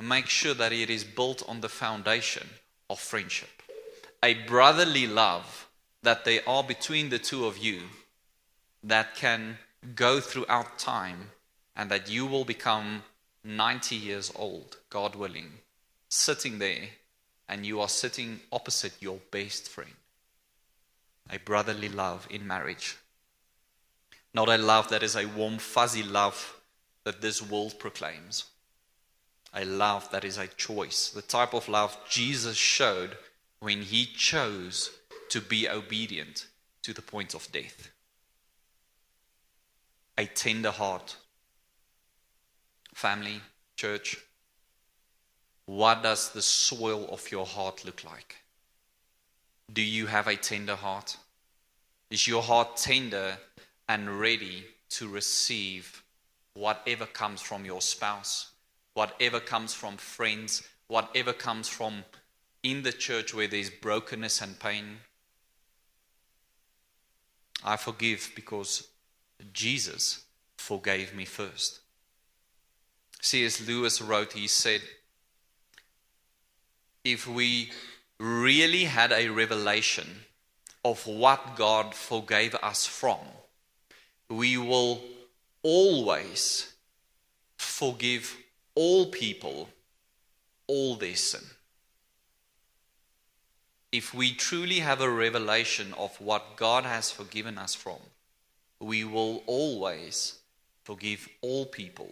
make 0.02 0.26
sure 0.26 0.56
that 0.56 0.74
it 0.74 0.90
is 0.90 1.04
built 1.04 1.48
on 1.48 1.62
the 1.62 1.70
foundation 1.70 2.50
of 2.90 3.00
friendship. 3.00 3.62
A 4.24 4.34
brotherly 4.34 5.06
love 5.06 5.68
that 6.02 6.26
they 6.26 6.44
are 6.46 6.64
between 6.64 7.10
the 7.10 7.20
two 7.20 7.46
of 7.46 7.60
you 7.60 7.82
that 8.82 9.16
can 9.16 9.60
go 9.94 10.20
throughout 10.20 10.80
time 10.80 11.30
and 11.76 11.92
that 11.92 12.10
you 12.10 12.26
will 12.26 12.44
become 12.44 13.04
90 13.44 13.96
years 13.96 14.32
old, 14.36 14.78
God 14.90 15.16
willing, 15.16 15.52
sitting 16.10 16.60
there 16.60 16.90
and 17.50 17.66
you 17.66 17.80
are 17.80 17.90
sitting 17.90 18.42
opposite 18.52 18.94
your 19.02 19.20
best 19.32 19.70
friend. 19.70 19.92
A 21.30 21.40
brotherly 21.40 21.90
love 21.90 22.28
in 22.30 22.46
marriage. 22.46 22.98
Not 24.34 24.50
a 24.50 24.58
love 24.58 24.90
that 24.90 25.04
is 25.04 25.16
a 25.16 25.26
warm, 25.26 25.58
fuzzy 25.58 26.04
love 26.04 26.60
that 27.04 27.22
this 27.22 27.42
world 27.42 27.80
proclaims. 27.80 28.46
A 29.54 29.66
love 29.66 30.10
that 30.12 30.26
is 30.26 30.38
a 30.38 30.48
choice. 30.48 31.10
The 31.10 31.22
type 31.22 31.54
of 31.54 31.70
love 31.70 31.98
Jesus 32.10 32.58
showed 32.58 33.18
when 33.60 33.82
he 33.82 34.06
chose 34.06 34.92
to 35.30 35.42
be 35.42 35.70
obedient 35.70 36.48
to 36.84 36.94
the 36.94 37.02
point 37.02 37.34
of 37.34 37.52
death 37.52 37.92
a 40.18 40.26
tender 40.26 40.72
heart. 40.72 41.16
Family, 42.98 43.42
church, 43.76 44.18
what 45.68 46.02
does 46.02 46.32
the 46.32 46.42
soil 46.42 47.08
of 47.12 47.32
your 47.32 47.46
heart 47.46 47.86
look 47.86 48.04
like? 48.04 48.38
Do 49.72 49.84
you 49.84 50.08
have 50.08 50.26
a 50.26 50.36
tender 50.36 50.76
heart? 50.76 51.16
Is 52.10 52.28
your 52.28 52.42
heart 52.42 52.76
tender 52.76 53.38
and 53.88 54.20
ready 54.20 54.66
to 54.90 55.08
receive 55.08 56.02
whatever 56.56 57.06
comes 57.06 57.40
from 57.40 57.66
your 57.66 57.82
spouse, 57.82 58.50
whatever 58.96 59.40
comes 59.40 59.76
from 59.76 59.98
friends, 59.98 60.68
whatever 60.88 61.34
comes 61.34 61.70
from 61.70 62.04
in 62.64 62.82
the 62.82 62.94
church 62.94 63.32
where 63.32 63.48
there's 63.48 63.70
brokenness 63.70 64.42
and 64.42 64.60
pain? 64.60 64.98
I 67.64 67.78
forgive 67.78 68.32
because 68.36 68.88
Jesus 69.54 70.26
forgave 70.58 71.14
me 71.14 71.26
first. 71.26 71.82
C.S. 73.28 73.68
Lewis 73.68 74.02
wrote, 74.02 74.32
he 74.32 74.48
said, 74.48 74.80
if 77.04 77.28
we 77.28 77.72
really 78.22 78.86
had 78.86 79.12
a 79.12 79.28
revelation 79.28 80.08
of 80.86 81.06
what 81.06 81.58
God 81.58 81.94
forgave 81.94 82.56
us 82.56 82.86
from, 82.86 83.20
we 84.30 84.58
will 84.58 85.02
always 85.62 86.72
forgive 87.58 88.38
all 88.76 89.08
people 89.08 89.68
all 90.66 90.96
their 90.96 91.18
sin. 91.18 91.44
If 93.92 94.14
we 94.14 94.34
truly 94.34 94.80
have 94.80 95.02
a 95.02 95.10
revelation 95.10 95.94
of 95.98 96.16
what 96.22 96.56
God 96.56 96.86
has 96.86 97.12
forgiven 97.12 97.58
us 97.58 97.76
from, 97.76 98.00
we 98.80 99.04
will 99.04 99.44
always 99.48 100.40
forgive 100.86 101.28
all 101.42 101.66
people 101.66 102.10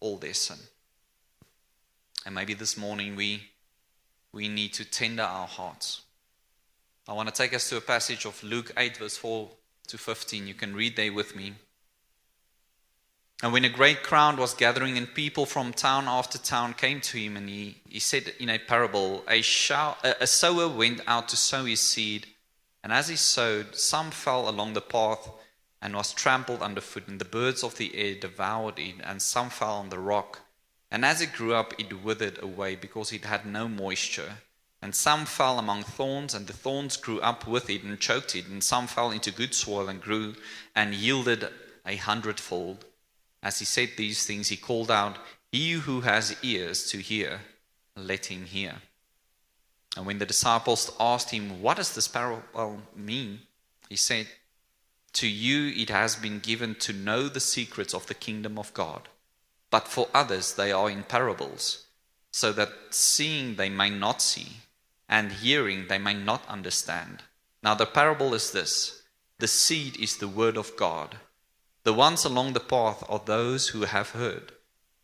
all 0.00 0.16
their 0.16 0.34
sin. 0.34 0.58
And 2.26 2.34
maybe 2.34 2.54
this 2.54 2.76
morning 2.76 3.16
we, 3.16 3.42
we 4.32 4.48
need 4.48 4.72
to 4.74 4.84
tender 4.84 5.22
our 5.22 5.46
hearts. 5.46 6.02
I 7.06 7.14
want 7.14 7.28
to 7.28 7.34
take 7.34 7.54
us 7.54 7.68
to 7.70 7.78
a 7.78 7.80
passage 7.80 8.26
of 8.26 8.42
Luke 8.42 8.72
8, 8.76 8.98
verse 8.98 9.16
4 9.16 9.48
to 9.88 9.98
15. 9.98 10.46
You 10.46 10.54
can 10.54 10.74
read 10.74 10.96
there 10.96 11.12
with 11.12 11.34
me. 11.34 11.54
And 13.42 13.52
when 13.52 13.64
a 13.64 13.70
great 13.70 14.02
crowd 14.02 14.36
was 14.36 14.52
gathering 14.52 14.98
and 14.98 15.14
people 15.14 15.46
from 15.46 15.72
town 15.72 16.06
after 16.08 16.38
town 16.38 16.74
came 16.74 17.00
to 17.02 17.18
him, 17.18 17.36
and 17.36 17.48
he, 17.48 17.78
he 17.88 18.00
said 18.00 18.32
in 18.40 18.50
a 18.50 18.58
parable, 18.58 19.22
a, 19.28 19.40
show, 19.42 19.94
a, 20.02 20.16
a 20.22 20.26
sower 20.26 20.68
went 20.68 21.00
out 21.06 21.28
to 21.28 21.36
sow 21.36 21.64
his 21.64 21.80
seed, 21.80 22.26
and 22.82 22.92
as 22.92 23.08
he 23.08 23.16
sowed, 23.16 23.76
some 23.76 24.10
fell 24.10 24.48
along 24.48 24.72
the 24.72 24.80
path 24.80 25.30
and 25.80 25.94
was 25.94 26.12
trampled 26.12 26.62
underfoot, 26.62 27.08
and 27.08 27.20
the 27.20 27.24
birds 27.24 27.62
of 27.62 27.76
the 27.76 27.94
air 27.94 28.14
devoured 28.14 28.78
it, 28.78 28.96
and 29.02 29.22
some 29.22 29.50
fell 29.50 29.74
on 29.74 29.90
the 29.90 29.98
rock. 29.98 30.40
And 30.90 31.04
as 31.04 31.20
it 31.20 31.32
grew 31.32 31.54
up, 31.54 31.74
it 31.78 32.02
withered 32.02 32.42
away 32.42 32.74
because 32.74 33.12
it 33.12 33.24
had 33.24 33.46
no 33.46 33.68
moisture. 33.68 34.38
And 34.80 34.94
some 34.94 35.26
fell 35.26 35.58
among 35.58 35.82
thorns, 35.82 36.34
and 36.34 36.46
the 36.46 36.52
thorns 36.52 36.96
grew 36.96 37.20
up 37.20 37.46
with 37.46 37.68
it 37.68 37.82
and 37.82 37.98
choked 37.98 38.34
it. 38.34 38.46
And 38.46 38.62
some 38.62 38.86
fell 38.86 39.10
into 39.10 39.30
good 39.30 39.54
soil 39.54 39.88
and 39.88 40.00
grew 40.00 40.34
and 40.74 40.94
yielded 40.94 41.48
a 41.84 41.96
hundredfold. 41.96 42.84
As 43.42 43.58
he 43.58 43.64
said 43.64 43.90
these 43.96 44.24
things, 44.26 44.48
he 44.48 44.56
called 44.56 44.90
out, 44.90 45.18
He 45.52 45.72
who 45.72 46.02
has 46.02 46.36
ears 46.42 46.90
to 46.90 46.98
hear, 46.98 47.40
let 47.96 48.26
him 48.26 48.44
hear. 48.44 48.76
And 49.96 50.06
when 50.06 50.18
the 50.18 50.26
disciples 50.26 50.92
asked 51.00 51.30
him, 51.30 51.60
What 51.60 51.76
does 51.76 51.94
this 51.94 52.08
parable 52.08 52.82
mean? 52.94 53.40
He 53.88 53.96
said, 53.96 54.28
To 55.18 55.26
you 55.26 55.72
it 55.74 55.90
has 55.90 56.14
been 56.14 56.38
given 56.38 56.76
to 56.76 56.92
know 56.92 57.28
the 57.28 57.40
secrets 57.40 57.92
of 57.92 58.06
the 58.06 58.14
kingdom 58.14 58.56
of 58.56 58.72
God, 58.72 59.08
but 59.68 59.88
for 59.88 60.06
others 60.14 60.54
they 60.54 60.70
are 60.70 60.88
in 60.88 61.02
parables, 61.02 61.86
so 62.30 62.52
that 62.52 62.70
seeing 62.90 63.56
they 63.56 63.68
may 63.68 63.90
not 63.90 64.22
see, 64.22 64.58
and 65.08 65.32
hearing 65.32 65.88
they 65.88 65.98
may 65.98 66.14
not 66.14 66.46
understand. 66.48 67.24
Now 67.64 67.74
the 67.74 67.84
parable 67.84 68.32
is 68.32 68.52
this 68.52 69.02
the 69.40 69.48
seed 69.48 69.96
is 69.96 70.18
the 70.18 70.28
word 70.28 70.56
of 70.56 70.76
God. 70.76 71.16
The 71.82 71.92
ones 71.92 72.24
along 72.24 72.52
the 72.52 72.60
path 72.60 73.02
are 73.08 73.22
those 73.24 73.70
who 73.70 73.86
have 73.86 74.10
heard. 74.10 74.52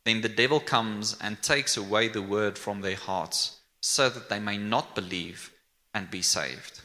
Then 0.04 0.20
the 0.20 0.28
devil 0.28 0.60
comes 0.60 1.16
and 1.20 1.42
takes 1.42 1.76
away 1.76 2.06
the 2.06 2.22
word 2.22 2.56
from 2.56 2.82
their 2.82 2.94
hearts, 2.94 3.58
so 3.80 4.08
that 4.10 4.28
they 4.28 4.38
may 4.38 4.58
not 4.58 4.94
believe 4.94 5.52
and 5.92 6.08
be 6.08 6.22
saved. 6.22 6.82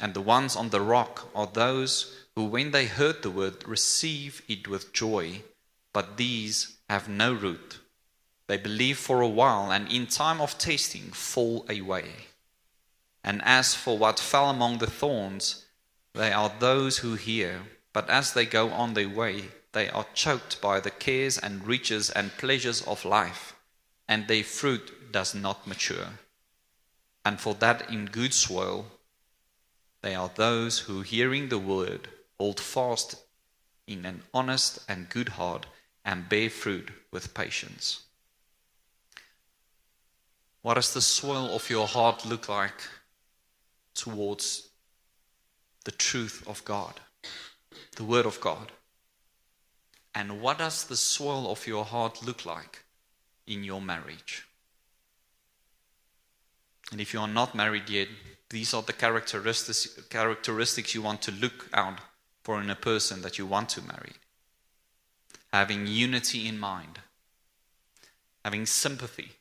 And 0.00 0.14
the 0.14 0.20
ones 0.20 0.56
on 0.56 0.70
the 0.70 0.80
rock 0.80 1.30
are 1.34 1.46
those 1.46 2.14
who, 2.34 2.44
when 2.44 2.72
they 2.72 2.86
heard 2.86 3.22
the 3.22 3.30
word, 3.30 3.66
receive 3.66 4.42
it 4.48 4.66
with 4.66 4.92
joy, 4.92 5.42
but 5.92 6.16
these 6.16 6.76
have 6.90 7.08
no 7.08 7.32
root. 7.32 7.78
They 8.46 8.56
believe 8.56 8.98
for 8.98 9.20
a 9.20 9.28
while, 9.28 9.70
and 9.70 9.90
in 9.90 10.06
time 10.06 10.40
of 10.40 10.58
testing 10.58 11.12
fall 11.12 11.64
away. 11.70 12.10
And 13.22 13.40
as 13.44 13.74
for 13.74 13.96
what 13.96 14.18
fell 14.20 14.50
among 14.50 14.78
the 14.78 14.90
thorns, 14.90 15.64
they 16.12 16.32
are 16.32 16.52
those 16.58 16.98
who 16.98 17.14
hear, 17.14 17.62
but 17.92 18.10
as 18.10 18.34
they 18.34 18.44
go 18.44 18.70
on 18.70 18.94
their 18.94 19.08
way, 19.08 19.44
they 19.72 19.88
are 19.88 20.06
choked 20.14 20.60
by 20.60 20.80
the 20.80 20.90
cares 20.90 21.38
and 21.38 21.66
riches 21.66 22.10
and 22.10 22.36
pleasures 22.36 22.82
of 22.82 23.04
life, 23.04 23.54
and 24.06 24.28
their 24.28 24.44
fruit 24.44 25.12
does 25.12 25.34
not 25.34 25.66
mature. 25.66 26.18
And 27.24 27.40
for 27.40 27.54
that 27.54 27.90
in 27.90 28.06
good 28.06 28.34
soil, 28.34 28.86
they 30.04 30.14
are 30.14 30.30
those 30.34 30.80
who, 30.80 31.00
hearing 31.00 31.48
the 31.48 31.58
word, 31.58 32.08
hold 32.38 32.60
fast 32.60 33.24
in 33.86 34.04
an 34.04 34.22
honest 34.34 34.78
and 34.86 35.08
good 35.08 35.30
heart 35.30 35.64
and 36.04 36.28
bear 36.28 36.50
fruit 36.50 36.90
with 37.10 37.32
patience. 37.32 38.02
What 40.60 40.74
does 40.74 40.92
the 40.92 41.00
soil 41.00 41.46
of 41.56 41.70
your 41.70 41.86
heart 41.86 42.26
look 42.26 42.50
like 42.50 42.82
towards 43.94 44.68
the 45.86 45.90
truth 45.90 46.44
of 46.46 46.62
God, 46.66 47.00
the 47.96 48.04
Word 48.04 48.26
of 48.26 48.38
God? 48.42 48.72
And 50.14 50.42
what 50.42 50.58
does 50.58 50.84
the 50.84 50.98
soil 50.98 51.50
of 51.50 51.66
your 51.66 51.86
heart 51.86 52.22
look 52.26 52.44
like 52.44 52.84
in 53.46 53.64
your 53.64 53.80
marriage? 53.80 54.46
And 56.92 57.00
if 57.00 57.14
you 57.14 57.20
are 57.20 57.28
not 57.28 57.54
married 57.54 57.88
yet, 57.88 58.08
these 58.54 58.72
are 58.72 58.82
the 58.82 58.92
characteristics, 58.92 59.98
characteristics 60.10 60.94
you 60.94 61.02
want 61.02 61.20
to 61.20 61.32
look 61.32 61.68
out 61.72 61.98
for 62.44 62.60
in 62.60 62.70
a 62.70 62.76
person 62.76 63.20
that 63.22 63.36
you 63.36 63.44
want 63.44 63.68
to 63.70 63.82
marry. 63.82 64.12
Having 65.52 65.88
unity 65.88 66.46
in 66.46 66.60
mind, 66.60 67.00
having 68.44 68.64
sympathy, 68.64 69.32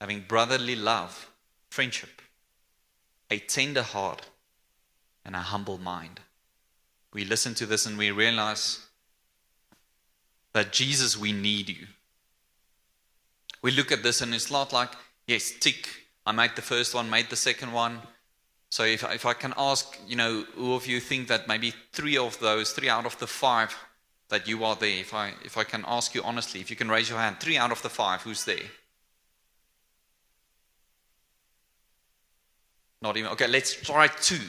having 0.00 0.20
brotherly 0.20 0.76
love, 0.76 1.32
friendship, 1.68 2.22
a 3.28 3.40
tender 3.40 3.82
heart, 3.82 4.28
and 5.24 5.34
a 5.34 5.40
humble 5.40 5.78
mind. 5.78 6.20
We 7.12 7.24
listen 7.24 7.54
to 7.54 7.66
this 7.66 7.86
and 7.86 7.98
we 7.98 8.12
realize 8.12 8.86
that 10.52 10.72
Jesus, 10.72 11.18
we 11.18 11.32
need 11.32 11.70
you. 11.70 11.88
We 13.62 13.72
look 13.72 13.90
at 13.90 14.04
this 14.04 14.20
and 14.20 14.32
it's 14.32 14.48
not 14.48 14.72
like, 14.72 14.92
yes, 15.26 15.52
tick, 15.58 15.88
I 16.24 16.30
made 16.30 16.54
the 16.54 16.62
first 16.62 16.94
one, 16.94 17.10
made 17.10 17.30
the 17.30 17.36
second 17.36 17.72
one. 17.72 18.00
So 18.70 18.84
if, 18.84 19.02
if 19.02 19.24
I 19.24 19.32
can 19.32 19.54
ask, 19.56 19.98
you 20.06 20.16
know, 20.16 20.44
who 20.54 20.74
of 20.74 20.86
you 20.86 21.00
think 21.00 21.28
that 21.28 21.48
maybe 21.48 21.72
three 21.92 22.18
of 22.18 22.38
those, 22.38 22.72
three 22.72 22.88
out 22.88 23.06
of 23.06 23.18
the 23.18 23.26
five 23.26 23.74
that 24.28 24.46
you 24.46 24.64
are 24.64 24.76
there, 24.76 25.00
if 25.00 25.14
I, 25.14 25.32
if 25.44 25.56
I 25.56 25.64
can 25.64 25.84
ask 25.86 26.14
you 26.14 26.22
honestly, 26.22 26.60
if 26.60 26.70
you 26.70 26.76
can 26.76 26.90
raise 26.90 27.08
your 27.08 27.18
hand, 27.18 27.40
three 27.40 27.56
out 27.56 27.72
of 27.72 27.80
the 27.82 27.88
five, 27.88 28.22
who's 28.22 28.44
there? 28.44 28.56
Not 33.00 33.16
even, 33.16 33.30
okay, 33.32 33.46
let's 33.46 33.74
try 33.74 34.08
two. 34.08 34.40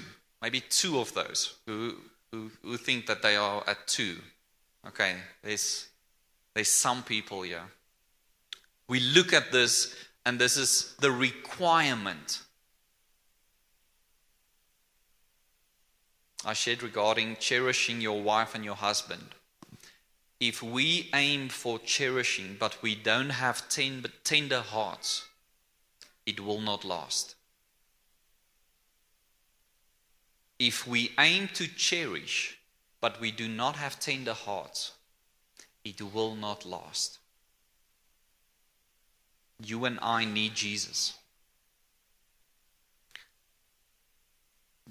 Maybe 0.41 0.61
two 0.61 0.99
of 0.99 1.13
those 1.13 1.55
who, 1.65 1.95
who, 2.31 2.51
who 2.63 2.77
think 2.77 3.05
that 3.07 3.21
they 3.21 3.35
are 3.35 3.63
at 3.67 3.87
two. 3.87 4.17
Okay, 4.87 5.15
there's, 5.43 5.87
there's 6.53 6.69
some 6.69 7.03
people 7.03 7.43
here. 7.43 7.63
We 8.87 8.99
look 8.99 9.33
at 9.33 9.51
this, 9.51 9.95
and 10.25 10.39
this 10.39 10.57
is 10.57 10.95
the 10.99 11.11
requirement. 11.11 12.41
I 16.45 16.53
shared 16.53 16.81
regarding 16.81 17.37
cherishing 17.37 18.01
your 18.01 18.21
wife 18.21 18.55
and 18.55 18.63
your 18.63 18.75
husband. 18.75 19.35
If 20.39 20.63
we 20.63 21.09
aim 21.13 21.49
for 21.49 21.79
cherishing, 21.79 22.55
but 22.57 22.81
we 22.81 22.95
don't 22.95 23.31
have 23.31 23.67
tender 23.67 24.61
hearts, 24.61 25.27
it 26.25 26.39
will 26.39 26.61
not 26.61 26.85
last. 26.85 27.35
If 30.57 30.87
we 30.87 31.11
aim 31.17 31.49
to 31.55 31.67
cherish, 31.67 32.57
but 33.01 33.19
we 33.19 33.31
do 33.31 33.47
not 33.47 33.75
have 33.75 33.99
tender 33.99 34.33
hearts, 34.33 34.93
it 35.83 36.01
will 36.01 36.35
not 36.35 36.65
last. 36.65 37.19
You 39.61 39.85
and 39.85 39.99
I 40.01 40.23
need 40.25 40.55
Jesus. 40.55 41.17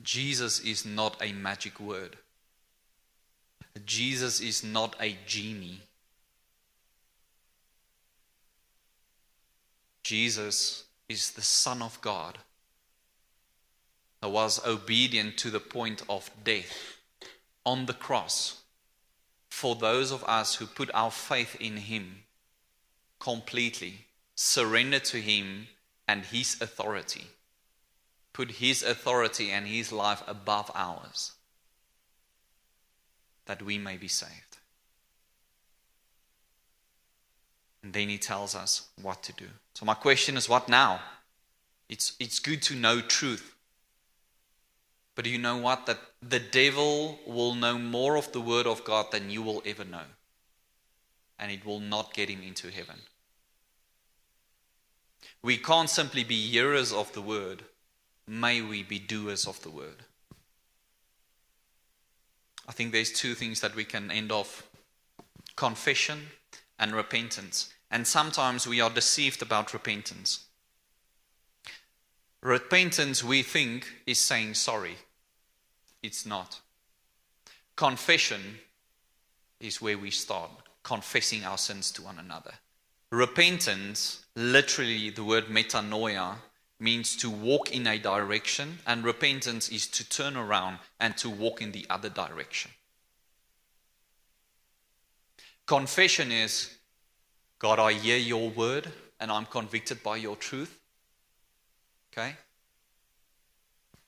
Jesus 0.03 0.61
is 0.61 0.85
not 0.85 1.17
a 1.23 1.33
magic 1.33 1.81
word. 1.81 2.17
Jesus 3.85 4.41
is 4.41 4.65
not 4.65 4.97
a 5.01 5.17
genie. 5.27 5.81
Jesus 10.03 10.85
is 11.09 11.33
the 11.33 11.43
Son 11.43 11.83
of 11.83 12.01
God 12.01 12.39
was 14.23 14.65
obedient 14.67 15.37
to 15.39 15.51
the 15.51 15.61
point 15.61 16.03
of 16.09 16.31
death 16.43 16.99
on 17.65 17.87
the 17.87 17.93
cross 17.93 18.63
for 19.49 19.75
those 19.75 20.11
of 20.11 20.25
us 20.25 20.57
who 20.57 20.67
put 20.67 20.91
our 20.95 21.11
faith 21.11 21.57
in 21.61 21.77
Him 21.77 22.23
completely, 23.19 24.07
surrender 24.35 24.99
to 25.01 25.21
Him 25.21 25.69
and 26.07 26.25
His 26.25 26.61
authority, 26.61 27.27
put 28.39 28.53
His 28.53 28.85
authority 28.85 29.51
and 29.51 29.67
His 29.67 29.91
life 29.91 30.23
above 30.29 30.71
ours, 30.73 31.33
that 33.47 33.61
we 33.61 33.79
may 33.79 33.97
be 33.97 34.07
saved. 34.07 34.59
And 37.83 37.93
then 37.93 38.09
He 38.09 38.17
tells 38.17 38.55
us 38.55 38.91
what 39.03 39.25
to 39.25 39.33
do. 39.33 39.47
So, 39.75 39.85
my 39.85 39.95
question 39.95 40.37
is 40.37 40.49
what 40.49 40.69
now? 40.69 41.01
It's, 41.89 42.13
it's 42.21 42.39
good 42.39 42.63
to 42.63 42.77
know 42.77 43.01
truth. 43.01 43.57
But 45.17 45.25
do 45.25 45.31
you 45.33 45.39
know 45.39 45.57
what? 45.57 45.87
That 45.87 45.99
the 46.23 46.39
devil 46.39 47.19
will 47.27 47.57
know 47.57 47.77
more 47.77 48.15
of 48.15 48.31
the 48.31 48.41
word 48.41 48.69
of 48.69 48.85
God 48.85 49.11
than 49.11 49.31
you 49.31 49.43
will 49.43 49.65
ever 49.67 49.85
know. 49.85 50.09
And 51.41 51.51
it 51.51 51.67
will 51.67 51.81
not 51.81 52.15
get 52.15 52.29
him 52.29 52.43
into 52.43 52.71
heaven. 52.71 53.01
We 55.43 55.57
can't 55.57 55.91
simply 55.91 56.23
be 56.23 56.37
hearers 56.37 56.93
of 56.93 57.13
the 57.15 57.23
word. 57.23 57.65
May 58.29 58.61
we 58.61 58.83
be 58.83 58.99
doers 58.99 59.47
of 59.47 59.61
the 59.63 59.71
word. 59.71 60.05
I 62.69 62.73
think 62.73 62.93
there's 62.93 63.11
two 63.11 63.35
things 63.35 63.61
that 63.63 63.75
we 63.75 63.85
can 63.85 64.11
end 64.11 64.31
off 64.31 64.69
confession 65.57 66.29
and 66.79 66.93
repentance. 66.93 67.73
And 67.91 68.07
sometimes 68.07 68.67
we 68.67 68.81
are 68.83 68.91
deceived 68.91 69.41
about 69.41 69.73
repentance. 69.73 70.45
Repentance, 72.43 73.25
we 73.25 73.43
think, 73.43 73.87
is 74.07 74.21
saying 74.21 74.55
sorry. 74.55 74.97
It's 76.03 76.27
not. 76.27 76.61
Confession 77.77 78.59
is 79.59 79.81
where 79.81 79.99
we 79.99 80.11
start. 80.11 80.51
confessing 80.89 81.45
our 81.45 81.59
sins 81.59 81.91
to 81.93 82.01
one 82.01 82.19
another. 82.19 82.55
Repentance, 83.13 84.25
literally 84.35 85.11
the 85.11 85.23
word 85.23 85.49
metanoia, 85.49 86.37
means 86.81 87.17
to 87.17 87.29
walk 87.29 87.71
in 87.73 87.87
a 87.87 87.99
direction, 87.99 88.79
and 88.87 89.05
repentance 89.05 89.69
is 89.69 89.87
to 89.89 90.09
turn 90.09 90.37
around 90.37 90.79
and 91.01 91.17
to 91.17 91.29
walk 91.29 91.61
in 91.61 91.73
the 91.73 91.87
other 91.91 92.09
direction. 92.09 92.71
Confession 95.67 96.33
is 96.33 96.79
God, 97.59 97.79
I 97.79 97.93
hear 97.93 98.17
your 98.17 98.51
word 98.51 98.89
and 99.21 99.31
I'm 99.31 99.47
convicted 99.47 100.03
by 100.03 100.17
your 100.17 100.37
truth. 100.37 100.81
Okay? 102.13 102.37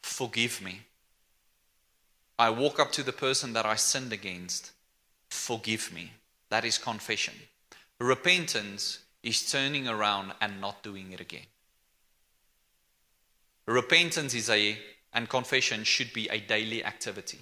Forgive 0.02 0.62
me. 0.62 0.80
I 2.38 2.50
walk 2.50 2.78
up 2.80 2.92
to 2.92 3.02
the 3.02 3.12
person 3.12 3.52
that 3.52 3.66
I 3.66 3.74
sinned 3.74 4.12
against. 4.12 4.70
Forgive 5.28 5.92
me. 5.92 6.12
That 6.48 6.64
is 6.64 6.78
confession. 6.78 7.34
Repentance 7.98 9.00
is 9.22 9.50
turning 9.50 9.86
around 9.86 10.32
and 10.40 10.60
not 10.60 10.82
doing 10.82 11.12
it 11.12 11.20
again. 11.20 11.46
Repentance 13.70 14.34
is 14.34 14.50
a, 14.50 14.76
and 15.12 15.28
confession 15.28 15.84
should 15.84 16.12
be 16.12 16.28
a 16.28 16.40
daily 16.40 16.84
activity. 16.84 17.38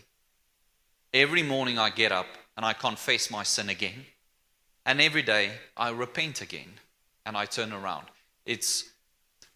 Every 1.15 1.43
morning 1.43 1.79
I 1.79 1.89
get 1.89 2.13
up 2.13 2.27
and 2.55 2.67
I 2.67 2.75
confess 2.75 3.31
my 3.31 3.43
sin 3.45 3.71
again. 3.71 4.05
And 4.85 5.01
every 5.01 5.23
day 5.23 5.53
I 5.75 5.89
repent 5.89 6.43
again 6.43 6.69
and 7.25 7.35
I 7.35 7.47
turn 7.47 7.73
around. 7.73 8.09
It's 8.45 8.91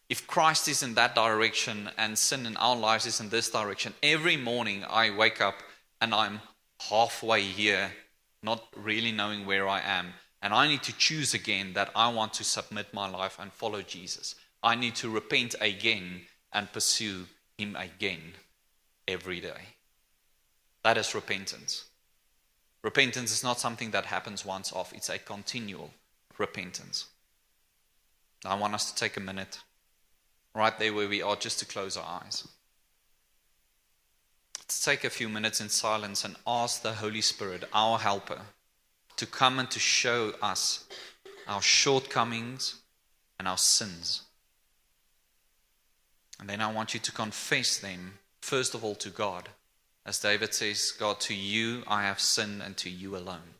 if 0.08 0.26
Christ 0.26 0.66
is 0.66 0.82
in 0.82 0.94
that 0.94 1.14
direction 1.14 1.90
and 1.98 2.16
sin 2.16 2.46
in 2.46 2.56
our 2.56 2.74
lives 2.74 3.04
is 3.04 3.20
in 3.20 3.28
this 3.28 3.50
direction, 3.50 3.92
every 4.02 4.38
morning 4.38 4.82
I 4.88 5.10
wake 5.10 5.42
up 5.42 5.56
and 6.00 6.14
I'm 6.14 6.40
halfway 6.88 7.42
here, 7.42 7.92
not 8.42 8.64
really 8.74 9.12
knowing 9.12 9.44
where 9.44 9.68
I 9.68 9.82
am. 9.82 10.14
And 10.40 10.54
I 10.54 10.68
need 10.68 10.82
to 10.84 10.96
choose 10.96 11.34
again 11.34 11.74
that 11.74 11.90
I 11.94 12.08
want 12.08 12.32
to 12.34 12.44
submit 12.44 12.94
my 12.94 13.10
life 13.10 13.36
and 13.38 13.52
follow 13.52 13.82
Jesus. 13.82 14.36
I 14.62 14.74
need 14.74 14.94
to 14.96 15.10
repent 15.10 15.54
again 15.60 16.22
and 16.52 16.72
pursue 16.72 17.26
Him 17.58 17.76
again 17.76 18.34
every 19.08 19.40
day. 19.40 19.76
That 20.84 20.98
is 20.98 21.14
repentance. 21.14 21.84
Repentance 22.82 23.30
is 23.30 23.44
not 23.44 23.60
something 23.60 23.92
that 23.92 24.06
happens 24.06 24.44
once 24.44 24.72
off, 24.72 24.92
it's 24.92 25.08
a 25.08 25.18
continual 25.18 25.90
repentance. 26.38 27.06
I 28.44 28.56
want 28.56 28.74
us 28.74 28.90
to 28.90 28.98
take 28.98 29.16
a 29.16 29.20
minute, 29.20 29.60
right 30.54 30.76
there 30.76 30.92
where 30.92 31.08
we 31.08 31.22
are, 31.22 31.36
just 31.36 31.60
to 31.60 31.66
close 31.66 31.96
our 31.96 32.22
eyes. 32.22 32.48
Let's 34.58 34.84
take 34.84 35.04
a 35.04 35.10
few 35.10 35.28
minutes 35.28 35.60
in 35.60 35.68
silence 35.68 36.24
and 36.24 36.34
ask 36.46 36.82
the 36.82 36.94
Holy 36.94 37.20
Spirit, 37.20 37.64
our 37.72 37.98
helper, 37.98 38.40
to 39.16 39.26
come 39.26 39.58
and 39.58 39.70
to 39.70 39.78
show 39.78 40.32
us 40.42 40.84
our 41.46 41.62
shortcomings 41.62 42.80
and 43.38 43.46
our 43.46 43.58
sins. 43.58 44.22
And 46.42 46.50
then 46.50 46.60
I 46.60 46.72
want 46.72 46.92
you 46.92 46.98
to 46.98 47.12
confess 47.12 47.78
them, 47.78 48.14
first 48.40 48.74
of 48.74 48.82
all, 48.82 48.96
to 48.96 49.10
God. 49.10 49.50
As 50.04 50.18
David 50.18 50.52
says, 50.52 50.90
God, 50.90 51.20
to 51.20 51.34
you 51.34 51.84
I 51.86 52.02
have 52.02 52.18
sinned 52.18 52.62
and 52.62 52.76
to 52.78 52.90
you 52.90 53.16
alone. 53.16 53.54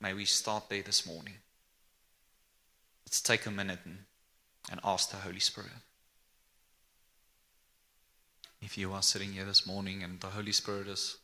May 0.00 0.14
we 0.14 0.24
start 0.24 0.70
there 0.70 0.80
this 0.80 1.04
morning. 1.04 1.34
Let's 3.04 3.20
take 3.20 3.44
a 3.44 3.50
minute 3.50 3.80
and, 3.84 3.98
and 4.70 4.80
ask 4.82 5.10
the 5.10 5.18
Holy 5.18 5.38
Spirit. 5.38 5.72
If 8.62 8.78
you 8.78 8.94
are 8.94 9.02
sitting 9.02 9.34
here 9.34 9.44
this 9.44 9.66
morning 9.66 10.02
and 10.02 10.18
the 10.18 10.28
Holy 10.28 10.52
Spirit 10.52 10.88
is 10.88 11.18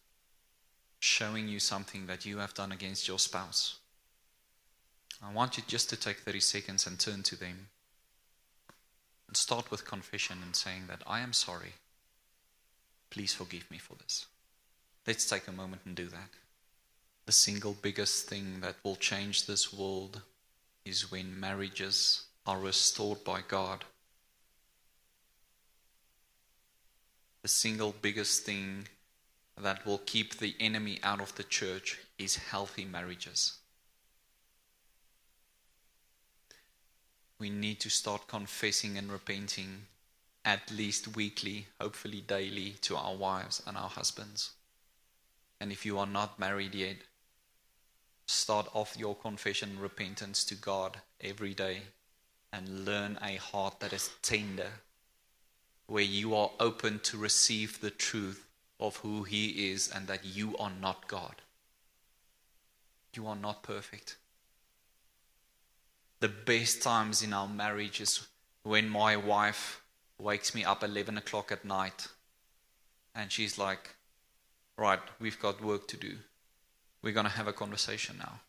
showing 1.01 1.49
you 1.49 1.61
something 1.61 2.09
that 2.09 2.27
you 2.27 2.37
have 2.37 2.53
done 2.53 2.73
against 2.73 3.09
your 3.09 3.19
spouse, 3.19 3.79
I 5.27 5.33
want 5.33 5.57
you 5.57 5.63
just 5.67 5.89
to 5.89 5.97
take 5.97 6.19
30 6.19 6.41
seconds 6.41 6.87
and 6.87 7.01
turn 7.01 7.23
to 7.23 7.37
them 7.37 7.69
and 9.29 9.37
start 9.37 9.71
with 9.71 9.85
confession 9.85 10.39
and 10.43 10.57
saying 10.57 10.85
that 10.89 11.03
I 11.07 11.21
am 11.21 11.33
sorry. 11.33 11.75
Please 13.11 13.35
forgive 13.35 13.71
me 13.71 13.79
for 13.79 13.95
this. 13.95 14.27
Let's 15.07 15.29
take 15.29 15.47
a 15.47 15.53
moment 15.53 15.83
and 15.85 15.95
do 15.95 16.07
that. 16.09 16.31
The 17.27 17.33
single 17.33 17.77
biggest 17.81 18.27
thing 18.29 18.61
that 18.61 18.77
will 18.83 18.97
change 18.97 19.47
this 19.47 19.73
world 19.73 20.23
is 20.85 21.11
when 21.11 21.39
marriages 21.39 22.25
are 22.47 22.59
restored 22.59 23.23
by 23.23 23.41
God. 23.47 23.85
The 27.43 27.49
single 27.49 27.95
biggest 28.01 28.45
thing 28.45 28.89
that 29.61 29.85
will 29.85 29.99
keep 29.99 30.39
the 30.39 30.55
enemy 30.59 30.99
out 31.03 31.21
of 31.21 31.35
the 31.35 31.45
church 31.45 31.99
is 32.19 32.37
healthy 32.37 32.85
marriages. 32.85 33.59
We 37.39 37.51
need 37.51 37.79
to 37.81 37.91
start 37.91 38.27
confessing 38.27 38.99
and 38.99 39.13
repenting 39.13 39.87
at 40.45 40.71
least 40.71 41.15
weekly, 41.15 41.67
hopefully 41.81 42.21
daily, 42.21 42.77
to 42.81 42.97
our 42.97 43.15
wives 43.15 43.63
and 43.67 43.77
our 43.77 43.89
husbands. 43.89 44.53
And 45.61 45.71
if 45.71 45.85
you 45.85 45.99
are 45.99 46.07
not 46.07 46.39
married 46.39 46.75
yet, 46.75 46.97
start 48.27 48.69
off 48.75 48.97
your 48.97 49.15
confession 49.15 49.71
and 49.71 49.81
repentance 49.81 50.45
to 50.45 50.55
God 50.55 51.01
every 51.21 51.55
day 51.55 51.83
and 52.53 52.85
learn 52.85 53.19
a 53.23 53.37
heart 53.37 53.81
that 53.81 53.93
is 53.93 54.11
tender, 54.23 54.73
where 55.87 56.03
you 56.03 56.35
are 56.35 56.51
open 56.59 56.99
to 57.01 57.19
receive 57.19 57.81
the 57.81 57.91
truth 57.91 58.47
of 58.81 58.97
who 58.97 59.25
He 59.25 59.71
is 59.71 59.89
and 59.89 60.07
that 60.07 60.25
you 60.25 60.57
are 60.57 60.73
not 60.81 61.09
God. 61.09 61.43
You 63.15 63.27
are 63.27 63.37
not 63.37 63.63
perfect. 63.63 64.17
The 66.21 66.29
best 66.29 66.83
times 66.83 67.23
in 67.23 67.33
our 67.33 67.49
marriage 67.49 68.01
is 68.01 68.27
when 68.63 68.89
my 68.89 69.17
wife 69.17 69.83
wakes 70.19 70.55
me 70.55 70.65
up 70.65 70.83
11 70.83 71.17
o'clock 71.17 71.53
at 71.53 71.65
night 71.65 72.09
and 73.15 73.31
she's 73.31 73.59
like, 73.59 73.95
Right, 74.77 75.01
we've 75.19 75.41
got 75.41 75.63
work 75.63 75.89
to 75.89 75.97
do. 75.97 76.19
We're 77.03 77.13
going 77.13 77.27
to 77.27 77.33
have 77.33 77.49
a 77.49 77.53
conversation 77.53 78.17
now. 78.19 78.41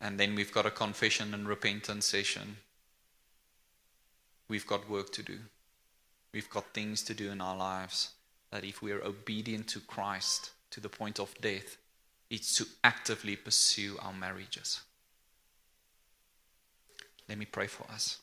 And 0.00 0.20
then 0.20 0.34
we've 0.34 0.52
got 0.52 0.66
a 0.66 0.70
confession 0.70 1.32
and 1.32 1.48
repentance 1.48 2.06
session. 2.06 2.58
We've 4.48 4.66
got 4.66 4.88
work 4.88 5.12
to 5.12 5.22
do. 5.22 5.38
We've 6.32 6.50
got 6.50 6.74
things 6.74 7.02
to 7.04 7.14
do 7.14 7.30
in 7.30 7.40
our 7.40 7.56
lives 7.56 8.10
that 8.50 8.64
if 8.64 8.82
we 8.82 8.92
are 8.92 9.02
obedient 9.02 9.66
to 9.68 9.80
Christ 9.80 10.50
to 10.70 10.80
the 10.80 10.88
point 10.88 11.18
of 11.18 11.34
death, 11.40 11.76
it's 12.30 12.54
to 12.56 12.66
actively 12.84 13.36
pursue 13.36 13.96
our 14.00 14.12
marriages. 14.12 14.82
Let 17.28 17.38
me 17.38 17.44
pray 17.44 17.66
for 17.66 17.84
us. 17.92 18.18